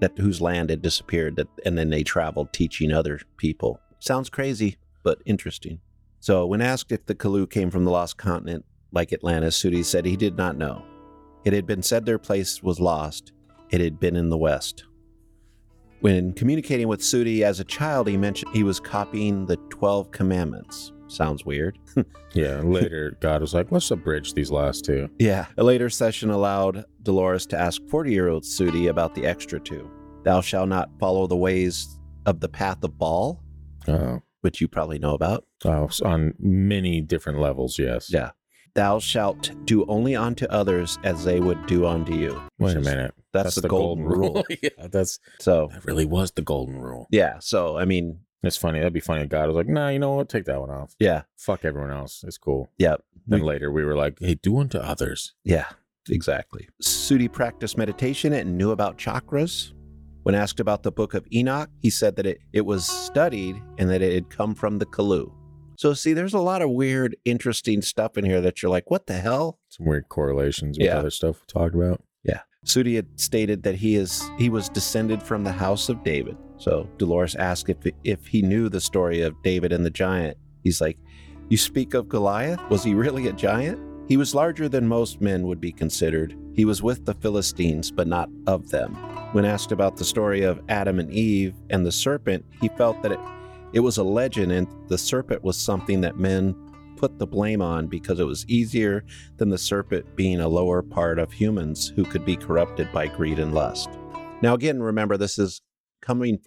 that 0.00 0.16
whose 0.18 0.40
land 0.40 0.70
had 0.70 0.80
disappeared 0.80 1.36
that 1.36 1.48
and 1.66 1.76
then 1.76 1.90
they 1.90 2.02
traveled 2.02 2.52
teaching 2.52 2.90
other 2.92 3.20
people. 3.36 3.78
Sounds 3.98 4.30
crazy, 4.30 4.76
but 5.02 5.20
interesting. 5.26 5.80
So 6.20 6.46
when 6.46 6.62
asked 6.62 6.90
if 6.92 7.04
the 7.04 7.14
Kalu 7.14 7.50
came 7.50 7.70
from 7.70 7.84
the 7.84 7.90
lost 7.90 8.16
continent 8.16 8.64
like 8.92 9.12
Atlantis, 9.12 9.62
Sudi 9.62 9.84
said 9.84 10.06
he 10.06 10.16
did 10.16 10.36
not 10.38 10.56
know. 10.56 10.82
It 11.44 11.52
had 11.52 11.66
been 11.66 11.82
said 11.82 12.06
their 12.06 12.18
place 12.18 12.62
was 12.62 12.80
lost. 12.80 13.32
It 13.70 13.80
had 13.82 14.00
been 14.00 14.16
in 14.16 14.30
the 14.30 14.38
west. 14.38 14.84
When 16.00 16.32
communicating 16.32 16.88
with 16.88 17.00
Sudi 17.00 17.42
as 17.42 17.60
a 17.60 17.64
child, 17.64 18.08
he 18.08 18.16
mentioned 18.16 18.54
he 18.54 18.62
was 18.62 18.80
copying 18.80 19.44
the 19.46 19.56
12 19.68 20.10
commandments. 20.10 20.92
Sounds 21.08 21.44
weird. 21.44 21.78
Yeah. 22.32 22.60
Later, 22.60 23.16
God 23.18 23.40
was 23.40 23.54
like, 23.54 23.72
let's 23.72 23.90
abridge 23.90 24.34
these 24.34 24.52
last 24.52 24.84
two. 24.84 25.10
Yeah. 25.18 25.46
A 25.58 25.64
later 25.64 25.90
session 25.90 26.30
allowed 26.30 26.84
Dolores 27.02 27.44
to 27.46 27.58
ask 27.58 27.82
40 27.88 28.12
year 28.12 28.28
old 28.28 28.44
Sudi 28.44 28.88
about 28.88 29.16
the 29.16 29.26
extra 29.26 29.58
two. 29.58 29.90
Thou 30.22 30.40
shalt 30.40 30.68
not 30.68 30.90
follow 31.00 31.26
the 31.26 31.36
ways 31.36 31.98
of 32.26 32.38
the 32.38 32.48
path 32.48 32.84
of 32.84 32.96
Baal, 32.96 33.42
Oh. 33.88 34.20
which 34.42 34.60
you 34.60 34.68
probably 34.68 35.00
know 35.00 35.14
about. 35.14 35.44
Oh, 35.64 35.88
on 36.04 36.34
many 36.38 37.00
different 37.00 37.40
levels, 37.40 37.80
yes. 37.80 38.12
Yeah. 38.12 38.30
Thou 38.74 38.98
shalt 38.98 39.50
do 39.64 39.84
only 39.86 40.14
unto 40.16 40.46
others 40.46 40.98
as 41.04 41.24
they 41.24 41.40
would 41.40 41.66
do 41.66 41.86
unto 41.86 42.14
you. 42.14 42.40
Wait 42.58 42.76
a 42.76 42.80
minute. 42.80 43.14
That's, 43.32 43.56
the, 43.56 43.68
golden, 43.68 44.04
rule. 44.04 44.44
yeah, 44.62 44.70
that's 44.90 45.18
So, 45.40 45.68
that 45.72 45.84
really 45.84 46.04
was 46.04 46.32
the 46.32 46.42
golden 46.42 46.80
rule. 46.80 47.06
yeah. 47.10 47.38
So, 47.40 47.78
I 47.78 47.84
mean, 47.84 48.20
It's 48.42 48.56
funny. 48.56 48.78
That'd 48.80 48.92
be 48.92 49.00
funny. 49.00 49.22
if 49.22 49.28
God 49.28 49.46
was 49.48 49.56
like, 49.56 49.68
nah, 49.68 49.88
you 49.88 49.98
know 49.98 50.14
what? 50.14 50.28
Take 50.28 50.44
that 50.46 50.60
one 50.60 50.70
off. 50.70 50.94
yeah. 50.98 51.22
Fuck 51.36 51.64
everyone 51.64 51.90
else. 51.90 52.24
It's 52.26 52.38
cool. 52.38 52.70
Yeah. 52.78 52.96
Then 53.26 53.40
We- 53.40 53.46
later 53.46 53.70
we 53.70 53.84
were 53.84 53.94
like, 53.96 54.18
hey, 54.20 54.34
do 54.34 54.58
unto 54.58 54.78
others. 54.78 55.34
Yeah, 55.44 55.66
exactly. 56.08 56.68
Sudi 56.82 57.30
practiced 57.30 57.76
meditation 57.78 58.32
and 58.32 58.56
knew 58.58 58.70
about 58.72 58.98
chakras. 58.98 59.72
When 60.22 60.34
asked 60.34 60.60
about 60.60 60.82
the 60.82 60.92
book 60.92 61.14
of 61.14 61.26
Enoch, 61.32 61.70
he 61.80 61.88
said 61.90 62.16
that 62.16 62.26
it, 62.26 62.38
it 62.52 62.66
was 62.66 62.86
studied 62.86 63.62
and 63.78 63.88
that 63.90 64.02
it 64.02 64.12
had 64.12 64.28
come 64.30 64.54
from 64.54 64.78
the 64.78 64.86
Kaloo. 64.86 65.32
So, 65.80 65.94
see, 65.94 66.12
there's 66.12 66.34
a 66.34 66.38
lot 66.40 66.60
of 66.60 66.68
weird, 66.68 67.16
interesting 67.24 67.80
stuff 67.80 68.18
in 68.18 68.26
here 68.26 68.42
that 68.42 68.60
you're 68.62 68.68
like, 68.68 68.90
what 68.90 69.06
the 69.06 69.14
hell? 69.14 69.58
Some 69.70 69.86
weird 69.86 70.10
correlations 70.10 70.76
with 70.76 70.84
Yeah. 70.84 70.98
other 70.98 71.08
stuff 71.08 71.40
we 71.40 71.46
talked 71.50 71.74
about. 71.74 72.02
Yeah. 72.22 72.40
Sudi 72.66 72.96
had 72.96 73.18
stated 73.18 73.62
that 73.62 73.76
he 73.76 73.94
is 73.96 74.22
he 74.36 74.50
was 74.50 74.68
descended 74.68 75.22
from 75.22 75.42
the 75.42 75.52
house 75.52 75.88
of 75.88 76.04
David. 76.04 76.36
So 76.58 76.86
Dolores 76.98 77.34
asked 77.34 77.70
if 77.70 77.78
if 78.04 78.26
he 78.26 78.42
knew 78.42 78.68
the 78.68 78.78
story 78.82 79.22
of 79.22 79.40
David 79.42 79.72
and 79.72 79.82
the 79.86 79.90
giant. 79.90 80.36
He's 80.62 80.82
like, 80.82 80.98
"You 81.48 81.56
speak 81.56 81.94
of 81.94 82.10
Goliath? 82.10 82.60
Was 82.68 82.84
he 82.84 82.92
really 82.92 83.28
a 83.28 83.32
giant? 83.32 83.80
He 84.06 84.18
was 84.18 84.34
larger 84.34 84.68
than 84.68 84.86
most 84.86 85.22
men 85.22 85.46
would 85.46 85.62
be 85.62 85.72
considered. 85.72 86.36
He 86.52 86.66
was 86.66 86.82
with 86.82 87.06
the 87.06 87.14
Philistines, 87.14 87.90
but 87.90 88.06
not 88.06 88.28
of 88.46 88.68
them." 88.68 88.96
When 89.32 89.46
asked 89.46 89.72
about 89.72 89.96
the 89.96 90.04
story 90.04 90.42
of 90.42 90.60
Adam 90.68 90.98
and 90.98 91.10
Eve 91.10 91.54
and 91.70 91.86
the 91.86 91.92
serpent, 91.92 92.44
he 92.60 92.68
felt 92.76 93.00
that 93.02 93.12
it 93.12 93.20
it 93.72 93.80
was 93.80 93.98
a 93.98 94.02
legend 94.04 94.52
and 94.52 94.66
the 94.88 94.98
serpent 94.98 95.42
was 95.44 95.56
something 95.56 96.00
that 96.00 96.18
men 96.18 96.54
put 96.96 97.18
the 97.18 97.26
blame 97.26 97.62
on 97.62 97.86
because 97.86 98.20
it 98.20 98.24
was 98.26 98.44
easier 98.46 99.04
than 99.38 99.48
the 99.48 99.58
serpent 99.58 100.04
being 100.16 100.40
a 100.40 100.48
lower 100.48 100.82
part 100.82 101.18
of 101.18 101.32
humans 101.32 101.92
who 101.96 102.04
could 102.04 102.24
be 102.24 102.36
corrupted 102.36 102.90
by 102.92 103.06
greed 103.06 103.38
and 103.38 103.54
lust. 103.54 103.88
Now, 104.42 104.54
again, 104.54 104.82
remember, 104.82 105.16
this 105.16 105.38
is 105.38 105.62
coming 106.02 106.40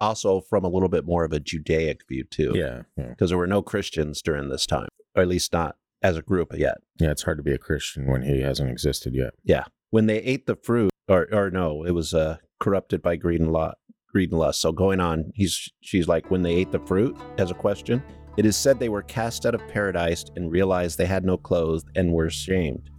also 0.00 0.40
from 0.42 0.64
a 0.64 0.68
little 0.68 0.88
bit 0.88 1.06
more 1.06 1.24
of 1.24 1.32
a 1.32 1.40
Judaic 1.40 2.00
view, 2.08 2.24
too, 2.24 2.52
Yeah. 2.54 2.82
Yeah. 2.96 3.08
because 3.10 3.30
there 3.30 3.38
were 3.38 3.46
no 3.46 3.62
Christians 3.62 4.20
during 4.20 4.48
this 4.48 4.66
time, 4.66 4.88
or 5.14 5.22
at 5.22 5.28
least 5.28 5.52
not 5.52 5.76
as 6.02 6.16
a 6.16 6.22
group 6.22 6.52
yet. 6.56 6.78
Yeah. 7.00 7.10
It's 7.10 7.22
hard 7.22 7.38
to 7.38 7.42
be 7.42 7.52
a 7.52 7.58
Christian 7.58 8.06
when 8.06 8.22
he 8.22 8.40
hasn't 8.40 8.70
existed 8.70 9.14
yet. 9.14 9.34
Yeah. 9.42 9.64
When 9.90 10.06
they 10.06 10.18
ate 10.18 10.46
the 10.46 10.56
fruit, 10.56 10.90
or, 11.08 11.28
or 11.32 11.50
no, 11.50 11.84
it 11.84 11.92
was 11.92 12.12
uh, 12.14 12.38
corrupted 12.60 13.00
by 13.00 13.16
greed 13.16 13.40
and 13.40 13.52
lust. 13.52 13.76
Greed 14.14 14.30
and 14.30 14.38
lust. 14.38 14.60
So 14.60 14.70
going 14.70 15.00
on, 15.00 15.32
he's 15.34 15.68
she's 15.80 16.06
like, 16.06 16.30
when 16.30 16.42
they 16.42 16.54
ate 16.54 16.70
the 16.70 16.78
fruit, 16.78 17.16
as 17.36 17.50
a 17.50 17.54
question, 17.54 18.00
it 18.36 18.46
is 18.46 18.56
said 18.56 18.78
they 18.78 18.88
were 18.88 19.02
cast 19.02 19.44
out 19.44 19.56
of 19.56 19.68
paradise 19.68 20.24
and 20.36 20.52
realized 20.52 20.98
they 20.98 21.06
had 21.06 21.24
no 21.24 21.36
clothes 21.36 21.84
and 21.96 22.12
were 22.12 22.30
shamed. 22.30 22.90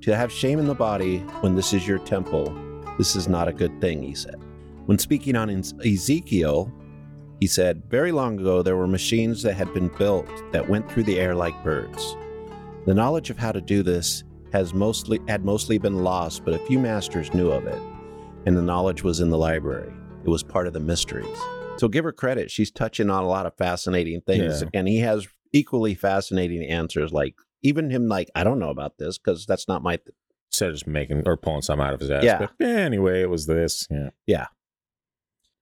To 0.00 0.16
have 0.16 0.32
shame 0.32 0.58
in 0.58 0.66
the 0.66 0.74
body 0.74 1.18
when 1.40 1.54
this 1.54 1.72
is 1.72 1.86
your 1.86 2.00
temple, 2.00 2.52
this 2.98 3.14
is 3.14 3.28
not 3.28 3.46
a 3.46 3.52
good 3.52 3.80
thing, 3.80 4.02
he 4.02 4.16
said. 4.16 4.34
When 4.86 4.98
speaking 4.98 5.36
on 5.36 5.50
Ezekiel, 5.50 6.72
he 7.38 7.46
said, 7.46 7.84
Very 7.88 8.10
long 8.10 8.40
ago 8.40 8.60
there 8.62 8.76
were 8.76 8.88
machines 8.88 9.44
that 9.44 9.54
had 9.54 9.72
been 9.72 9.88
built 9.96 10.28
that 10.50 10.68
went 10.68 10.90
through 10.90 11.04
the 11.04 11.20
air 11.20 11.36
like 11.36 11.62
birds. 11.62 12.16
The 12.86 12.94
knowledge 12.94 13.30
of 13.30 13.38
how 13.38 13.52
to 13.52 13.60
do 13.60 13.84
this 13.84 14.24
has 14.52 14.74
mostly 14.74 15.20
had 15.28 15.44
mostly 15.44 15.78
been 15.78 16.02
lost, 16.02 16.44
but 16.44 16.54
a 16.54 16.66
few 16.66 16.80
masters 16.80 17.32
knew 17.34 17.52
of 17.52 17.66
it, 17.66 17.80
and 18.46 18.56
the 18.56 18.62
knowledge 18.62 19.04
was 19.04 19.20
in 19.20 19.30
the 19.30 19.38
library. 19.38 19.92
It 20.26 20.30
was 20.30 20.42
part 20.42 20.66
of 20.66 20.72
the 20.72 20.80
mysteries. 20.80 21.38
So 21.78 21.88
give 21.88 22.04
her 22.04 22.12
credit; 22.12 22.50
she's 22.50 22.70
touching 22.70 23.10
on 23.10 23.22
a 23.22 23.28
lot 23.28 23.46
of 23.46 23.54
fascinating 23.56 24.22
things, 24.22 24.62
Yeah. 24.62 24.68
and 24.74 24.88
he 24.88 24.98
has 24.98 25.28
equally 25.52 25.94
fascinating 25.94 26.64
answers. 26.68 27.12
Like 27.12 27.34
even 27.62 27.90
him, 27.90 28.08
like 28.08 28.30
I 28.34 28.42
don't 28.44 28.58
know 28.58 28.70
about 28.70 28.98
this 28.98 29.18
because 29.18 29.46
that's 29.46 29.68
not 29.68 29.82
my. 29.82 29.96
Th- 29.96 30.14
Instead 30.52 30.68
of 30.70 30.74
just 30.76 30.86
making 30.86 31.22
or 31.26 31.36
pulling 31.36 31.60
some 31.62 31.80
out 31.80 31.92
of 31.92 32.00
his 32.00 32.10
ass. 32.10 32.24
Yeah. 32.24 32.38
But. 32.58 32.66
Anyway, 32.66 33.20
it 33.20 33.28
was 33.28 33.46
this. 33.46 33.86
Yeah. 33.90 34.10
Yeah. 34.26 34.46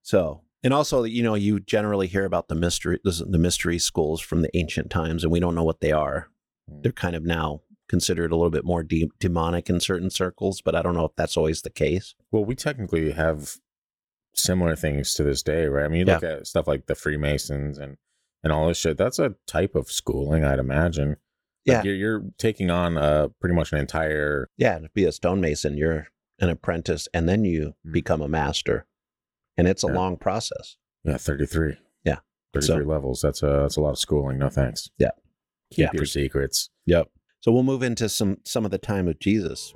So 0.03 0.41
and 0.63 0.73
also, 0.73 1.03
you 1.03 1.21
know, 1.21 1.35
you 1.35 1.59
generally 1.59 2.07
hear 2.07 2.25
about 2.25 2.47
the 2.47 2.55
mystery, 2.55 2.99
the 3.03 3.37
mystery 3.37 3.77
schools 3.77 4.19
from 4.21 4.41
the 4.41 4.55
ancient 4.57 4.89
times, 4.89 5.23
and 5.23 5.31
we 5.31 5.39
don't 5.39 5.53
know 5.53 5.63
what 5.63 5.79
they 5.79 5.91
are. 5.91 6.29
Mm. 6.71 6.81
They're 6.83 6.91
kind 6.91 7.15
of 7.15 7.23
now 7.23 7.61
considered 7.87 8.31
a 8.31 8.35
little 8.35 8.49
bit 8.49 8.65
more 8.65 8.81
de- 8.83 9.11
demonic 9.19 9.69
in 9.69 9.79
certain 9.79 10.09
circles, 10.09 10.61
but 10.61 10.73
I 10.73 10.81
don't 10.81 10.95
know 10.95 11.05
if 11.05 11.15
that's 11.15 11.37
always 11.37 11.61
the 11.61 11.69
case. 11.69 12.15
Well, 12.31 12.43
we 12.45 12.55
technically 12.55 13.11
have 13.11 13.57
similar 14.35 14.75
things 14.75 15.13
to 15.15 15.23
this 15.23 15.41
day, 15.43 15.65
right? 15.65 15.85
I 15.85 15.87
mean, 15.87 15.99
you 16.01 16.05
look 16.05 16.23
at 16.23 16.47
stuff 16.47 16.67
like 16.67 16.85
the 16.87 16.95
Freemasons 16.95 17.77
and 17.77 17.97
and 18.43 18.53
all 18.53 18.67
this 18.67 18.77
shit. 18.77 18.97
That's 18.97 19.17
a 19.19 19.35
type 19.47 19.73
of 19.75 19.91
schooling, 19.91 20.43
I'd 20.43 20.59
imagine. 20.59 21.17
Yeah. 21.65 21.81
You're, 21.83 21.95
you're 21.95 22.23
taking 22.37 22.69
on 22.69 22.97
uh 22.97 23.29
pretty 23.39 23.55
much 23.55 23.71
an 23.73 23.79
entire. 23.79 24.49
Yeah, 24.57 24.77
to 24.79 24.89
be 24.93 25.05
a 25.05 25.11
stonemason, 25.11 25.77
you're 25.77 26.07
an 26.39 26.49
apprentice 26.49 27.07
and 27.13 27.27
then 27.27 27.43
you 27.45 27.73
Mm. 27.87 27.91
become 27.93 28.21
a 28.21 28.27
master. 28.27 28.85
And 29.57 29.67
it's 29.67 29.83
a 29.83 29.87
Yeah. 29.87 29.93
long 29.93 30.17
process. 30.17 30.77
Yeah, 31.03 31.17
thirty 31.17 31.45
three. 31.45 31.77
Yeah. 32.03 32.19
thirty 32.53 32.67
three 32.67 32.85
levels. 32.85 33.21
That's 33.21 33.41
a 33.41 33.47
that's 33.63 33.77
a 33.77 33.81
lot 33.81 33.91
of 33.91 33.99
schooling. 33.99 34.37
No 34.37 34.49
thanks. 34.49 34.89
Yeah. 34.99 35.11
keep 35.71 35.79
Yeah. 35.85 35.89
your 35.93 36.05
secrets. 36.05 36.69
Yep. 36.85 37.09
So 37.41 37.51
we'll 37.51 37.63
move 37.63 37.81
into 37.83 38.09
some 38.09 38.37
some 38.45 38.65
of 38.65 38.71
the 38.71 38.77
time 38.77 39.07
of 39.07 39.17
Jesus. 39.19 39.73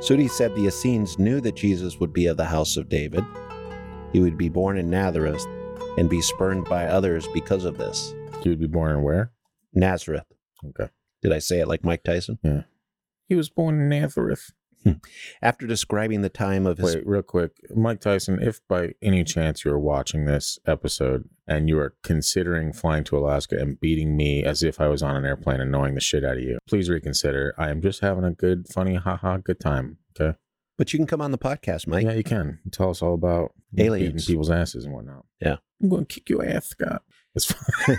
Sudi 0.00 0.30
said 0.30 0.54
the 0.54 0.66
Essenes 0.66 1.18
knew 1.18 1.42
that 1.42 1.56
Jesus 1.56 2.00
would 2.00 2.12
be 2.12 2.26
of 2.26 2.38
the 2.38 2.46
house 2.46 2.78
of 2.78 2.88
David. 2.88 3.22
He 4.14 4.20
would 4.20 4.38
be 4.38 4.48
born 4.48 4.78
in 4.78 4.88
Nazareth 4.88 5.44
and 5.98 6.08
be 6.08 6.22
spurned 6.22 6.64
by 6.64 6.86
others 6.86 7.28
because 7.34 7.66
of 7.66 7.76
this. 7.76 8.14
He 8.42 8.48
would 8.48 8.58
be 8.58 8.66
born 8.66 8.96
in 8.96 9.02
where? 9.02 9.30
Nazareth. 9.74 10.24
Okay. 10.64 10.90
Did 11.22 11.32
I 11.32 11.38
say 11.38 11.60
it 11.60 11.68
like 11.68 11.84
Mike 11.84 12.02
Tyson? 12.02 12.38
Yeah. 12.42 12.62
He 13.28 13.34
was 13.34 13.50
born 13.50 13.78
in 13.78 13.88
Nazareth. 13.90 14.52
Hmm. 14.82 14.92
After 15.42 15.66
describing 15.66 16.22
the 16.22 16.30
time 16.30 16.66
of 16.66 16.78
his 16.78 16.94
Wait, 16.94 17.06
real 17.06 17.22
quick, 17.22 17.52
Mike 17.74 18.00
Tyson. 18.00 18.38
If 18.42 18.66
by 18.66 18.94
any 19.02 19.24
chance 19.24 19.64
you're 19.64 19.78
watching 19.78 20.24
this 20.24 20.58
episode 20.66 21.28
and 21.46 21.68
you 21.68 21.78
are 21.78 21.94
considering 22.02 22.72
flying 22.72 23.04
to 23.04 23.18
Alaska 23.18 23.58
and 23.58 23.78
beating 23.78 24.16
me 24.16 24.42
as 24.42 24.62
if 24.62 24.80
I 24.80 24.88
was 24.88 25.02
on 25.02 25.16
an 25.16 25.26
airplane 25.26 25.60
and 25.60 25.70
knowing 25.70 25.94
the 25.94 26.00
shit 26.00 26.24
out 26.24 26.38
of 26.38 26.42
you, 26.42 26.58
please 26.66 26.88
reconsider. 26.88 27.54
I 27.58 27.68
am 27.70 27.82
just 27.82 28.00
having 28.00 28.24
a 28.24 28.30
good, 28.32 28.68
funny, 28.68 28.94
haha, 28.94 29.36
good 29.38 29.60
time. 29.60 29.98
Okay. 30.18 30.36
But 30.78 30.94
you 30.94 30.98
can 30.98 31.06
come 31.06 31.20
on 31.20 31.30
the 31.30 31.36
podcast, 31.38 31.86
Mike. 31.86 32.04
yeah, 32.04 32.12
you 32.14 32.24
can 32.24 32.60
tell 32.72 32.88
us 32.88 33.02
all 33.02 33.12
about 33.12 33.52
Aliens. 33.76 34.24
beating 34.24 34.26
people's 34.32 34.50
asses 34.50 34.86
and 34.86 34.94
whatnot. 34.94 35.26
Yeah. 35.42 35.56
I'm 35.82 35.90
going 35.90 36.06
to 36.06 36.14
kick 36.14 36.30
your 36.30 36.42
ass, 36.42 36.68
Scott. 36.68 37.02
It's 37.34 37.52
fine. 37.52 37.98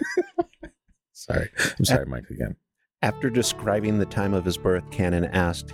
sorry, 1.14 1.50
I'm 1.78 1.86
sorry, 1.86 2.06
Mike. 2.08 2.30
Again. 2.32 2.56
After 3.04 3.30
describing 3.30 4.00
the 4.00 4.06
time 4.06 4.34
of 4.34 4.46
his 4.46 4.58
birth, 4.58 4.90
Cannon 4.90 5.26
asked 5.26 5.74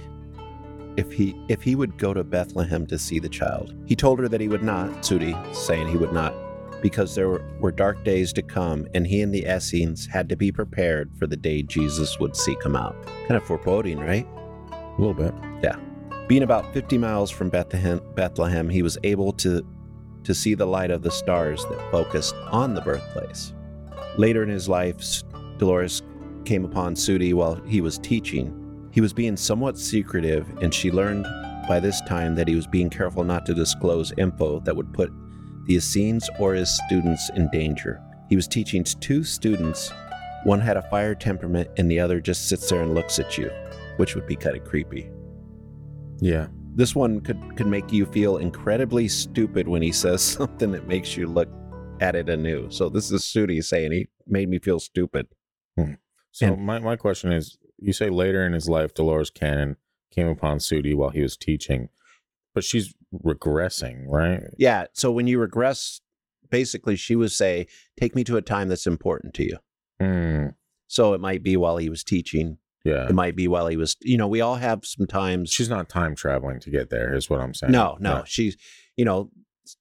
if 0.97 1.11
he 1.11 1.39
if 1.47 1.61
he 1.61 1.75
would 1.75 1.97
go 1.97 2.13
to 2.13 2.23
Bethlehem 2.23 2.85
to 2.87 2.97
see 2.97 3.19
the 3.19 3.29
child. 3.29 3.73
He 3.85 3.95
told 3.95 4.19
her 4.19 4.27
that 4.27 4.41
he 4.41 4.47
would 4.47 4.63
not, 4.63 4.89
Sudi 5.03 5.33
saying 5.55 5.87
he 5.87 5.97
would 5.97 6.11
not, 6.11 6.33
because 6.81 7.15
there 7.15 7.29
were, 7.29 7.43
were 7.59 7.71
dark 7.71 8.03
days 8.03 8.33
to 8.33 8.41
come, 8.41 8.87
and 8.93 9.07
he 9.07 9.21
and 9.21 9.33
the 9.33 9.45
Essenes 9.45 10.07
had 10.07 10.27
to 10.29 10.35
be 10.35 10.51
prepared 10.51 11.11
for 11.17 11.27
the 11.27 11.37
day 11.37 11.61
Jesus 11.61 12.19
would 12.19 12.35
seek 12.35 12.63
him 12.65 12.75
out. 12.75 12.95
Kind 13.27 13.37
of 13.37 13.43
foreboding, 13.43 13.99
right? 13.99 14.27
A 14.71 14.95
little 14.97 15.13
bit. 15.13 15.33
Yeah. 15.63 15.77
Being 16.27 16.43
about 16.43 16.73
50 16.73 16.97
miles 16.97 17.31
from 17.31 17.49
Bethlehem, 17.49 18.01
Bethlehem, 18.15 18.69
he 18.69 18.81
was 18.81 18.97
able 19.03 19.31
to, 19.33 19.65
to 20.23 20.33
see 20.33 20.55
the 20.55 20.65
light 20.65 20.91
of 20.91 21.03
the 21.03 21.11
stars 21.11 21.63
that 21.65 21.91
focused 21.91 22.35
on 22.51 22.73
the 22.73 22.81
birthplace. 22.81 23.53
Later 24.17 24.43
in 24.43 24.49
his 24.49 24.67
life, 24.67 25.23
Dolores 25.57 26.01
came 26.43 26.65
upon 26.65 26.95
Sudi 26.95 27.33
while 27.33 27.55
he 27.65 27.81
was 27.81 27.97
teaching. 27.99 28.66
He 28.97 29.01
was 29.01 29.13
being 29.13 29.37
somewhat 29.37 29.77
secretive, 29.77 30.49
and 30.59 30.73
she 30.73 30.89
learned 30.89 31.27
by 31.67 31.79
this 31.79 32.01
time 32.01 32.33
that 32.33 32.47
he 32.47 32.55
was 32.55 32.65
being 32.65 32.89
careful 32.89 33.23
not 33.23 33.45
to 33.45 33.53
disclose 33.53 34.11
info 34.17 34.59
that 34.61 34.75
would 34.75 34.91
put 34.91 35.11
the 35.67 35.75
Essenes 35.75 36.27
or 36.39 36.55
his 36.55 36.75
students 36.87 37.29
in 37.35 37.47
danger. 37.51 38.01
He 38.27 38.35
was 38.35 38.47
teaching 38.47 38.83
two 38.83 39.23
students. 39.23 39.93
One 40.45 40.59
had 40.59 40.77
a 40.77 40.89
fire 40.89 41.13
temperament, 41.13 41.69
and 41.77 41.91
the 41.91 41.99
other 41.99 42.19
just 42.19 42.49
sits 42.49 42.67
there 42.71 42.81
and 42.81 42.95
looks 42.95 43.19
at 43.19 43.37
you. 43.37 43.51
which 43.97 44.15
would 44.15 44.25
be 44.25 44.35
kind 44.35 44.57
of 44.57 44.63
creepy. 44.63 45.11
Yeah. 46.19 46.47
This 46.73 46.95
one 46.95 47.21
could 47.21 47.55
could 47.55 47.67
make 47.67 47.91
you 47.91 48.07
feel 48.07 48.37
incredibly 48.37 49.07
stupid 49.09 49.67
when 49.67 49.83
he 49.83 49.91
says 49.91 50.23
something 50.37 50.71
that 50.71 50.87
makes 50.87 51.15
you 51.15 51.27
look 51.27 51.49
at 52.01 52.15
it 52.15 52.29
anew. 52.29 52.71
So 52.71 52.89
this 52.89 53.11
is 53.11 53.21
Sudi 53.21 53.63
saying 53.63 53.91
he 53.91 54.07
made 54.25 54.49
me 54.49 54.57
feel 54.57 54.79
stupid. 54.79 55.27
Hmm. 55.77 55.93
So 56.31 56.47
And- 56.47 56.65
my, 56.65 56.79
my 56.79 56.95
question 56.95 57.31
is 57.31 57.59
you 57.77 57.93
say 57.93 58.09
later 58.09 58.45
in 58.45 58.53
his 58.53 58.67
life 58.69 58.93
Dolores 58.93 59.29
Cannon 59.29 59.77
came 60.11 60.27
upon 60.27 60.57
Sudi 60.59 60.95
while 60.95 61.09
he 61.09 61.21
was 61.21 61.37
teaching, 61.37 61.89
but 62.53 62.63
she's 62.63 62.93
regressing, 63.13 64.05
right? 64.07 64.43
Yeah. 64.57 64.85
So 64.93 65.11
when 65.11 65.27
you 65.27 65.39
regress, 65.39 66.01
basically 66.49 66.95
she 66.95 67.15
would 67.15 67.31
say, 67.31 67.67
"Take 67.99 68.15
me 68.15 68.23
to 68.25 68.37
a 68.37 68.41
time 68.41 68.69
that's 68.69 68.87
important 68.87 69.33
to 69.35 69.43
you." 69.43 69.57
Hmm. 69.99 70.47
So 70.87 71.13
it 71.13 71.21
might 71.21 71.43
be 71.43 71.57
while 71.57 71.77
he 71.77 71.89
was 71.89 72.03
teaching. 72.03 72.57
yeah. 72.85 73.07
It 73.07 73.13
might 73.13 73.35
be 73.35 73.47
while 73.49 73.67
he 73.67 73.75
was, 73.75 73.97
you 74.01 74.17
know, 74.17 74.27
we 74.27 74.39
all 74.39 74.55
have 74.55 74.85
some 74.85 75.05
times. 75.07 75.49
She's 75.51 75.69
not 75.69 75.89
time 75.89 76.15
traveling 76.15 76.59
to 76.61 76.69
get 76.69 76.89
there, 76.89 77.13
is 77.13 77.29
what 77.29 77.41
I'm 77.41 77.53
saying. 77.53 77.73
No, 77.73 77.97
no. 77.99 78.17
Yeah. 78.17 78.23
She's, 78.25 78.55
you 78.95 79.03
know, 79.03 79.29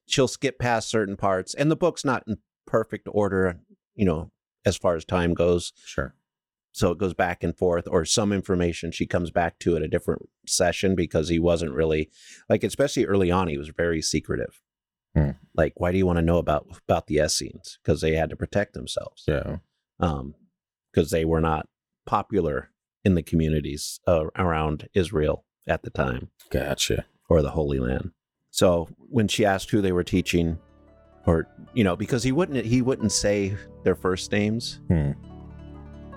she'll 0.08 0.26
skip 0.26 0.58
past 0.58 0.88
certain 0.88 1.16
parts, 1.16 1.54
and 1.54 1.70
the 1.70 1.76
book's 1.76 2.04
not 2.04 2.24
in 2.26 2.38
perfect 2.66 3.06
order, 3.12 3.60
you 3.94 4.04
know, 4.04 4.32
as 4.64 4.76
far 4.76 4.96
as 4.96 5.04
time 5.04 5.32
goes. 5.34 5.72
Sure. 5.84 6.14
So 6.76 6.90
it 6.90 6.98
goes 6.98 7.14
back 7.14 7.42
and 7.42 7.56
forth, 7.56 7.88
or 7.90 8.04
some 8.04 8.34
information 8.34 8.92
she 8.92 9.06
comes 9.06 9.30
back 9.30 9.58
to 9.60 9.76
at 9.76 9.82
a 9.82 9.88
different 9.88 10.28
session 10.46 10.94
because 10.94 11.30
he 11.30 11.38
wasn't 11.38 11.72
really 11.72 12.10
like, 12.50 12.62
especially 12.62 13.06
early 13.06 13.30
on, 13.30 13.48
he 13.48 13.56
was 13.56 13.70
very 13.70 14.02
secretive. 14.02 14.60
Hmm. 15.14 15.30
Like, 15.54 15.72
why 15.78 15.90
do 15.90 15.96
you 15.96 16.04
want 16.04 16.18
to 16.18 16.22
know 16.22 16.36
about 16.36 16.66
about 16.86 17.06
the 17.06 17.16
Essenes? 17.16 17.78
Because 17.82 18.02
they 18.02 18.12
had 18.12 18.28
to 18.28 18.36
protect 18.36 18.74
themselves. 18.74 19.24
Yeah. 19.26 19.56
Um, 20.00 20.34
because 20.92 21.10
they 21.10 21.24
were 21.24 21.40
not 21.40 21.66
popular 22.04 22.72
in 23.06 23.14
the 23.14 23.22
communities 23.22 23.98
uh, 24.06 24.24
around 24.36 24.86
Israel 24.92 25.46
at 25.66 25.82
the 25.82 25.90
time 25.90 26.28
Gotcha. 26.50 27.06
or 27.30 27.40
the 27.40 27.52
Holy 27.52 27.78
Land. 27.78 28.10
So 28.50 28.90
when 28.98 29.28
she 29.28 29.46
asked 29.46 29.70
who 29.70 29.80
they 29.80 29.92
were 29.92 30.04
teaching, 30.04 30.58
or 31.26 31.48
you 31.72 31.84
know, 31.84 31.96
because 31.96 32.22
he 32.22 32.32
wouldn't 32.32 32.66
he 32.66 32.82
wouldn't 32.82 33.12
say 33.12 33.56
their 33.82 33.96
first 33.96 34.30
names. 34.30 34.80
Hmm. 34.88 35.12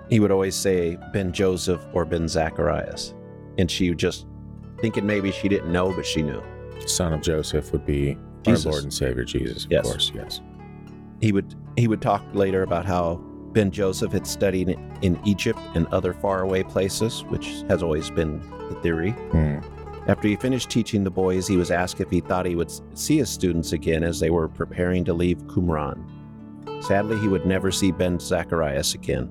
He 0.10 0.20
would 0.20 0.32
always 0.32 0.56
say 0.56 0.98
Ben 1.14 1.32
Joseph 1.32 1.86
or 1.94 2.06
Ben 2.06 2.28
Zacharias, 2.28 3.14
and 3.58 3.70
she 3.70 3.90
would 3.90 4.00
just 4.00 4.26
thinking 4.82 5.06
maybe 5.06 5.32
she 5.32 5.48
didn't 5.50 5.72
know, 5.72 5.94
but 5.94 6.06
she 6.06 6.22
knew. 6.22 6.42
Son 6.86 7.14
of 7.14 7.22
Joseph 7.22 7.72
would 7.72 7.86
be 7.86 8.18
Jesus. 8.44 8.66
our 8.66 8.72
Lord 8.72 8.84
and 8.86 8.94
Savior 8.94 9.24
Jesus, 9.24 9.66
of 9.66 9.72
Yes. 9.72 9.84
course. 9.86 10.12
Yes. 10.16 10.42
He 11.22 11.32
would 11.32 11.54
he 11.78 11.88
would 11.88 12.02
talk 12.02 12.24
later 12.34 12.64
about 12.64 12.86
how 12.86 13.16
Ben 13.54 13.72
Joseph 13.72 14.12
had 14.12 14.26
studied 14.28 14.78
in 15.02 15.20
Egypt 15.26 15.60
and 15.76 15.86
other 15.88 16.14
faraway 16.14 16.64
places, 16.64 17.24
which 17.30 17.64
has 17.70 17.82
always 17.84 18.10
been 18.10 18.40
the 18.70 18.76
theory. 18.82 19.12
Hmm. 19.32 19.58
After 20.08 20.28
he 20.28 20.36
finished 20.36 20.70
teaching 20.70 21.04
the 21.04 21.12
boys, 21.12 21.48
he 21.48 21.58
was 21.58 21.70
asked 21.72 22.00
if 22.02 22.10
he 22.10 22.20
thought 22.22 22.46
he 22.46 22.56
would 22.56 22.72
see 22.98 23.18
his 23.18 23.30
students 23.30 23.74
again 23.74 24.04
as 24.04 24.20
they 24.20 24.30
were 24.30 24.48
preparing 24.48 25.04
to 25.06 25.14
leave 25.14 25.38
Qumran. 25.48 26.04
Sadly, 26.84 27.18
he 27.20 27.28
would 27.28 27.46
never 27.46 27.72
see 27.72 27.92
Ben 27.92 28.18
Zacharias 28.20 28.94
again. 28.96 29.30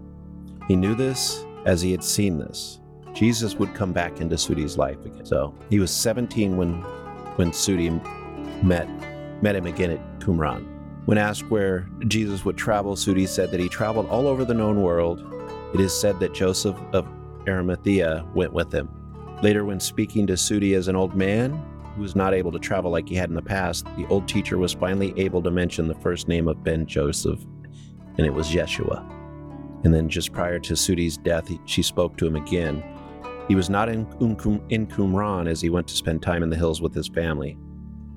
He 0.69 0.77
knew 0.77 0.95
this 0.95 1.45
as 1.65 1.81
he 1.81 1.91
had 1.91 2.05
seen 2.05 2.39
this. 2.39 2.81
Jesus 3.15 3.57
would 3.57 3.75
come 3.75 3.93
back 3.93 4.21
into 4.21 4.37
Sudi's 4.37 4.79
life 4.79 5.05
again. 5.05 5.25
So 5.25 5.55
he 5.71 5.81
was 5.81 5.91
17 5.91 6.57
when 6.57 6.75
when 7.37 7.51
Sudi 7.51 7.91
met 8.63 8.89
met 9.43 9.57
him 9.57 9.67
again 9.67 9.91
at 9.91 10.21
Qumran. 10.21 10.67
When 11.07 11.17
asked 11.17 11.51
where 11.51 11.89
Jesus 12.07 12.45
would 12.45 12.59
travel, 12.59 12.95
Sudi 12.95 13.27
said 13.27 13.51
that 13.51 13.61
he 13.61 13.69
traveled 13.69 14.09
all 14.09 14.27
over 14.27 14.45
the 14.45 14.55
known 14.55 14.83
world. 14.83 15.25
It 15.73 15.81
is 15.81 15.99
said 15.99 16.21
that 16.21 16.35
Joseph 16.35 16.77
of 16.93 17.09
Arimathea 17.49 18.27
went 18.35 18.53
with 18.53 18.73
him. 18.73 18.91
Later, 19.43 19.65
when 19.65 19.81
speaking 19.81 20.27
to 20.27 20.35
Sudi 20.35 20.77
as 20.77 20.89
an 20.89 20.97
old 20.97 21.15
man 21.15 21.53
who 21.95 22.03
was 22.03 22.15
not 22.15 22.35
able 22.35 22.53
to 22.53 22.59
travel 22.59 22.91
like 22.91 23.09
he 23.09 23.15
had 23.15 23.31
in 23.31 23.37
the 23.37 23.43
past, 23.43 23.87
the 23.97 24.07
old 24.09 24.29
teacher 24.29 24.59
was 24.59 24.75
finally 24.75 25.15
able 25.17 25.43
to 25.43 25.51
mention 25.51 25.89
the 25.89 25.95
first 25.95 26.29
name 26.29 26.47
of 26.47 26.63
Ben 26.63 26.87
Joseph, 26.87 27.41
and 28.19 28.27
it 28.27 28.35
was 28.35 28.51
Yeshua. 28.51 29.18
And 29.85 29.95
then, 29.95 30.09
just 30.09 30.33
prior 30.33 30.59
to 30.59 30.75
Sudi's 30.75 31.17
death, 31.17 31.49
he, 31.49 31.61
she 31.65 31.83
spoke 31.83 32.17
to 32.17 32.27
him 32.27 32.37
again. 32.37 32.83
He 33.47 33.55
was 33.55 33.71
not 33.71 33.89
in, 33.89 34.01
in 34.21 34.87
Qumran 34.87 35.49
as 35.49 35.61
he 35.61 35.71
went 35.71 35.89
to 35.89 35.95
spend 35.95 36.23
time 36.23 36.43
in 36.43 36.51
the 36.51 36.57
hills 36.57 36.83
with 36.83 36.95
his 36.95 37.09
family. 37.09 37.57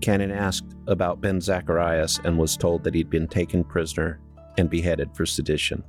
Cannon 0.02 0.32
asked 0.32 0.76
about 0.88 1.22
Ben 1.22 1.40
Zacharias 1.40 2.20
and 2.24 2.38
was 2.38 2.58
told 2.58 2.84
that 2.84 2.96
he'd 2.96 3.10
been 3.10 3.28
taken 3.28 3.64
prisoner 3.64 4.20
and 4.58 4.70
beheaded 4.70 5.16
for 5.16 5.26
sedition. 5.26 5.84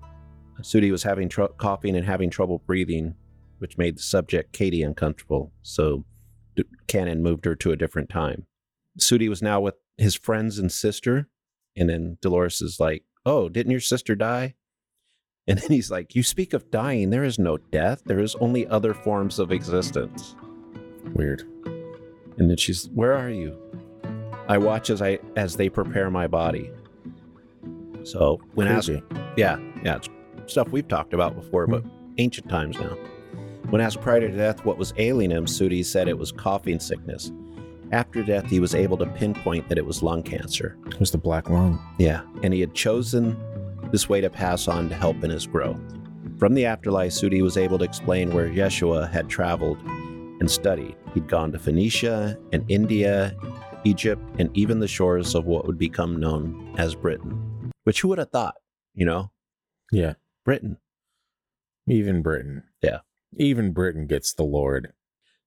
Sudi 0.60 0.92
was 0.92 1.02
having 1.02 1.28
tr- 1.28 1.46
coughing 1.56 1.96
and 1.96 2.06
having 2.06 2.30
trouble 2.30 2.62
breathing, 2.66 3.14
which 3.58 3.78
made 3.78 3.96
the 3.96 4.02
subject 4.02 4.52
Katie 4.52 4.82
uncomfortable. 4.82 5.52
So 5.62 6.04
D- 6.54 6.64
Cannon 6.86 7.22
moved 7.22 7.44
her 7.46 7.56
to 7.56 7.72
a 7.72 7.76
different 7.76 8.10
time. 8.10 8.46
Sudi 8.98 9.28
was 9.28 9.42
now 9.42 9.60
with 9.60 9.74
his 9.96 10.14
friends 10.14 10.58
and 10.58 10.70
sister, 10.70 11.28
and 11.76 11.88
then 11.88 12.18
Dolores 12.20 12.60
is 12.60 12.78
like, 12.78 13.04
"Oh, 13.24 13.48
didn't 13.48 13.72
your 13.72 13.80
sister 13.80 14.14
die?" 14.14 14.54
And 15.49 15.59
then 15.59 15.70
he's 15.70 15.90
like, 15.90 16.14
"You 16.14 16.22
speak 16.22 16.53
of 16.53 16.70
dying. 16.70 17.11
There 17.11 17.24
is 17.24 17.38
no 17.38 17.57
death. 17.57 18.03
There 18.05 18.20
is 18.20 18.34
only 18.36 18.66
other 18.66 18.95
forms 18.95 19.38
of 19.38 19.51
existence." 19.51 20.36
Weird. 21.14 21.43
And 22.38 22.49
then 22.49 22.57
she's, 22.57 22.88
"Where 22.90 23.12
are 23.12 23.30
you?" 23.30 23.57
I 24.49 24.59
watch 24.59 24.90
as 24.90 25.03
I 25.03 25.18
as 25.36 25.57
they 25.57 25.68
prepare 25.68 26.11
my 26.11 26.26
body. 26.26 26.70
So 28.05 28.40
when 28.55 28.66
asked, 28.66 28.90
yeah, 29.36 29.59
yeah, 29.84 29.97
it's 29.97 30.09
stuff 30.47 30.68
we've 30.70 30.88
talked 30.88 31.14
about 31.14 31.34
before, 31.34 31.66
but 31.66 31.82
hmm. 31.82 31.88
ancient 32.18 32.49
times 32.49 32.78
now. 32.78 32.97
When 33.70 33.80
asked 33.80 34.01
prior 34.01 34.20
to 34.20 34.28
death 34.28 34.64
what 34.64 34.76
was 34.76 34.93
ailing 34.97 35.30
him, 35.30 35.47
Sudi 35.47 35.84
said 35.84 36.09
it 36.09 36.18
was 36.18 36.32
coughing 36.32 36.80
sickness. 36.80 37.32
After 37.93 38.22
death, 38.22 38.49
he 38.49 38.59
was 38.59 38.74
able 38.74 38.97
to 38.99 39.07
pinpoint 39.07 39.68
that 39.68 39.78
it 39.78 39.86
was 39.86 40.03
lung 40.03 40.22
cancer. 40.22 40.76
It 40.86 40.99
was 40.99 41.11
the 41.11 41.18
black 41.18 41.49
lung. 41.49 41.80
Yeah, 41.99 42.22
and 42.43 42.53
he 42.53 42.61
had 42.61 42.74
chosen 42.74 43.36
this 43.93 44.09
way 44.09 44.20
to 44.20 44.28
pass 44.30 44.66
on 44.66 44.88
to 44.88 44.95
help 44.95 45.22
in 45.22 45.30
his 45.30 45.47
growth. 45.47 45.78
From 46.38 46.55
the 46.55 46.66
afterlife, 46.66 47.12
Sudi 47.12 47.40
was 47.43 47.57
able 47.57 47.78
to 47.78 47.84
explain 47.84 48.32
where 48.32 48.49
Yeshua 48.49 49.11
had 49.11 49.28
traveled 49.28 49.78
and 50.40 50.51
studied. 50.51 50.97
He'd 51.14 51.28
gone 51.28 51.53
to 51.53 51.59
Phoenicia 51.59 52.36
and 52.53 52.64
India, 52.68 53.36
Egypt, 53.84 54.22
and 54.38 54.51
even 54.57 54.80
the 54.80 54.88
shores 54.88 55.34
of 55.36 55.45
what 55.45 55.66
would 55.66 55.78
become 55.78 56.18
known 56.18 56.74
as 56.78 56.95
Britain. 56.97 57.70
Which 57.84 58.01
who 58.01 58.09
would 58.09 58.18
have 58.18 58.30
thought, 58.30 58.55
you 58.95 59.05
know, 59.07 59.30
Yeah. 59.93 60.14
Britain. 60.45 60.78
Even 61.86 62.22
Britain. 62.22 62.64
Yeah. 62.82 63.01
Even 63.36 63.72
Britain 63.72 64.07
gets 64.07 64.32
the 64.32 64.43
Lord. 64.45 64.93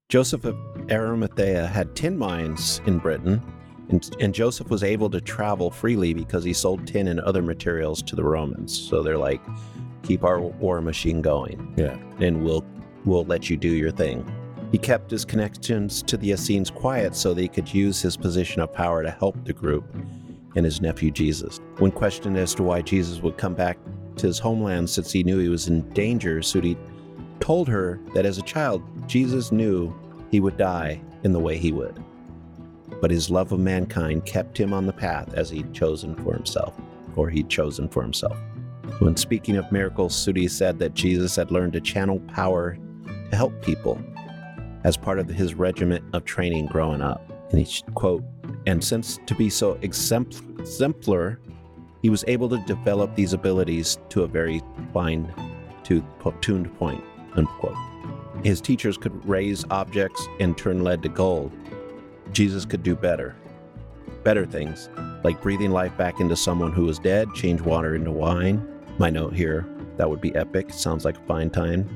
Joseph 0.08 0.46
of 0.46 0.56
Arimathea 0.92 1.68
had 1.68 1.96
tin 1.96 2.18
mines 2.18 2.80
in 2.86 3.00
Britain, 3.00 3.42
and, 3.90 4.16
and 4.20 4.34
Joseph 4.34 4.70
was 4.70 4.84
able 4.84 5.10
to 5.12 5.22
travel 5.22 5.70
freely 5.70 6.14
because 6.14 6.44
he 6.44 6.54
sold 6.54 6.88
tin 6.88 7.08
and 7.08 7.20
other 7.20 7.42
materials 7.42 8.02
to 8.04 8.16
the 8.16 8.24
Romans. 8.24 8.78
So 8.78 9.04
they're 9.04 9.18
like, 9.18 9.42
keep 10.04 10.24
our 10.24 10.40
war 10.40 10.82
machine 10.82 11.22
going, 11.22 11.74
Yeah. 11.78 11.98
and 12.20 12.44
we'll 12.44 12.64
we'll 13.06 13.26
let 13.26 13.50
you 13.50 13.58
do 13.58 13.70
your 13.70 13.92
thing. 13.92 14.26
He 14.72 14.78
kept 14.80 15.12
his 15.12 15.24
connections 15.26 16.02
to 16.04 16.18
the 16.18 16.32
Essenes 16.32 16.72
quiet 16.72 17.16
so 17.16 17.34
they 17.34 17.48
could 17.48 17.72
use 17.74 18.02
his 18.02 18.18
position 18.18 18.62
of 18.62 18.74
power 18.74 19.04
to 19.04 19.12
help 19.12 19.46
the 19.46 19.54
group 19.54 19.86
and 20.56 20.66
his 20.66 20.82
nephew 20.82 21.12
Jesus. 21.12 21.60
When 21.78 21.92
questioned 21.92 22.38
as 22.38 22.56
to 22.56 22.64
why 22.64 22.82
Jesus 22.82 23.20
would 23.22 23.38
come 23.38 23.54
back 23.54 23.78
to 24.18 24.28
his 24.28 24.40
homeland 24.40 24.90
since 24.90 25.12
he 25.12 25.24
knew 25.24 25.38
he 25.38 25.50
was 25.50 25.68
in 25.68 25.88
danger, 25.90 26.40
Sudi 26.40 26.76
told 27.40 27.68
her 27.68 28.00
that 28.14 28.26
as 28.26 28.38
a 28.38 28.42
child, 28.42 28.82
Jesus 29.08 29.52
knew 29.52 29.94
he 30.32 30.40
would 30.40 30.58
die 30.58 31.00
in 31.24 31.32
the 31.32 31.40
way 31.40 31.58
he 31.58 31.72
would. 31.72 32.02
But 33.02 33.12
his 33.12 33.30
love 33.30 33.52
of 33.52 33.60
mankind 33.60 34.26
kept 34.26 34.58
him 34.58 34.74
on 34.74 34.86
the 34.86 34.94
path 34.94 35.34
as 35.34 35.50
he'd 35.50 35.74
chosen 35.74 36.16
for 36.16 36.34
himself, 36.34 36.74
or 37.16 37.30
he'd 37.30 37.50
chosen 37.50 37.88
for 37.88 38.02
himself. 38.02 38.38
When 39.00 39.18
speaking 39.18 39.58
of 39.58 39.72
miracles, 39.72 40.14
Sudi 40.14 40.50
said 40.50 40.80
that 40.80 40.94
Jesus 40.94 41.36
had 41.36 41.52
learned 41.52 41.74
to 41.74 41.82
channel 41.82 42.20
power 42.28 42.78
to 43.30 43.36
help 43.36 43.62
people 43.62 44.02
as 44.84 44.96
part 44.96 45.20
of 45.20 45.28
his 45.28 45.56
regiment 45.56 46.04
of 46.14 46.26
training 46.26 46.68
growing 46.68 47.02
up. 47.02 47.32
And 47.52 47.60
he 47.60 47.84
quote, 47.94 48.24
and 48.66 48.84
since 48.84 49.20
to 49.26 49.36
be 49.36 49.50
so 49.50 49.78
exemplar, 49.82 51.40
he 52.02 52.10
was 52.10 52.24
able 52.28 52.50
to 52.50 52.58
develop 52.66 53.16
these 53.16 53.34
abilities 53.34 53.98
to 54.10 54.24
a 54.24 54.28
very 54.28 54.62
fine 54.94 55.34
tuned 55.84 56.78
point, 56.78 57.04
unquote. 57.36 57.76
His 58.44 58.62
teachers 58.62 58.98
could 58.98 59.28
raise 59.28 59.66
objects 59.72 60.28
and 60.40 60.58
turn 60.58 60.84
lead 60.84 61.02
to 61.04 61.10
gold. 61.10 61.52
Jesus 62.36 62.66
could 62.66 62.84
do 62.84 62.96
better. 62.98 63.34
Better 64.26 64.46
things, 64.46 64.90
like 65.24 65.42
breathing 65.42 65.72
life 65.72 65.96
back 65.98 66.20
into 66.20 66.36
someone 66.36 66.74
who 66.74 66.84
was 66.86 67.00
dead, 67.00 67.30
change 67.34 67.62
water 67.62 67.96
into 67.96 68.12
wine. 68.12 68.68
My 68.98 69.10
note 69.10 69.34
here, 69.34 69.66
that 69.96 70.10
would 70.10 70.20
be 70.20 70.36
epic. 70.36 70.72
Sounds 70.74 71.06
like 71.06 71.18
a 71.18 71.26
fine 71.26 71.50
time 71.50 71.88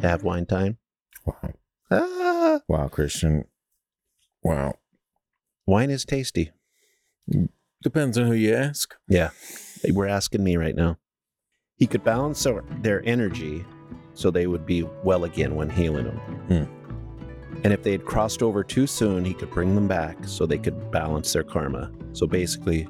to 0.00 0.08
have 0.08 0.22
wine 0.22 0.46
time. 0.46 0.78
Wow. 1.26 1.52
Ah, 1.90 2.60
Wow, 2.68 2.88
Christian. 2.88 3.44
Wow. 4.44 4.74
wine 5.66 5.90
is 5.90 6.04
tasty. 6.04 6.52
Depends 7.82 8.16
on 8.16 8.26
who 8.28 8.34
you 8.34 8.54
ask. 8.54 8.94
Yeah, 9.08 9.30
they 9.82 9.90
were 9.90 10.06
asking 10.06 10.44
me 10.44 10.56
right 10.56 10.76
now. 10.76 10.98
He 11.76 11.86
could 11.88 12.04
balance 12.04 12.46
their- 12.82 13.02
energy 13.04 13.64
so 14.14 14.30
they 14.30 14.46
would 14.46 14.66
be 14.66 14.82
well 15.02 15.24
again 15.24 15.54
when 15.56 15.70
healing 15.70 16.04
them. 16.04 16.16
Hmm. 16.66 16.77
And 17.64 17.72
if 17.72 17.82
they 17.82 17.92
had 17.92 18.04
crossed 18.04 18.42
over 18.42 18.62
too 18.62 18.86
soon, 18.86 19.24
he 19.24 19.34
could 19.34 19.50
bring 19.50 19.74
them 19.74 19.88
back 19.88 20.16
so 20.26 20.46
they 20.46 20.58
could 20.58 20.90
balance 20.90 21.32
their 21.32 21.42
karma. 21.42 21.90
So 22.12 22.26
basically, 22.26 22.86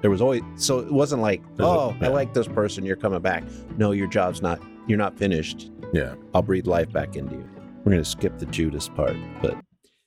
there 0.00 0.10
was 0.10 0.20
always 0.22 0.42
so 0.56 0.78
it 0.80 0.90
wasn't 0.92 1.22
like, 1.22 1.42
There's 1.56 1.68
a- 1.68 1.72
oh, 1.72 1.96
yeah. 2.00 2.06
I 2.08 2.10
like 2.10 2.32
this 2.34 2.48
person, 2.48 2.84
you're 2.84 2.96
coming 2.96 3.20
back. 3.20 3.44
No, 3.76 3.92
your 3.92 4.06
job's 4.08 4.40
not. 4.42 4.60
You're 4.86 4.98
not 4.98 5.18
finished. 5.18 5.70
Yeah. 5.92 6.14
I'll 6.34 6.42
breathe 6.42 6.66
life 6.66 6.90
back 6.92 7.16
into 7.16 7.34
you. 7.36 7.48
We're 7.84 7.92
gonna 7.92 8.04
skip 8.04 8.38
the 8.38 8.46
Judas 8.46 8.88
part, 8.88 9.16
but 9.42 9.56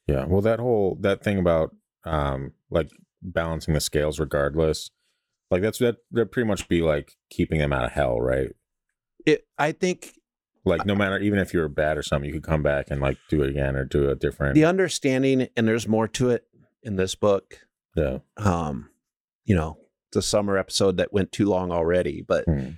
Yeah. 0.07 0.25
Well, 0.25 0.41
that 0.41 0.59
whole 0.59 0.97
that 1.01 1.23
thing 1.23 1.37
about 1.37 1.75
um 2.05 2.53
like 2.69 2.89
balancing 3.21 3.73
the 3.73 3.79
scales 3.79 4.19
regardless, 4.19 4.89
like 5.51 5.61
that's 5.61 5.79
that 5.79 5.97
that 6.11 6.31
pretty 6.31 6.47
much 6.47 6.67
be 6.67 6.81
like 6.81 7.13
keeping 7.29 7.59
them 7.59 7.73
out 7.73 7.85
of 7.85 7.91
hell, 7.91 8.19
right? 8.19 8.49
it. 9.25 9.45
I 9.57 9.73
think 9.73 10.13
Like 10.65 10.85
no 10.85 10.93
matter 10.95 11.17
even 11.19 11.39
if 11.39 11.53
you 11.53 11.59
were 11.61 11.69
bad 11.69 11.97
or 11.97 12.03
something, 12.03 12.27
you 12.27 12.33
could 12.33 12.43
come 12.49 12.61
back 12.63 12.91
and 12.91 12.99
like 13.01 13.17
do 13.29 13.41
it 13.43 13.49
again 13.49 13.75
or 13.75 13.85
do 13.85 14.09
a 14.09 14.15
different. 14.15 14.55
the 14.55 14.65
understanding, 14.65 15.47
and 15.55 15.67
there's 15.67 15.87
more 15.87 16.07
to 16.09 16.29
it 16.29 16.45
in 16.83 16.95
this 16.95 17.15
book. 17.15 17.65
Yeah. 17.95 18.19
Um, 18.37 18.89
you 19.45 19.55
know, 19.55 19.77
it's 20.09 20.17
a 20.17 20.21
summer 20.21 20.57
episode 20.57 20.97
that 20.97 21.13
went 21.13 21.31
too 21.31 21.45
long 21.47 21.71
already, 21.71 22.21
but 22.21 22.45
Hmm. 22.45 22.71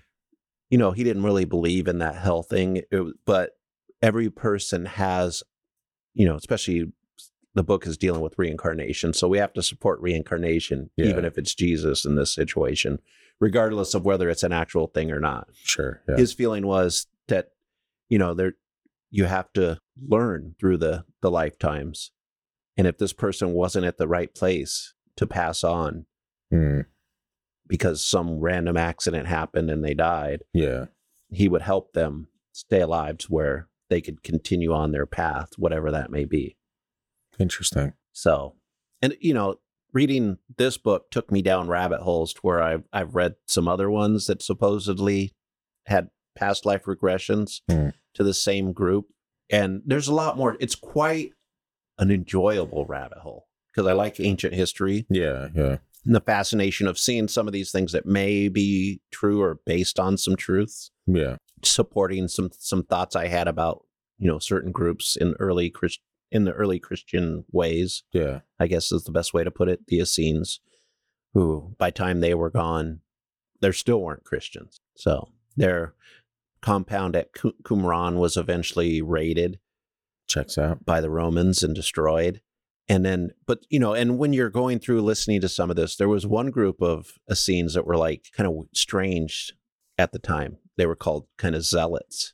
you 0.69 0.77
know, 0.77 0.91
he 0.91 1.03
didn't 1.03 1.23
really 1.23 1.45
believe 1.45 1.87
in 1.87 1.99
that 1.99 2.15
hell 2.15 2.43
thing. 2.43 2.77
It, 2.91 3.03
but 3.25 3.51
every 4.01 4.29
person 4.29 4.85
has, 4.85 5.43
you 6.13 6.25
know, 6.25 6.35
especially 6.35 6.91
the 7.53 7.63
book 7.63 7.85
is 7.85 7.97
dealing 7.97 8.21
with 8.21 8.37
reincarnation. 8.39 9.11
So 9.13 9.27
we 9.27 9.37
have 9.39 9.51
to 9.53 9.61
support 9.63 9.99
reincarnation, 9.99 10.89
Yeah. 10.95 11.07
even 11.07 11.25
if 11.25 11.37
it's 11.37 11.53
Jesus 11.53 12.05
in 12.05 12.15
this 12.15 12.33
situation, 12.33 12.99
regardless 13.41 13.93
of 13.93 14.05
whether 14.05 14.29
it's 14.29 14.43
an 14.43 14.53
actual 14.53 14.87
thing 14.87 15.11
or 15.11 15.19
not. 15.19 15.49
Sure. 15.53 16.01
Yeah. 16.07 16.15
His 16.15 16.31
feeling 16.31 16.65
was 16.65 17.07
that, 17.27 17.49
you 18.11 18.19
know, 18.19 18.33
there 18.35 18.53
you 19.09 19.25
have 19.25 19.51
to 19.53 19.79
learn 20.07 20.55
through 20.59 20.77
the 20.77 21.05
the 21.21 21.31
lifetimes. 21.31 22.11
And 22.77 22.85
if 22.85 22.97
this 22.97 23.13
person 23.13 23.51
wasn't 23.53 23.85
at 23.85 23.97
the 23.97 24.07
right 24.07 24.33
place 24.33 24.93
to 25.15 25.25
pass 25.25 25.63
on 25.63 26.05
Hmm. 26.51 26.81
because 27.67 28.03
some 28.03 28.39
random 28.39 28.75
accident 28.75 29.27
happened 29.27 29.69
and 29.69 29.83
they 29.83 29.93
died, 29.93 30.43
Yeah. 30.53 30.87
he 31.29 31.47
would 31.47 31.61
help 31.61 31.93
them 31.93 32.27
stay 32.51 32.81
alive 32.81 33.17
to 33.19 33.27
where 33.29 33.69
they 33.89 34.01
could 34.01 34.23
continue 34.23 34.73
on 34.73 34.91
their 34.91 35.05
path, 35.05 35.49
whatever 35.57 35.89
that 35.91 36.11
may 36.11 36.25
be. 36.25 36.57
Interesting. 37.39 37.93
So, 38.11 38.55
and 39.01 39.15
you 39.21 39.33
know, 39.33 39.59
reading 39.93 40.37
this 40.57 40.77
book 40.77 41.09
took 41.11 41.31
me 41.31 41.41
down 41.41 41.67
rabbit 41.69 42.01
holes 42.01 42.33
to 42.33 42.41
where 42.41 42.61
I've 42.61 42.83
I've 42.91 43.15
read 43.15 43.35
some 43.47 43.67
other 43.69 43.89
ones 43.89 44.27
that 44.27 44.41
supposedly 44.41 45.33
had 45.85 46.09
past 46.35 46.65
life 46.65 46.83
regressions 46.85 47.61
Hmm. 47.69 47.89
To 48.15 48.23
the 48.23 48.33
same 48.33 48.73
group, 48.73 49.07
and 49.49 49.81
there's 49.85 50.07
a 50.07 50.13
lot 50.13 50.37
more. 50.37 50.57
It's 50.59 50.75
quite 50.75 51.31
an 51.97 52.11
enjoyable 52.11 52.85
rabbit 52.85 53.19
hole 53.19 53.47
because 53.71 53.87
I 53.87 53.93
like 53.93 54.19
ancient 54.19 54.53
history 54.53 55.05
Yeah. 55.09 55.49
Yeah. 55.55 55.77
and 56.05 56.15
the 56.15 56.21
fascination 56.21 56.87
of 56.87 56.97
seeing 56.97 57.27
some 57.27 57.47
of 57.47 57.53
these 57.53 57.71
things 57.71 57.91
that 57.91 58.05
may 58.05 58.47
be 58.49 59.01
true 59.11 59.41
or 59.41 59.59
based 59.65 59.99
on 59.99 60.17
some 60.17 60.35
truths 60.35 60.91
Yeah. 61.05 61.37
supporting 61.63 62.27
some 62.27 62.49
some 62.57 62.83
thoughts 62.83 63.15
I 63.15 63.27
had 63.27 63.47
about 63.47 63.85
you 64.17 64.27
know 64.27 64.39
certain 64.39 64.71
groups 64.71 65.15
in 65.15 65.35
early 65.39 65.69
Christ 65.69 65.99
in 66.31 66.45
the 66.45 66.53
early 66.53 66.79
Christian 66.79 67.43
ways. 67.51 68.03
Yeah. 68.13 68.39
I 68.59 68.67
guess 68.67 68.91
is 68.91 69.03
the 69.03 69.11
best 69.11 69.33
way 69.33 69.43
to 69.43 69.51
put 69.51 69.67
it. 69.69 69.85
The 69.87 69.99
Essenes, 69.99 70.59
who 71.33 71.75
by 71.77 71.91
time 71.91 72.21
they 72.21 72.33
were 72.33 72.49
gone, 72.49 73.01
they 73.59 73.71
still 73.73 74.01
weren't 74.01 74.23
Christians. 74.23 74.79
So 74.95 75.29
their 75.57 75.93
compound 76.61 77.15
at 77.15 77.33
Qu- 77.33 77.53
Qumran 77.63 78.17
was 78.17 78.37
eventually 78.37 79.01
raided 79.01 79.59
Checks 80.27 80.57
out. 80.57 80.85
by 80.85 81.01
the 81.01 81.09
Romans 81.09 81.63
and 81.63 81.75
destroyed. 81.75 82.41
And 82.87 83.05
then, 83.05 83.31
but 83.45 83.59
you 83.69 83.79
know, 83.79 83.93
and 83.93 84.17
when 84.17 84.33
you're 84.33 84.49
going 84.49 84.79
through 84.79 85.01
listening 85.01 85.41
to 85.41 85.49
some 85.49 85.69
of 85.69 85.75
this, 85.75 85.95
there 85.95 86.09
was 86.09 86.25
one 86.27 86.49
group 86.51 86.81
of 86.81 87.13
Essenes 87.31 87.73
that 87.73 87.85
were 87.85 87.97
like 87.97 88.25
kind 88.35 88.47
of 88.47 88.67
strange 88.73 89.53
at 89.97 90.11
the 90.11 90.19
time. 90.19 90.57
They 90.77 90.85
were 90.85 90.95
called 90.95 91.27
kind 91.37 91.55
of 91.55 91.63
zealots. 91.63 92.33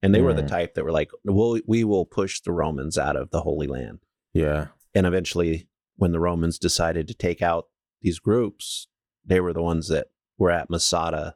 And 0.00 0.14
they 0.14 0.20
were 0.22 0.32
the 0.34 0.42
Mm. 0.44 0.48
type 0.48 0.74
that 0.74 0.84
were 0.84 0.92
like, 0.92 1.10
we'll, 1.24 1.60
we 1.66 1.82
will 1.82 2.06
push 2.06 2.40
the 2.40 2.52
Romans 2.52 2.96
out 2.96 3.16
of 3.16 3.30
the 3.30 3.40
Holy 3.40 3.66
Land. 3.66 3.98
Yeah. 4.32 4.68
And 4.94 5.06
eventually, 5.06 5.68
when 5.96 6.12
the 6.12 6.20
Romans 6.20 6.56
decided 6.58 7.08
to 7.08 7.14
take 7.14 7.42
out 7.42 7.66
these 8.00 8.20
groups, 8.20 8.86
they 9.24 9.40
were 9.40 9.52
the 9.52 9.62
ones 9.62 9.88
that 9.88 10.06
were 10.38 10.52
at 10.52 10.70
Masada 10.70 11.34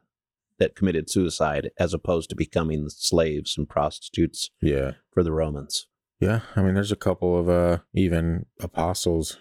that 0.59 0.75
committed 0.75 1.09
suicide 1.09 1.71
as 1.79 1.93
opposed 1.93 2.29
to 2.29 2.35
becoming 2.35 2.87
slaves 2.89 3.57
and 3.57 3.67
prostitutes 3.67 4.51
Yeah. 4.61 4.93
for 5.11 5.23
the 5.23 5.31
Romans. 5.31 5.87
Yeah. 6.19 6.41
I 6.55 6.61
mean, 6.61 6.73
there's 6.75 6.91
a 6.91 6.95
couple 6.95 7.37
of 7.37 7.49
uh 7.49 7.79
even 7.93 8.45
apostles 8.61 9.37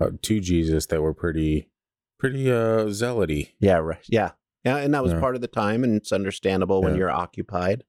uh, 0.00 0.10
to 0.22 0.40
Jesus 0.40 0.86
that 0.86 1.00
were 1.02 1.14
pretty 1.14 1.70
pretty 2.18 2.50
uh 2.50 2.86
zealoty. 2.86 3.52
Yeah, 3.60 3.76
right. 3.78 4.04
Yeah. 4.08 4.32
Yeah, 4.64 4.78
and 4.78 4.92
that 4.94 5.02
was 5.04 5.12
Yeah. 5.12 5.20
part 5.20 5.36
of 5.36 5.40
the 5.40 5.46
time, 5.48 5.84
and 5.84 5.94
it's 5.94 6.10
understandable 6.12 6.82
when 6.82 6.96
you're 6.96 7.10
occupied. 7.10 7.84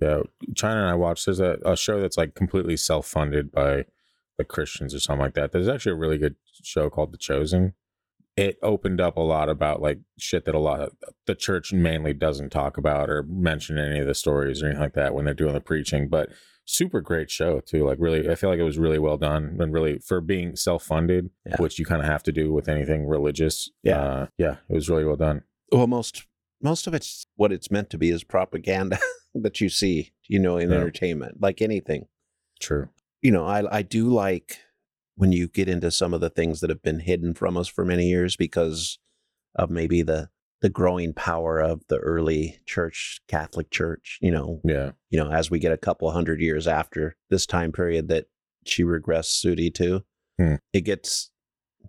Yeah, 0.00 0.22
China 0.56 0.80
and 0.80 0.88
I 0.90 0.94
watched. 0.94 1.24
There's 1.26 1.38
a, 1.40 1.58
a 1.64 1.76
show 1.76 2.00
that's 2.00 2.16
like 2.16 2.34
completely 2.34 2.76
self 2.76 3.06
funded 3.06 3.52
by 3.52 3.84
the 4.36 4.44
Christians 4.44 4.94
or 4.94 5.00
something 5.00 5.22
like 5.22 5.34
that. 5.34 5.52
There's 5.52 5.68
actually 5.68 5.92
a 5.92 5.96
really 5.98 6.18
good 6.18 6.34
show 6.62 6.90
called 6.90 7.12
The 7.12 7.18
Chosen. 7.18 7.74
It 8.38 8.56
opened 8.62 9.00
up 9.00 9.16
a 9.16 9.20
lot 9.22 9.48
about 9.48 9.82
like 9.82 9.98
shit 10.18 10.44
that 10.44 10.54
a 10.54 10.58
lot 10.60 10.80
of 10.80 10.92
the 11.26 11.34
church 11.34 11.72
mainly 11.72 12.12
doesn't 12.14 12.50
talk 12.50 12.76
about 12.78 13.10
or 13.10 13.22
mention 13.28 13.78
any 13.78 13.98
of 13.98 14.06
the 14.06 14.14
stories 14.14 14.62
or 14.62 14.66
anything 14.66 14.82
like 14.82 14.94
that 14.94 15.14
when 15.14 15.24
they're 15.24 15.34
doing 15.34 15.54
the 15.54 15.60
preaching. 15.60 16.08
But 16.08 16.28
super 16.64 17.00
great 17.00 17.30
show 17.30 17.60
too. 17.60 17.84
Like 17.84 17.98
really, 18.00 18.28
I 18.30 18.34
feel 18.34 18.50
like 18.50 18.58
it 18.58 18.64
was 18.64 18.78
really 18.78 18.98
well 18.98 19.16
done 19.16 19.56
and 19.58 19.72
really 19.72 19.98
for 19.98 20.20
being 20.20 20.54
self 20.54 20.84
funded, 20.84 21.30
Yeah. 21.46 21.56
which 21.58 21.78
you 21.78 21.84
kind 21.84 22.00
of 22.00 22.06
have 22.06 22.22
to 22.24 22.32
do 22.32 22.52
with 22.52 22.68
anything 22.68 23.06
religious. 23.06 23.70
Yeah. 23.82 23.98
uh, 24.02 24.26
yeah, 24.38 24.56
it 24.68 24.74
was 24.74 24.88
really 24.88 25.04
well 25.04 25.16
done. 25.16 25.42
Well, 25.72 25.86
most 25.86 26.26
most 26.62 26.86
of 26.86 26.94
it's 26.94 27.26
what 27.36 27.52
it's 27.52 27.70
meant 27.70 27.88
to 27.90 27.98
be 27.98 28.10
is 28.10 28.22
propaganda 28.24 28.98
that 29.34 29.60
you 29.60 29.68
see, 29.68 30.12
you 30.28 30.38
know, 30.38 30.58
in 30.58 30.70
Yeah. 30.70 30.76
entertainment, 30.76 31.40
like 31.40 31.60
anything. 31.62 32.06
True. 32.60 32.88
You 33.22 33.32
know, 33.32 33.44
I 33.46 33.78
I 33.78 33.82
do 33.82 34.08
like 34.08 34.58
when 35.18 35.32
you 35.32 35.48
get 35.48 35.68
into 35.68 35.90
some 35.90 36.14
of 36.14 36.20
the 36.20 36.30
things 36.30 36.60
that 36.60 36.70
have 36.70 36.80
been 36.82 37.00
hidden 37.00 37.34
from 37.34 37.56
us 37.56 37.66
for 37.66 37.84
many 37.84 38.06
years 38.06 38.36
because 38.36 38.98
of 39.56 39.68
maybe 39.68 40.00
the 40.02 40.30
the 40.60 40.68
growing 40.68 41.12
power 41.12 41.60
of 41.60 41.82
the 41.88 41.98
early 41.98 42.58
church, 42.66 43.20
Catholic 43.28 43.70
Church. 43.70 44.18
You 44.20 44.32
know, 44.32 44.60
Yeah. 44.64 44.90
you 45.08 45.16
know, 45.18 45.30
as 45.30 45.50
we 45.52 45.60
get 45.60 45.70
a 45.70 45.76
couple 45.76 46.10
hundred 46.10 46.40
years 46.40 46.66
after 46.66 47.16
this 47.30 47.46
time 47.46 47.70
period 47.70 48.08
that 48.08 48.26
she 48.66 48.82
regressed 48.82 49.40
Sudi 49.44 49.72
to, 49.74 50.02
Hmm. 50.38 50.54
it 50.72 50.80
gets 50.82 51.30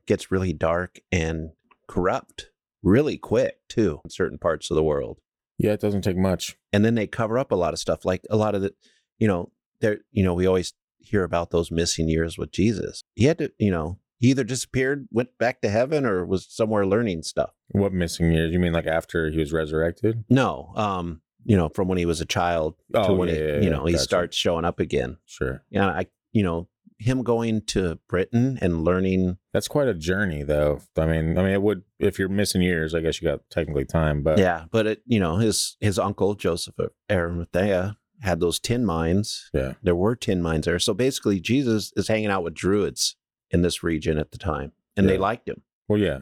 gets 0.05 0.32
really 0.32 0.53
dark 0.53 0.99
and 1.11 1.49
corrupt 1.88 2.49
really 2.84 3.17
quick 3.17 3.57
too 3.67 4.01
in 4.03 4.09
certain 4.11 4.38
parts 4.38 4.69
of 4.71 4.75
the 4.75 4.84
world. 4.84 5.19
Yeah, 5.57 5.73
it 5.73 5.82
doesn't 5.82 6.01
take 6.03 6.17
much. 6.17 6.55
And 6.71 6.86
then 6.86 6.95
they 6.95 7.05
cover 7.07 7.38
up 7.39 7.51
a 7.51 7.55
lot 7.55 7.73
of 7.73 7.80
stuff, 7.80 8.05
like 8.05 8.21
a 8.30 8.38
lot 8.38 8.53
of 8.55 8.61
the, 8.61 8.73
you 9.17 9.27
know, 9.27 9.51
there, 9.82 9.99
you 10.11 10.23
know, 10.23 10.34
we 10.36 10.45
always 10.47 10.73
hear 10.99 11.23
about 11.23 11.49
those 11.51 11.71
missing 11.71 12.07
years 12.07 12.38
with 12.38 12.51
Jesus. 12.51 13.03
He 13.20 13.26
had 13.26 13.38
to, 13.39 13.51
you 13.57 13.70
know, 13.70 13.99
he 14.17 14.30
either 14.30 14.45
disappeared, 14.45 15.09
went 15.11 15.38
back 15.38 15.59
to 15.59 15.70
heaven, 15.70 16.05
or 16.05 16.26
was 16.26 16.47
somewhere 16.49 16.86
learning 16.86 17.24
stuff. 17.24 17.51
What 17.67 17.91
missing 17.91 18.32
years? 18.32 18.53
You 18.53 18.59
mean 18.59 18.72
like 18.72 18.88
after 18.88 19.30
he 19.30 19.39
was 19.39 19.51
resurrected? 19.51 20.24
No, 20.30 20.72
um, 20.78 21.22
you 21.43 21.57
know, 21.57 21.67
from 21.67 21.89
when 21.89 21.97
he 21.97 22.05
was 22.05 22.22
a 22.22 22.26
child 22.26 22.76
to 22.93 22.99
Oh, 23.09 23.13
when 23.15 23.28
yeah, 23.28 23.36
he, 23.36 23.41
yeah, 23.41 23.55
you 23.55 23.61
yeah, 23.63 23.70
know, 23.72 23.86
he 23.86 23.91
gotcha. 23.91 24.03
starts 24.05 24.38
showing 24.38 24.63
up 24.63 24.80
again. 24.80 25.17
Sure. 25.26 25.63
Yeah, 25.70 25.88
I, 25.88 26.07
you 26.32 26.43
know, 26.43 26.70
him 26.97 27.24
going 27.24 27.61
to 27.67 27.99
Britain 28.07 28.57
and 28.61 28.86
learning. 28.86 29.38
That's 29.51 29.67
quite 29.67 29.89
a 29.89 29.93
journey, 29.93 30.43
though. 30.43 30.80
I 30.97 31.05
mean, 31.05 31.38
I 31.38 31.43
mean, 31.43 31.51
it 31.51 31.61
would 31.61 31.84
if 31.99 32.20
you're 32.20 32.30
missing 32.30 32.61
years. 32.61 32.95
I 32.95 33.01
guess 33.01 33.22
you 33.22 33.28
got 33.28 33.41
technically 33.49 33.84
time, 33.84 34.24
but 34.24 34.38
yeah, 34.38 34.65
but 34.72 34.88
it, 34.88 35.01
you 35.05 35.20
know, 35.20 35.36
his 35.36 35.76
his 35.82 35.99
uncle 35.99 36.36
Joseph 36.36 36.80
of 36.80 36.91
Arimathea 37.11 37.97
had 38.22 38.39
those 38.39 38.59
tin 38.59 38.86
mines. 38.86 39.49
yeah, 39.53 39.74
There 39.82 39.95
were 39.95 40.15
tin 40.15 40.41
mines 40.41 40.65
there, 40.65 40.80
so 40.80 40.93
basically, 40.93 41.39
Jesus 41.39 41.93
is 41.95 42.07
hanging 42.07 42.30
out 42.30 42.43
with 42.43 42.53
druids 42.53 43.15
in 43.51 43.61
this 43.61 43.84
region 43.84 44.17
at 44.17 44.32
the 44.32 44.38
time, 44.38 44.74
and 44.97 45.07
they 45.07 45.17
liked 45.17 45.47
him. 45.47 45.63
well, 45.88 45.99
yeah, 45.99 46.20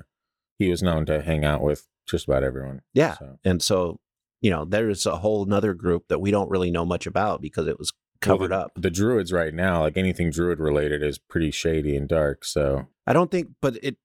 he 0.58 0.70
was 0.70 0.82
known 0.82 1.06
to 1.08 1.22
hang 1.22 1.43
out 1.43 1.62
with 1.62 1.88
just 2.08 2.28
about 2.28 2.43
everyone. 2.43 2.82
Yeah, 2.93 3.18
So, 3.18 3.39
and 3.43 3.62
so 3.62 4.00
you 4.39 4.52
know, 4.52 4.66
there's 4.66 5.06
a 5.08 5.18
whole 5.18 5.45
nother 5.45 5.74
group 5.74 6.08
that 6.10 6.20
we 6.20 6.30
don't 6.30 6.50
really 6.50 6.70
know 6.70 6.86
much 6.86 7.08
about 7.08 7.41
because 7.41 7.68
it 7.68 7.80
was 7.80 7.91
Well, 8.26 8.38
covered 8.38 8.52
the, 8.52 8.58
up. 8.58 8.72
The 8.76 8.91
druids 8.91 9.34
right 9.34 9.54
now, 9.54 9.82
like 9.82 9.98
anything 9.98 10.30
druid 10.30 10.60
related, 10.60 11.02
is 11.02 11.18
pretty 11.18 11.50
shady 11.50 11.95
and 11.95 12.08
dark. 12.08 12.45
So 12.45 12.86
I 13.08 13.14
don't 13.14 13.32
think, 13.32 13.50
but 13.62 13.78
it, 13.84 13.98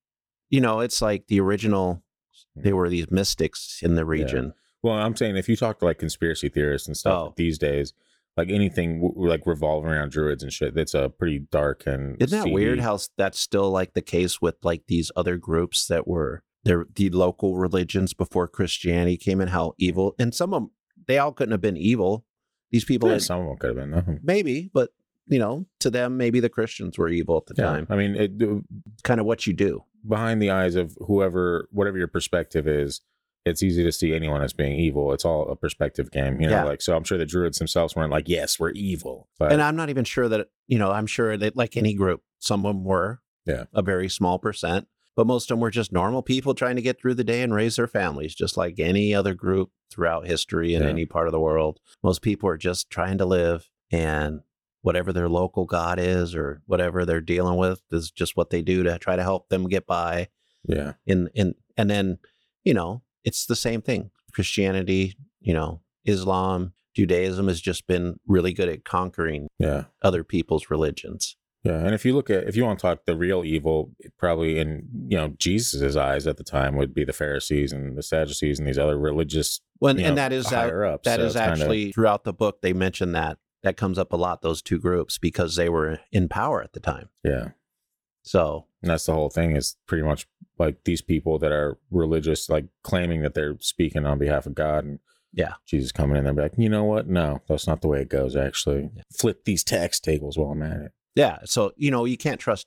you 0.48 0.60
know, 0.60 0.80
it's 0.80 1.02
like 1.02 1.26
the 1.26 1.40
original. 1.40 2.02
Hmm. 2.56 2.62
They 2.62 2.72
were 2.72 2.88
these 2.88 3.10
mystics 3.10 3.80
in 3.82 3.94
the 3.94 4.06
region. 4.06 4.54
Well, 4.82 4.94
I'm 4.94 5.16
saying 5.16 5.36
if 5.36 5.48
you 5.48 5.56
talk 5.56 5.78
to 5.80 5.84
like 5.84 5.98
conspiracy 5.98 6.48
theorists 6.48 6.88
and 6.88 6.96
stuff 6.96 7.28
Oh. 7.30 7.34
these 7.36 7.58
days, 7.58 7.92
like 8.36 8.48
anything 8.50 9.00
w- 9.02 9.28
like 9.28 9.46
revolving 9.46 9.90
around 9.90 10.10
druids 10.10 10.42
and 10.42 10.52
shit, 10.52 10.74
that's 10.74 10.94
a 10.94 11.08
pretty 11.10 11.38
dark 11.38 11.86
and 11.86 12.20
Isn't 12.20 12.36
that 12.38 12.44
seedy- 12.44 12.54
weird 12.54 12.80
how 12.80 12.94
s- 12.94 13.10
that's 13.16 13.38
still 13.38 13.70
like 13.70 13.92
the 13.94 14.02
case 14.02 14.40
with 14.40 14.56
like 14.62 14.84
these 14.88 15.12
other 15.16 15.36
groups 15.36 15.86
that 15.86 16.06
were 16.08 16.42
they're 16.64 16.86
the 16.94 17.10
local 17.10 17.56
religions 17.56 18.14
before 18.14 18.48
Christianity 18.48 19.16
came 19.16 19.40
in? 19.40 19.48
How 19.48 19.74
evil 19.78 20.14
and 20.18 20.34
some 20.34 20.52
of 20.54 20.62
them 20.62 20.70
they 21.06 21.18
all 21.18 21.32
couldn't 21.32 21.52
have 21.52 21.60
been 21.60 21.76
evil. 21.76 22.24
These 22.70 22.84
people, 22.84 23.08
Yeah, 23.08 23.16
that- 23.16 23.20
some 23.22 23.40
of 23.40 23.46
them 23.48 23.56
could 23.58 23.68
have 23.68 23.76
been 23.76 23.90
though. 23.90 24.18
maybe, 24.22 24.70
but 24.72 24.90
you 25.26 25.38
know, 25.38 25.66
to 25.80 25.90
them, 25.90 26.16
maybe 26.16 26.40
the 26.40 26.48
Christians 26.48 26.98
were 26.98 27.08
evil 27.08 27.36
at 27.36 27.46
the 27.46 27.54
Yeah, 27.62 27.64
time. 27.70 27.86
I 27.90 27.96
mean, 27.96 28.14
it, 28.16 28.62
Kind 29.04 29.20
of 29.20 29.26
what 29.26 29.46
you 29.46 29.52
do. 29.52 29.84
behind 30.08 30.42
the 30.42 30.50
eyes 30.50 30.74
of 30.74 30.96
whoever, 31.06 31.68
whatever 31.70 31.96
your 31.98 32.08
perspective 32.08 32.66
is, 32.66 33.00
it's 33.44 33.62
easy 33.62 33.82
to 33.84 33.92
see 33.92 34.14
anyone 34.14 34.42
as 34.42 34.52
being 34.52 34.78
evil. 34.78 35.12
It's 35.12 35.24
all 35.24 35.48
a 35.50 35.56
perspective 35.56 36.10
game, 36.10 36.40
you 36.40 36.46
know. 36.46 36.52
Yeah. 36.56 36.64
Like, 36.64 36.80
so 36.82 36.96
I'm 36.96 37.04
sure 37.04 37.18
the 37.18 37.26
druids 37.26 37.58
themselves 37.58 37.96
weren't 37.96 38.10
like, 38.12 38.28
"Yes, 38.28 38.58
we're 38.60 38.70
evil," 38.70 39.28
but 39.38 39.52
And 39.52 39.60
I'm 39.62 39.76
not 39.76 39.90
even 39.90 40.04
sure 40.04 40.28
that 40.28 40.48
you 40.68 40.78
know. 40.78 40.90
I'm 40.92 41.06
sure 41.06 41.36
that 41.36 41.56
like 41.56 41.76
any 41.76 41.94
group, 41.94 42.22
some 42.38 42.64
of 42.64 42.74
them 42.74 42.84
were, 42.84 43.20
Yeah. 43.46 43.64
a 43.72 43.82
very 43.82 44.08
small 44.08 44.38
percent, 44.38 44.86
but 45.16 45.26
most 45.26 45.44
of 45.50 45.56
them 45.56 45.60
were 45.60 45.70
just 45.70 45.92
normal 45.92 46.22
people 46.22 46.54
trying 46.54 46.76
to 46.76 46.82
get 46.82 47.00
through 47.00 47.14
the 47.14 47.24
day 47.24 47.42
and 47.42 47.52
raise 47.54 47.76
their 47.76 47.88
families, 47.88 48.34
just 48.34 48.56
like 48.56 48.78
any 48.78 49.14
other 49.14 49.34
group 49.34 49.70
throughout 49.90 50.26
history 50.26 50.74
in 50.74 50.82
Yeah. 50.82 50.88
any 50.88 51.04
part 51.04 51.26
of 51.26 51.32
the 51.32 51.40
world. 51.40 51.80
Most 52.02 52.22
people 52.22 52.48
are 52.48 52.56
just 52.56 52.90
trying 52.90 53.18
to 53.18 53.26
live, 53.26 53.70
and 53.90 54.40
whatever 54.82 55.12
their 55.12 55.28
local 55.28 55.64
god 55.64 55.98
is 56.00 56.34
or 56.34 56.60
whatever 56.66 57.04
they're 57.04 57.20
dealing 57.20 57.56
with 57.56 57.82
is 57.92 58.10
just 58.10 58.36
what 58.36 58.50
they 58.50 58.62
do 58.62 58.82
to 58.82 58.98
try 58.98 59.14
to 59.16 59.22
help 59.22 59.48
them 59.48 59.68
get 59.68 59.86
by. 59.86 60.28
yeah, 60.64 60.92
In 61.06 61.28
in 61.34 61.54
and 61.76 61.90
then 61.90 62.18
you 62.64 62.72
know 62.74 63.02
it's 63.24 63.46
the 63.46 63.56
same 63.56 63.80
thing. 63.82 64.10
Christianity, 64.32 65.14
you 65.40 65.54
know, 65.54 65.80
Islam, 66.04 66.72
Judaism 66.94 67.48
has 67.48 67.60
just 67.60 67.86
been 67.86 68.18
really 68.26 68.52
good 68.52 68.68
at 68.68 68.84
conquering 68.84 69.48
yeah. 69.58 69.84
other 70.02 70.24
people's 70.24 70.70
religions. 70.70 71.36
Yeah, 71.64 71.78
and 71.78 71.94
if 71.94 72.04
you 72.04 72.12
look 72.12 72.28
at 72.28 72.42
if 72.48 72.56
you 72.56 72.64
want 72.64 72.80
to 72.80 72.82
talk 72.82 73.04
the 73.06 73.14
real 73.16 73.44
evil, 73.44 73.92
probably 74.18 74.58
in 74.58 74.88
you 75.06 75.16
know 75.16 75.28
Jesus's 75.38 75.96
eyes 75.96 76.26
at 76.26 76.36
the 76.36 76.42
time 76.42 76.74
would 76.76 76.92
be 76.92 77.04
the 77.04 77.12
Pharisees 77.12 77.72
and 77.72 77.96
the 77.96 78.02
Sadducees 78.02 78.58
and 78.58 78.66
these 78.66 78.78
other 78.78 78.98
religious 78.98 79.60
Well, 79.80 79.96
you 79.96 80.04
and 80.06 80.16
know, 80.16 80.22
that 80.22 80.32
is 80.32 80.48
higher 80.48 80.84
up. 80.84 81.04
That 81.04 81.20
So 81.20 81.26
is 81.26 81.36
it's 81.36 81.40
kinda- 81.44 81.60
actually 81.60 81.92
throughout 81.92 82.24
the 82.24 82.32
book. 82.32 82.62
They 82.62 82.72
mention 82.72 83.12
that 83.12 83.38
that 83.62 83.76
comes 83.76 83.96
up 83.96 84.12
a 84.12 84.16
lot. 84.16 84.42
Those 84.42 84.60
two 84.60 84.80
groups 84.80 85.18
because 85.18 85.54
they 85.54 85.68
were 85.68 86.00
in 86.10 86.28
power 86.28 86.60
at 86.64 86.72
the 86.72 86.80
time. 86.80 87.10
yeah, 87.22 87.50
So 88.22 88.66
and 88.82 88.90
that's 88.90 89.06
the 89.06 89.14
whole 89.14 89.30
thing 89.30 89.56
is 89.56 89.76
pretty 89.86 90.02
much 90.04 90.26
like 90.58 90.84
these 90.84 91.00
people 91.02 91.38
that 91.38 91.52
are 91.52 91.78
religious, 91.90 92.48
like 92.50 92.66
claiming 92.82 93.22
that 93.22 93.34
they're 93.34 93.56
speaking 93.60 94.04
on 94.06 94.18
behalf 94.18 94.46
of 94.46 94.54
God 94.54 94.84
and 94.84 94.98
Yeah. 95.32 95.54
Jesus 95.66 95.92
coming 95.92 96.16
in 96.16 96.24
there, 96.24 96.30
and 96.30 96.36
be 96.36 96.42
like, 96.42 96.52
you 96.58 96.68
know 96.68 96.84
what? 96.84 97.06
No, 97.08 97.40
that's 97.48 97.66
not 97.66 97.80
the 97.80 97.88
way 97.88 98.02
it 98.02 98.08
goes. 98.10 98.36
Actually, 98.36 98.90
flip 99.16 99.44
these 99.44 99.64
tax 99.64 99.98
tables 100.00 100.36
while 100.36 100.50
I'm 100.52 100.62
at 100.62 100.80
it. 100.80 100.92
yeah, 101.14 101.38
so 101.44 101.72
you 101.76 101.90
know 101.90 102.04
you 102.04 102.16
can't 102.18 102.40
trust. 102.40 102.66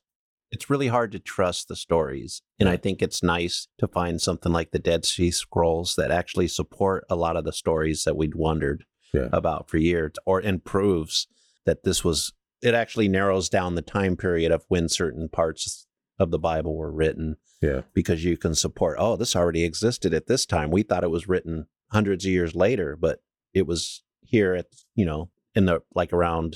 It's 0.51 0.69
really 0.69 0.87
hard 0.87 1.11
to 1.11 1.19
trust 1.19 1.67
the 1.67 1.75
stories, 1.75 2.41
and 2.59 2.69
I 2.69 2.77
think 2.77 3.01
it's 3.01 3.21
nice 3.23 3.67
to 3.79 3.87
find 3.87 4.21
something 4.21 4.51
like 4.53 4.71
the 4.71 4.79
Dead 4.79 5.03
Sea 5.03 5.31
Scrolls 5.31 5.95
that 5.97 6.11
actually 6.11 6.47
support 6.47 7.03
a 7.09 7.15
lot 7.15 7.35
of 7.35 7.43
the 7.43 7.51
stories 7.51 8.03
that 8.05 8.15
we'd 8.15 8.35
wondered 8.35 8.85
Yeah. 9.13 9.29
about 9.33 9.69
for 9.69 9.77
years, 9.77 10.13
or 10.25 10.39
and 10.39 10.63
proves 10.63 11.27
that 11.65 11.83
this 11.83 12.03
was. 12.03 12.31
It 12.61 12.73
actually 12.73 13.07
narrows 13.09 13.49
down 13.49 13.75
the 13.75 13.81
time 13.81 14.15
period 14.15 14.51
of 14.51 14.63
when 14.69 14.87
certain 14.89 15.29
parts 15.29 15.85
of 16.19 16.31
the 16.31 16.39
Bible 16.39 16.75
were 16.75 16.91
written. 16.91 17.37
Yeah, 17.61 17.81
because 17.93 18.23
you 18.23 18.37
can 18.37 18.53
support 18.53 18.97
oh 18.99 19.15
this 19.15 19.35
already 19.35 19.63
existed 19.63 20.13
at 20.13 20.27
this 20.27 20.45
time. 20.45 20.71
We 20.71 20.83
thought 20.83 21.03
it 21.03 21.09
was 21.09 21.27
written 21.27 21.67
hundreds 21.91 22.25
of 22.25 22.31
years 22.31 22.55
later 22.55 22.97
but 22.99 23.19
it 23.53 23.65
was 23.65 24.03
here 24.21 24.55
at 24.55 24.67
you 24.95 25.05
know 25.05 25.29
in 25.53 25.65
the 25.65 25.81
like 25.93 26.11
around 26.11 26.55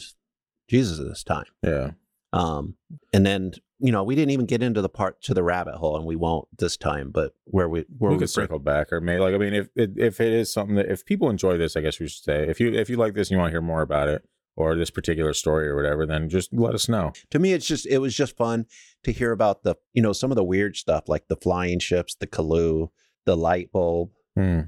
jesus' 0.69 1.23
time. 1.23 1.45
Yeah, 1.63 1.91
um 2.33 2.75
and 3.13 3.25
then 3.25 3.53
you 3.79 3.91
know 3.91 4.03
we 4.03 4.15
didn't 4.15 4.31
even 4.31 4.45
get 4.45 4.61
into 4.61 4.81
the 4.81 4.89
part 4.89 5.21
to 5.23 5.33
the 5.33 5.43
rabbit 5.43 5.75
hole 5.75 5.95
and 5.95 6.05
we 6.05 6.15
won't 6.15 6.47
this 6.57 6.75
time 6.75 7.11
but 7.11 7.33
where 7.45 7.69
we 7.69 7.85
where 7.97 8.11
we 8.11 8.17
we 8.17 8.19
could 8.19 8.29
circle 8.29 8.59
back, 8.59 8.91
or 8.91 8.99
maybe 9.01 9.21
like 9.21 9.33
I 9.33 9.37
mean, 9.37 9.53
if 9.53 9.69
it, 9.75 9.91
if 9.95 10.19
it 10.19 10.33
is 10.33 10.51
something 10.51 10.75
that 10.75 10.91
if 10.91 11.05
people 11.05 11.29
enjoy 11.29 11.57
this, 11.57 11.75
I 11.77 11.81
guess 11.81 11.99
we 11.99 12.07
should 12.07 12.23
say 12.23 12.47
if 12.47 12.59
you 12.59 12.73
if 12.73 12.89
you 12.89 12.97
like 12.97 13.13
this 13.13 13.29
and 13.29 13.35
you 13.35 13.37
want 13.39 13.49
to 13.49 13.53
hear 13.53 13.61
more 13.61 13.81
about 13.81 14.09
it 14.09 14.23
or 14.59 14.75
this 14.75 14.89
particular 14.89 15.33
story 15.33 15.67
or 15.67 15.75
whatever, 15.75 16.05
then 16.05 16.29
just 16.29 16.51
let 16.53 16.73
us 16.75 16.87
know. 16.89 17.11
to 17.31 17.39
me 17.39 17.53
it's 17.53 17.65
just 17.65 17.85
it 17.87 17.99
was 17.99 18.13
just 18.15 18.35
fun 18.37 18.65
to 19.03 19.11
hear 19.11 19.31
about 19.31 19.63
the 19.63 19.75
you 19.93 20.01
know 20.01 20.13
some 20.13 20.31
of 20.31 20.35
the 20.35 20.43
weird 20.43 20.75
stuff 20.75 21.07
like 21.07 21.27
the 21.29 21.35
flying 21.37 21.79
ships 21.79 22.15
the 22.15 22.27
Kaloo, 22.27 22.91
the 23.25 23.35
light 23.37 23.71
bulb 23.71 24.11
Hmm. 24.35 24.61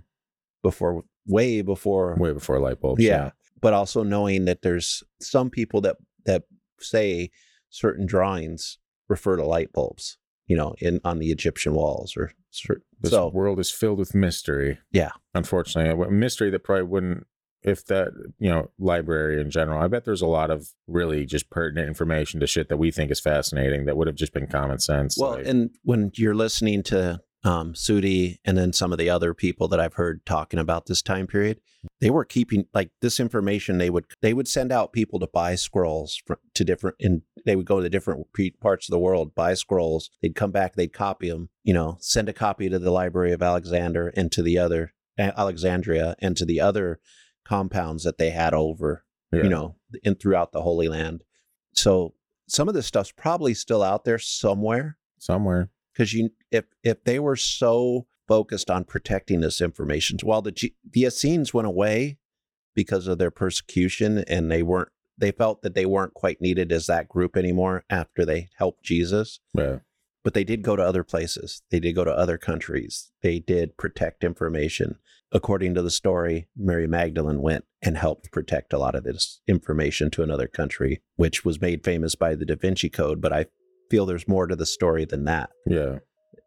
before 0.63 1.03
way 1.27 1.61
before 1.61 2.15
Way 2.17 2.33
before 2.33 2.59
light 2.59 2.79
bulbs. 2.81 3.03
yeah. 3.03 3.31
But 3.61 3.73
also 3.73 4.03
knowing 4.03 4.45
that 4.45 4.61
there's 4.63 5.03
some 5.19 5.49
people 5.49 5.81
that 5.81 5.97
that 6.25 6.43
say 6.79 7.29
certain 7.69 8.05
drawings 8.05 8.77
refer 9.07 9.35
to 9.37 9.45
light 9.45 9.71
bulbs, 9.73 10.17
you 10.47 10.55
know, 10.57 10.73
in 10.79 10.99
on 11.03 11.19
the 11.19 11.31
Egyptian 11.31 11.73
walls 11.73 12.15
or 12.17 12.31
This 12.99 13.11
so 13.11 13.29
world 13.29 13.59
is 13.59 13.71
filled 13.71 13.99
with 13.99 14.13
mystery. 14.15 14.79
Yeah. 14.91 15.11
Unfortunately, 15.33 15.91
a 16.05 16.09
mystery 16.11 16.49
that 16.49 16.63
probably 16.63 16.83
wouldn't, 16.83 17.27
if 17.63 17.85
that, 17.85 18.09
you 18.39 18.49
know, 18.49 18.69
library 18.79 19.39
in 19.39 19.49
general, 19.51 19.81
I 19.81 19.87
bet 19.87 20.05
there's 20.05 20.21
a 20.21 20.27
lot 20.27 20.49
of 20.49 20.69
really 20.87 21.25
just 21.25 21.49
pertinent 21.49 21.87
information 21.87 22.39
to 22.39 22.47
shit 22.47 22.69
that 22.69 22.77
we 22.77 22.91
think 22.91 23.11
is 23.11 23.19
fascinating 23.19 23.85
that 23.85 23.97
would 23.97 24.07
have 24.07 24.15
just 24.15 24.33
been 24.33 24.47
common 24.47 24.79
sense. 24.79 25.17
well, 25.17 25.31
like- 25.31 25.45
and 25.45 25.71
when 25.83 26.11
you're 26.15 26.35
listening 26.35 26.83
to 26.83 27.21
um 27.43 27.73
Sudi 27.73 28.37
and 28.45 28.55
then 28.55 28.71
some 28.71 28.91
of 28.91 28.99
the 28.99 29.09
other 29.09 29.33
people 29.33 29.67
that 29.69 29.79
I've 29.79 29.95
heard 29.95 30.23
talking 30.27 30.59
about 30.59 30.85
this 30.85 31.01
time 31.01 31.25
period, 31.25 31.59
they 31.99 32.11
were 32.11 32.23
keeping 32.25 32.65
like 32.73 32.91
this 33.01 33.19
information 33.19 33.79
they 33.79 33.89
would 33.89 34.05
they 34.21 34.33
would 34.33 34.47
send 34.47 34.71
out 34.71 34.93
people 34.93 35.19
to 35.19 35.27
buy 35.27 35.55
scrolls 35.55 36.21
fr 36.25 36.33
to 36.53 36.63
different 36.63 36.97
and 36.99 37.23
they 37.43 37.55
would 37.55 37.65
go 37.65 37.81
to 37.81 37.89
different 37.89 38.27
parts 38.59 38.87
of 38.87 38.93
the 38.93 38.99
world 38.99 39.33
buy 39.33 39.55
scrolls 39.55 40.11
they'd 40.21 40.35
come 40.35 40.51
back 40.51 40.75
they'd 40.75 40.93
copy 40.93 41.29
them 41.29 41.49
you 41.63 41.73
know 41.73 41.97
send 41.99 42.29
a 42.29 42.33
copy 42.33 42.69
to 42.69 42.77
the 42.77 42.91
library 42.91 43.31
of 43.31 43.41
alexander 43.41 44.13
and 44.15 44.31
to 44.31 44.43
the 44.43 44.59
other 44.59 44.93
alexandria 45.17 46.15
and 46.19 46.37
to 46.37 46.45
the 46.45 46.59
other 46.59 46.99
compounds 47.51 48.05
that 48.05 48.17
they 48.17 48.29
had 48.29 48.53
over 48.53 49.03
yeah. 49.33 49.43
you 49.43 49.49
know 49.49 49.75
in 50.03 50.15
throughout 50.15 50.53
the 50.53 50.61
holy 50.61 50.87
land 50.87 51.21
so 51.73 52.13
some 52.47 52.69
of 52.69 52.73
this 52.73 52.85
stuff's 52.85 53.11
probably 53.11 53.53
still 53.53 53.83
out 53.83 54.05
there 54.05 54.17
somewhere 54.17 54.97
somewhere. 55.17 55.69
because 55.91 56.13
you 56.13 56.29
if 56.49 56.63
if 56.81 57.03
they 57.03 57.19
were 57.19 57.35
so 57.35 58.07
focused 58.25 58.71
on 58.71 58.85
protecting 58.85 59.41
this 59.41 59.59
information 59.59 60.17
while 60.23 60.41
the 60.41 60.53
G, 60.53 60.73
the 60.89 61.01
Essenes 61.01 61.53
went 61.53 61.67
away 61.67 62.17
because 62.73 63.05
of 63.05 63.17
their 63.17 63.31
persecution 63.31 64.19
and 64.29 64.49
they 64.49 64.63
weren't 64.63 64.87
they 65.17 65.31
felt 65.31 65.61
that 65.61 65.75
they 65.75 65.85
weren't 65.85 66.13
quite 66.13 66.39
needed 66.39 66.71
as 66.71 66.87
that 66.87 67.09
group 67.09 67.35
anymore 67.35 67.83
after 67.89 68.23
they 68.23 68.47
helped 68.55 68.85
Jesus 68.85 69.41
Yeah. 69.53 69.79
But 70.23 70.33
they 70.33 70.43
did 70.43 70.61
go 70.61 70.75
to 70.75 70.83
other 70.83 71.03
places 71.03 71.61
they 71.71 71.79
did 71.79 71.93
go 71.93 72.03
to 72.03 72.11
other 72.11 72.37
countries 72.37 73.11
they 73.21 73.39
did 73.39 73.77
protect 73.77 74.23
information 74.23 74.95
according 75.31 75.73
to 75.73 75.81
the 75.81 75.91
story 75.91 76.47
Mary 76.57 76.87
Magdalene 76.87 77.41
went 77.41 77.65
and 77.81 77.97
helped 77.97 78.31
protect 78.31 78.73
a 78.73 78.77
lot 78.77 78.95
of 78.95 79.03
this 79.03 79.41
information 79.47 80.09
to 80.11 80.23
another 80.23 80.47
country 80.47 81.01
which 81.15 81.43
was 81.45 81.61
made 81.61 81.83
famous 81.83 82.15
by 82.15 82.35
the 82.35 82.45
Da 82.45 82.55
Vinci 82.55 82.89
Code 82.89 83.21
but 83.21 83.33
I 83.33 83.45
feel 83.89 84.05
there's 84.05 84.27
more 84.27 84.47
to 84.47 84.55
the 84.55 84.65
story 84.65 85.05
than 85.05 85.25
that 85.25 85.49
Yeah. 85.65 85.93
you 85.95 85.99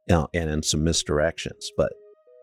know, 0.09 0.29
and 0.33 0.49
in 0.51 0.63
some 0.63 0.81
misdirections. 0.85 1.65
But 1.77 1.93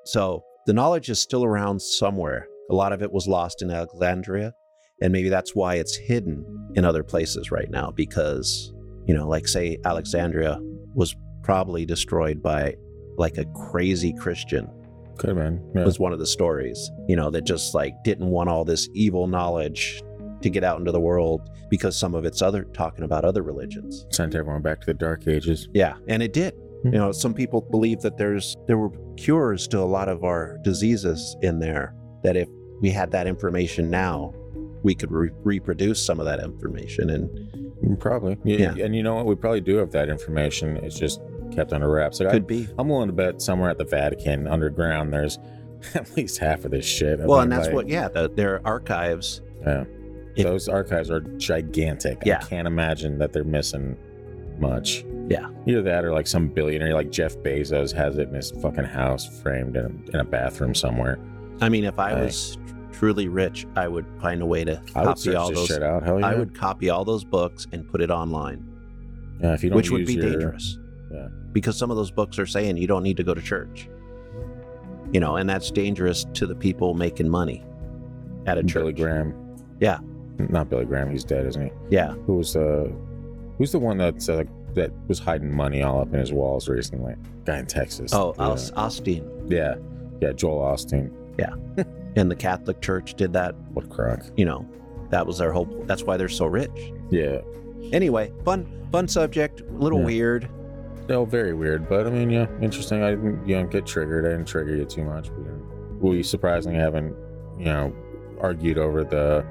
so 0.05 0.43
the 0.67 0.73
knowledge 0.73 1.09
is 1.09 1.19
still 1.19 1.43
around 1.43 1.81
somewhere. 1.81 2.47
A 2.69 2.75
lot 2.75 2.93
of 2.93 3.01
it 3.01 3.11
was 3.11 3.27
lost 3.27 3.61
in 3.63 3.71
Alexandria, 3.71 4.53
and 5.01 5.11
maybe 5.11 5.29
that's 5.29 5.55
why 5.55 5.75
it's 5.75 5.95
hidden 5.95 6.45
in 6.75 6.85
other 6.85 7.03
places 7.03 7.49
right 7.51 7.69
now. 7.69 7.91
Because 7.91 8.71
you 9.07 9.15
know, 9.15 9.27
like 9.27 9.47
say 9.47 9.77
Alexandria 9.85 10.59
was 10.93 11.15
probably 11.43 11.85
destroyed 11.85 12.41
by 12.41 12.75
like 13.17 13.37
a 13.37 13.45
crazy 13.45 14.13
Christian 14.13 14.69
Could 15.17 15.29
have 15.29 15.37
been. 15.37 15.71
Yeah. 15.75 15.85
was 15.85 15.99
one 15.99 16.13
of 16.13 16.19
the 16.19 16.25
stories. 16.25 16.91
You 17.07 17.15
know, 17.15 17.29
that 17.31 17.45
just 17.45 17.73
like 17.73 17.93
didn't 18.03 18.27
want 18.27 18.49
all 18.49 18.63
this 18.65 18.89
evil 18.93 19.27
knowledge 19.27 20.01
to 20.41 20.49
get 20.49 20.63
out 20.63 20.79
into 20.79 20.91
the 20.91 20.99
world 20.99 21.49
because 21.69 21.95
some 21.95 22.15
of 22.15 22.25
it's 22.25 22.41
other 22.41 22.63
talking 22.63 23.03
about 23.03 23.25
other 23.25 23.43
religions. 23.43 24.05
Sent 24.11 24.35
everyone 24.35 24.61
back 24.61 24.81
to 24.81 24.87
the 24.87 24.93
dark 24.93 25.27
ages. 25.27 25.69
Yeah, 25.73 25.95
and 26.07 26.23
it 26.23 26.33
did. 26.33 26.53
Hmm. 26.83 26.93
You 26.93 26.99
know, 26.99 27.11
some 27.11 27.33
people 27.33 27.61
believe 27.61 28.01
that 28.01 28.17
there's 28.17 28.57
there 28.67 28.77
were 28.77 28.91
cures 29.17 29.67
to 29.69 29.79
a 29.79 29.85
lot 29.85 30.09
of 30.09 30.23
our 30.23 30.57
diseases 30.63 31.35
in 31.41 31.59
there. 31.59 31.93
That 32.23 32.35
if 32.35 32.49
we 32.81 32.89
had 32.89 33.11
that 33.11 33.27
information 33.27 33.89
now, 33.89 34.33
we 34.83 34.95
could 34.95 35.11
re- 35.11 35.29
reproduce 35.43 36.03
some 36.03 36.19
of 36.19 36.25
that 36.25 36.39
information. 36.39 37.09
And 37.11 37.70
Mm, 37.83 37.99
probably. 37.99 38.37
Yeah. 38.43 38.73
And 38.79 38.95
you 38.95 39.03
know 39.03 39.15
what? 39.15 39.25
We 39.25 39.35
probably 39.35 39.61
do 39.61 39.77
have 39.77 39.91
that 39.91 40.09
information. 40.09 40.77
It's 40.77 40.97
just 40.99 41.21
kept 41.51 41.73
under 41.73 41.89
wraps. 41.89 42.19
Like 42.19 42.29
I, 42.29 42.31
could 42.33 42.47
be. 42.47 42.67
I'm 42.77 42.87
willing 42.89 43.07
to 43.07 43.13
bet 43.13 43.41
somewhere 43.41 43.69
at 43.69 43.77
the 43.77 43.85
Vatican 43.85 44.47
underground 44.47 45.11
there's 45.13 45.39
at 45.95 46.15
least 46.15 46.37
half 46.37 46.63
of 46.65 46.71
this 46.71 46.85
shit. 46.85 47.19
I 47.19 47.25
Well, 47.25 47.39
mean, 47.39 47.43
and 47.43 47.51
that's 47.51 47.67
like, 47.67 47.75
what. 47.75 47.87
Yeah, 47.89 48.07
the, 48.07 48.29
their 48.29 48.65
archives. 48.65 49.41
Yeah. 49.65 49.85
Those 50.37 50.69
archives 50.69 51.11
are 51.11 51.19
gigantic. 51.21 52.19
Yeah. 52.25 52.39
I 52.41 52.45
can't 52.47 52.67
imagine 52.67 53.17
that 53.19 53.33
they're 53.33 53.43
missing 53.43 53.97
much. 54.59 55.03
Yeah. 55.27 55.49
Either 55.65 55.81
that 55.83 56.05
or 56.05 56.13
like 56.13 56.27
some 56.27 56.47
billionaire 56.47 56.93
like 56.93 57.11
Jeff 57.11 57.35
Bezos 57.37 57.93
has 57.93 58.17
it 58.17 58.29
in 58.29 58.35
his 58.35 58.51
fucking 58.51 58.85
house 58.85 59.41
framed 59.41 59.75
in 59.75 59.85
a, 59.85 60.13
in 60.13 60.19
a 60.19 60.23
bathroom 60.23 60.73
somewhere. 60.73 61.19
I 61.61 61.67
mean, 61.69 61.83
if 61.83 61.99
I 61.99 62.13
Right. 62.13 62.23
was 62.25 62.57
truly 63.01 63.27
rich, 63.27 63.65
I 63.75 63.87
would 63.87 64.05
find 64.21 64.43
a 64.43 64.45
way 64.45 64.63
to 64.63 64.79
I 64.95 65.05
copy 65.05 65.33
all 65.35 65.51
those. 65.51 65.71
out. 65.71 66.03
Hell 66.03 66.19
yeah. 66.19 66.27
I 66.27 66.35
would 66.35 66.53
copy 66.53 66.91
all 66.91 67.03
those 67.03 67.23
books 67.23 67.65
and 67.71 67.87
put 67.89 67.99
it 67.99 68.11
online, 68.11 68.63
Yeah, 69.41 69.53
if 69.55 69.63
you 69.63 69.71
don't 69.71 69.77
which 69.77 69.89
would 69.89 70.05
be 70.05 70.13
your- 70.13 70.29
dangerous. 70.29 70.77
Yeah. 71.11 71.27
Because 71.51 71.75
some 71.75 71.89
of 71.89 71.97
those 71.97 72.11
books 72.11 72.37
are 72.37 72.45
saying 72.45 72.77
you 72.77 72.85
don't 72.85 73.01
need 73.01 73.17
to 73.17 73.23
go 73.23 73.33
to 73.33 73.41
church. 73.41 73.89
You 75.11 75.19
know, 75.19 75.37
and 75.37 75.49
that's 75.49 75.71
dangerous 75.71 76.27
to 76.35 76.45
the 76.45 76.53
people 76.53 76.93
making 76.93 77.27
money 77.27 77.63
at 78.45 78.59
a 78.59 78.61
Billy 78.61 78.93
church. 78.93 78.97
Graham. 78.97 79.57
Yeah. 79.79 79.97
Not 80.37 80.69
Billy 80.69 80.85
Graham. 80.85 81.09
He's 81.09 81.23
dead, 81.23 81.47
isn't 81.47 81.61
he? 81.65 81.71
Yeah. 81.89 82.11
Who 82.27 82.35
was 82.35 82.55
uh, 82.55 82.87
who's 83.57 83.71
the 83.71 83.79
one 83.79 83.97
that's 83.97 84.29
uh, 84.29 84.43
that 84.75 84.91
was 85.07 85.17
hiding 85.17 85.51
money 85.51 85.81
all 85.81 86.01
up 86.01 86.13
in 86.13 86.19
his 86.19 86.31
walls 86.31 86.69
recently? 86.69 87.15
Guy 87.45 87.57
in 87.57 87.65
Texas. 87.65 88.13
Oh, 88.13 88.35
yeah. 88.37 88.55
Austin. 88.75 89.47
yeah, 89.49 89.73
yeah. 90.21 90.33
Joel 90.33 90.59
Osteen. 90.61 91.11
And 92.15 92.29
the 92.29 92.35
Catholic 92.35 92.81
Church 92.81 93.13
did 93.15 93.33
that. 93.33 93.55
What 93.73 93.89
crock? 93.89 94.19
You 94.35 94.45
know, 94.45 94.67
that 95.09 95.25
was 95.25 95.37
their 95.37 95.51
whole. 95.51 95.65
That's 95.85 96.03
why 96.03 96.17
they're 96.17 96.27
so 96.29 96.45
rich. 96.45 96.91
Yeah. 97.09 97.39
Anyway, 97.93 98.31
fun, 98.43 98.65
fun 98.91 99.07
subject. 99.07 99.61
A 99.61 99.71
little 99.73 99.99
Yeah. 99.99 100.05
weird. 100.05 100.49
No, 101.09 101.25
very 101.25 101.53
weird, 101.53 101.89
but 101.89 102.05
I 102.07 102.09
mean, 102.09 102.29
yeah, 102.29 102.47
interesting. 102.61 103.03
I 103.03 103.11
didn't, 103.11 103.45
you 103.47 103.55
know, 103.57 103.67
get 103.67 103.85
triggered. 103.85 104.25
I 104.25 104.29
didn't 104.29 104.45
trigger 104.47 104.75
you 104.75 104.85
too 104.85 105.03
much. 105.03 105.29
We, 105.31 105.43
didn't, 105.43 105.99
we 105.99 106.23
surprisingly 106.23 106.77
haven't, 106.77 107.15
you 107.57 107.65
know, 107.65 107.93
argued 108.39 108.77
over 108.77 109.03
the. 109.03 109.45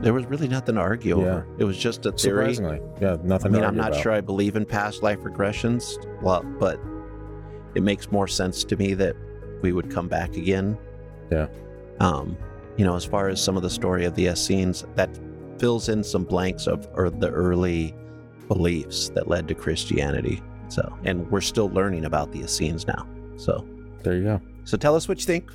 There 0.00 0.14
was 0.14 0.24
really 0.26 0.48
nothing 0.48 0.76
to 0.76 0.80
argue 0.80 1.18
Yeah. 1.20 1.26
over. 1.26 1.46
It 1.58 1.64
was 1.64 1.76
just 1.76 2.06
a 2.06 2.12
theory. 2.12 2.54
Surprisingly, 2.54 2.80
yeah, 3.00 3.16
nothing. 3.22 3.52
I 3.52 3.54
mean, 3.56 3.64
I'm 3.64 3.76
not 3.76 3.90
about. 3.90 4.00
sure 4.02 4.12
I 4.12 4.20
believe 4.20 4.56
in 4.56 4.64
past 4.64 5.02
life 5.02 5.20
regressions, 5.20 5.96
well, 6.22 6.42
but 6.58 6.78
it 7.74 7.82
makes 7.82 8.10
more 8.10 8.26
sense 8.28 8.64
to 8.64 8.76
me 8.76 8.94
that 8.94 9.14
we 9.60 9.72
would 9.72 9.90
come 9.90 10.08
back 10.08 10.36
again. 10.36 10.78
Yeah. 11.30 11.46
Um, 12.02 12.36
you 12.76 12.84
know, 12.84 12.96
as 12.96 13.04
far 13.04 13.28
as 13.28 13.42
some 13.42 13.56
of 13.56 13.62
the 13.62 13.70
story 13.70 14.04
of 14.04 14.14
the 14.14 14.26
Essenes, 14.26 14.84
that 14.96 15.08
fills 15.58 15.88
in 15.88 16.02
some 16.02 16.24
blanks 16.24 16.66
of 16.66 16.88
or 16.94 17.10
the 17.10 17.30
early 17.30 17.94
beliefs 18.48 19.10
that 19.10 19.28
led 19.28 19.46
to 19.48 19.54
Christianity. 19.54 20.42
So, 20.68 20.98
and 21.04 21.30
we're 21.30 21.40
still 21.42 21.68
learning 21.70 22.04
about 22.06 22.32
the 22.32 22.40
Essenes 22.40 22.86
now. 22.86 23.06
So, 23.36 23.66
There 24.02 24.16
you 24.16 24.24
go. 24.24 24.40
so 24.64 24.76
tell 24.76 24.96
us 24.96 25.06
what 25.08 25.18
you 25.20 25.26
think. 25.26 25.50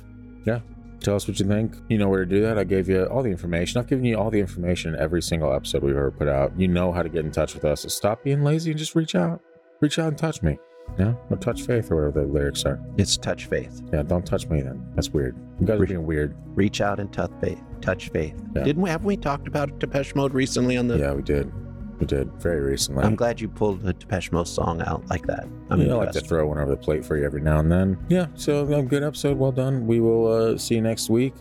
Yeah. 0.46 0.60
Tell 1.00 1.14
us 1.14 1.28
what 1.28 1.38
you 1.38 1.46
think. 1.46 1.76
You 1.88 1.98
know 1.98 2.08
where 2.08 2.24
to 2.24 2.26
do 2.26 2.40
that. 2.42 2.58
I 2.58 2.64
gave 2.64 2.88
you 2.88 3.04
all 3.04 3.22
the 3.22 3.30
information. 3.30 3.78
I've 3.78 3.86
given 3.86 4.04
you 4.04 4.16
all 4.16 4.30
the 4.30 4.40
information 4.40 4.94
in 4.94 5.00
every 5.00 5.22
single 5.22 5.52
episode 5.52 5.82
we've 5.82 5.96
ever 5.96 6.10
put 6.10 6.28
out. 6.28 6.58
You 6.58 6.66
know 6.66 6.90
how 6.92 7.02
to 7.02 7.08
get 7.08 7.24
in 7.24 7.30
touch 7.30 7.54
with 7.54 7.64
us. 7.64 7.82
So 7.82 7.88
stop 7.88 8.24
being 8.24 8.42
lazy 8.42 8.70
and 8.70 8.78
just 8.78 8.94
reach 8.96 9.14
out. 9.14 9.40
Reach 9.80 9.98
out 9.98 10.08
and 10.08 10.18
touch 10.18 10.42
me. 10.42 10.58
Yeah, 10.98 11.14
or 11.30 11.36
touch 11.36 11.62
faith 11.62 11.90
or 11.90 11.96
whatever 11.96 12.26
the 12.26 12.32
lyrics 12.32 12.64
are. 12.64 12.80
It's 12.96 13.16
touch 13.16 13.46
faith. 13.46 13.82
Yeah, 13.92 14.02
don't 14.02 14.26
touch 14.26 14.48
me 14.48 14.62
then. 14.62 14.84
That's 14.94 15.10
weird. 15.10 15.36
You 15.60 15.66
guys 15.66 15.80
are 15.80 15.86
being 15.86 16.06
weird. 16.06 16.36
Reach 16.56 16.80
out 16.80 16.98
and 16.98 17.12
touch 17.12 17.30
faith. 17.40 17.60
Touch 17.80 18.08
faith. 18.10 18.34
Yeah. 18.54 18.64
Didn't 18.64 18.82
we 18.82 18.90
have 18.90 19.04
we 19.04 19.16
talked 19.16 19.46
about 19.46 19.78
Depeche 19.78 20.14
Mode 20.14 20.34
recently 20.34 20.76
on 20.76 20.88
the 20.88 20.98
Yeah, 20.98 21.12
we 21.12 21.22
did. 21.22 21.52
We 22.00 22.06
did 22.06 22.32
very 22.34 22.60
recently. 22.60 23.04
I'm 23.04 23.16
glad 23.16 23.40
you 23.40 23.48
pulled 23.48 23.82
the 23.82 23.92
Depeche 23.92 24.30
Mode 24.30 24.46
song 24.46 24.80
out 24.82 25.08
like 25.08 25.26
that. 25.26 25.48
I'm 25.70 25.80
yeah, 25.80 25.94
I 25.94 25.96
like 25.96 26.12
to 26.12 26.20
throw 26.20 26.46
one 26.46 26.58
over 26.58 26.70
the 26.70 26.76
plate 26.76 27.04
for 27.04 27.16
you 27.16 27.24
every 27.24 27.40
now 27.40 27.58
and 27.58 27.70
then. 27.70 27.98
Yeah, 28.08 28.26
so 28.34 28.72
a 28.72 28.82
good 28.82 29.02
episode. 29.02 29.36
Well 29.36 29.52
done. 29.52 29.86
We 29.86 30.00
will 30.00 30.26
uh, 30.26 30.58
see 30.58 30.76
you 30.76 30.80
next 30.80 31.10
week. 31.10 31.34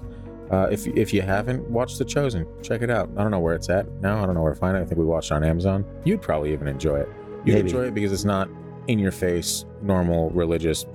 Uh, 0.49 0.67
if 0.71 0.87
if 0.87 1.13
you 1.13 1.21
haven't 1.21 1.69
watched 1.69 1.97
The 1.97 2.05
Chosen, 2.05 2.47
check 2.63 2.81
it 2.81 2.89
out. 2.89 3.09
I 3.17 3.21
don't 3.21 3.31
know 3.31 3.39
where 3.39 3.53
it's 3.55 3.69
at 3.69 3.91
now. 4.01 4.23
I 4.23 4.25
don't 4.25 4.33
know 4.35 4.41
where 4.41 4.53
to 4.53 4.59
find 4.59 4.77
it. 4.77 4.81
I 4.81 4.85
think 4.85 4.97
we 4.97 5.05
watched 5.05 5.31
it 5.31 5.35
on 5.35 5.43
Amazon. 5.43 5.85
You'd 6.05 6.21
probably 6.21 6.53
even 6.53 6.67
enjoy 6.67 6.99
it. 7.01 7.09
You'd 7.45 7.55
Maybe. 7.55 7.69
enjoy 7.69 7.83
it 7.87 7.93
because 7.93 8.11
it's 8.11 8.25
not 8.25 8.49
in 8.87 8.99
your 8.99 9.11
face, 9.11 9.65
normal 9.81 10.29
religious 10.31 10.85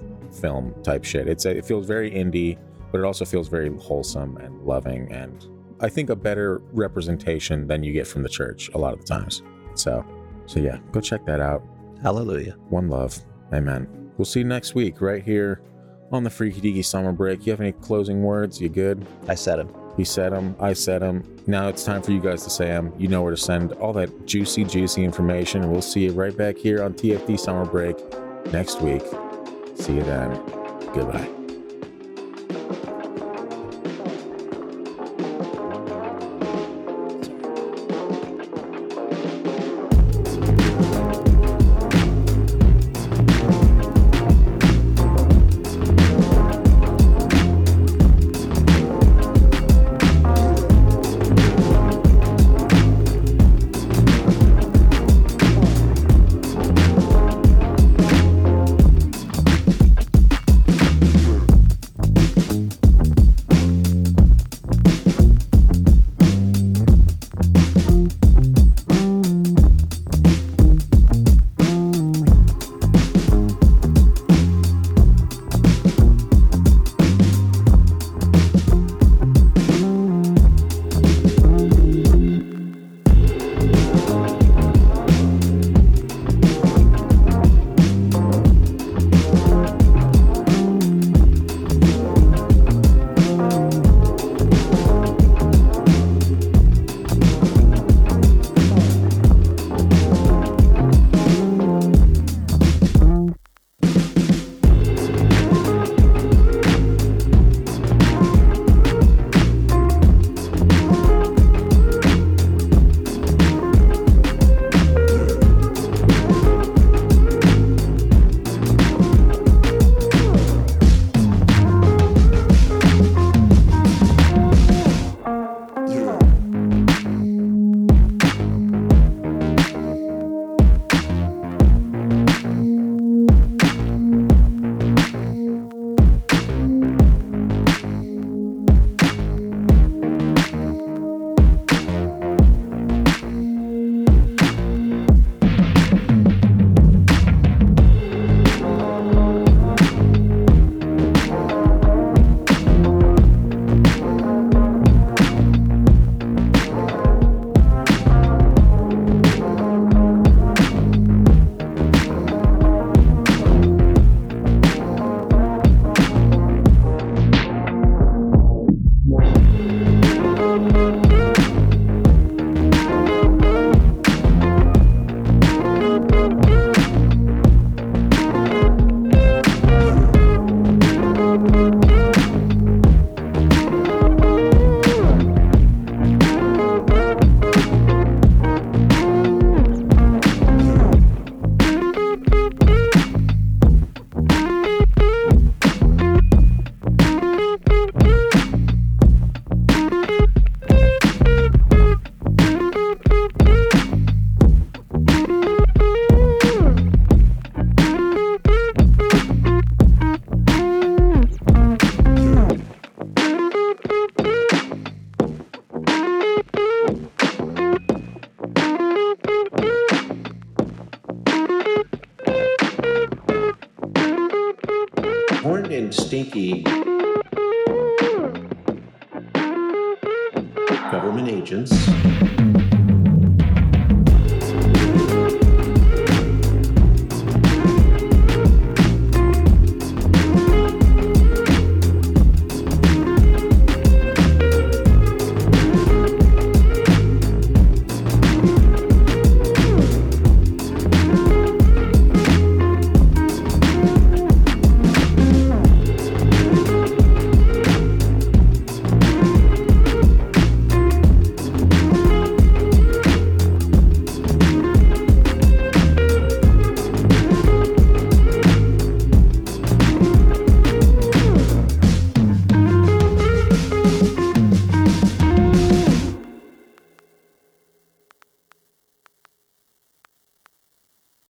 film 0.40 0.74
type 0.82 1.05
shit. 1.05 1.28
It's 1.28 1.45
a, 1.45 1.57
it 1.57 1.64
feels 1.64 1.86
very 1.86 2.11
indie, 2.11 2.59
but 2.90 2.99
it 2.99 3.05
also 3.05 3.24
feels 3.24 3.49
very 3.49 3.74
wholesome 3.78 4.36
and 4.38 4.61
loving, 4.62 5.11
and 5.12 5.47
I 5.80 5.88
think 5.88 6.11
a 6.11 6.16
better 6.16 6.62
representation 6.72 7.66
than 7.66 7.82
you 7.82 7.93
get 7.93 8.07
from 8.07 8.22
the 8.22 8.28
church 8.28 8.70
a 8.74 8.78
lot 8.78 8.93
of 8.95 9.01
the 9.01 9.07
times. 9.07 9.43
So, 9.74 10.05
so 10.47 10.61
yeah, 10.61 10.78
go 10.93 11.01
check 11.01 11.26
that 11.26 11.40
out. 11.40 11.62
Hallelujah. 12.03 12.53
One 12.68 12.88
love. 12.88 13.18
Amen. 13.53 13.88
We'll 14.16 14.24
see 14.24 14.40
you 14.40 14.47
next 14.47 14.74
week 14.74 15.01
right 15.01 15.22
here 15.22 15.61
on 16.12 16.22
the 16.22 16.30
Freaky 16.30 16.61
Deaky 16.61 16.84
Summer 16.84 17.12
Break. 17.12 17.47
You 17.47 17.53
have 17.53 17.61
any 17.61 17.72
closing 17.72 18.22
words? 18.22 18.61
You 18.61 18.68
good? 18.68 19.05
I 19.28 19.34
said 19.34 19.59
him. 19.59 19.82
He 19.97 20.05
said 20.05 20.32
them. 20.32 20.57
I 20.59 20.72
said 20.72 21.03
them. 21.03 21.22
Now 21.47 21.68
it's 21.68 21.84
time 21.84 22.03
for 22.03 22.12
you 22.12 22.20
guys 22.20 22.45
to 22.45 22.51
say 22.51 22.66
them. 22.66 22.93
You 22.99 23.09
know 23.09 23.22
where 23.22 23.32
to 23.32 23.36
send 23.36 23.72
all 23.72 23.93
that 23.95 24.26
juicy, 24.26 24.64
juicy 24.64 25.05
information. 25.05 25.70
We'll 25.70 25.82
see 25.82 26.05
you 26.05 26.12
right 26.12 26.36
back 26.36 26.57
here 26.57 26.82
on 26.82 26.95
TFD 26.95 27.38
Summer 27.38 27.64
Break 27.64 27.97
next 28.53 28.80
week. 28.80 29.03
See 29.76 29.95
you 29.95 30.03
then. 30.03 30.30
Goodbye. 30.95 31.41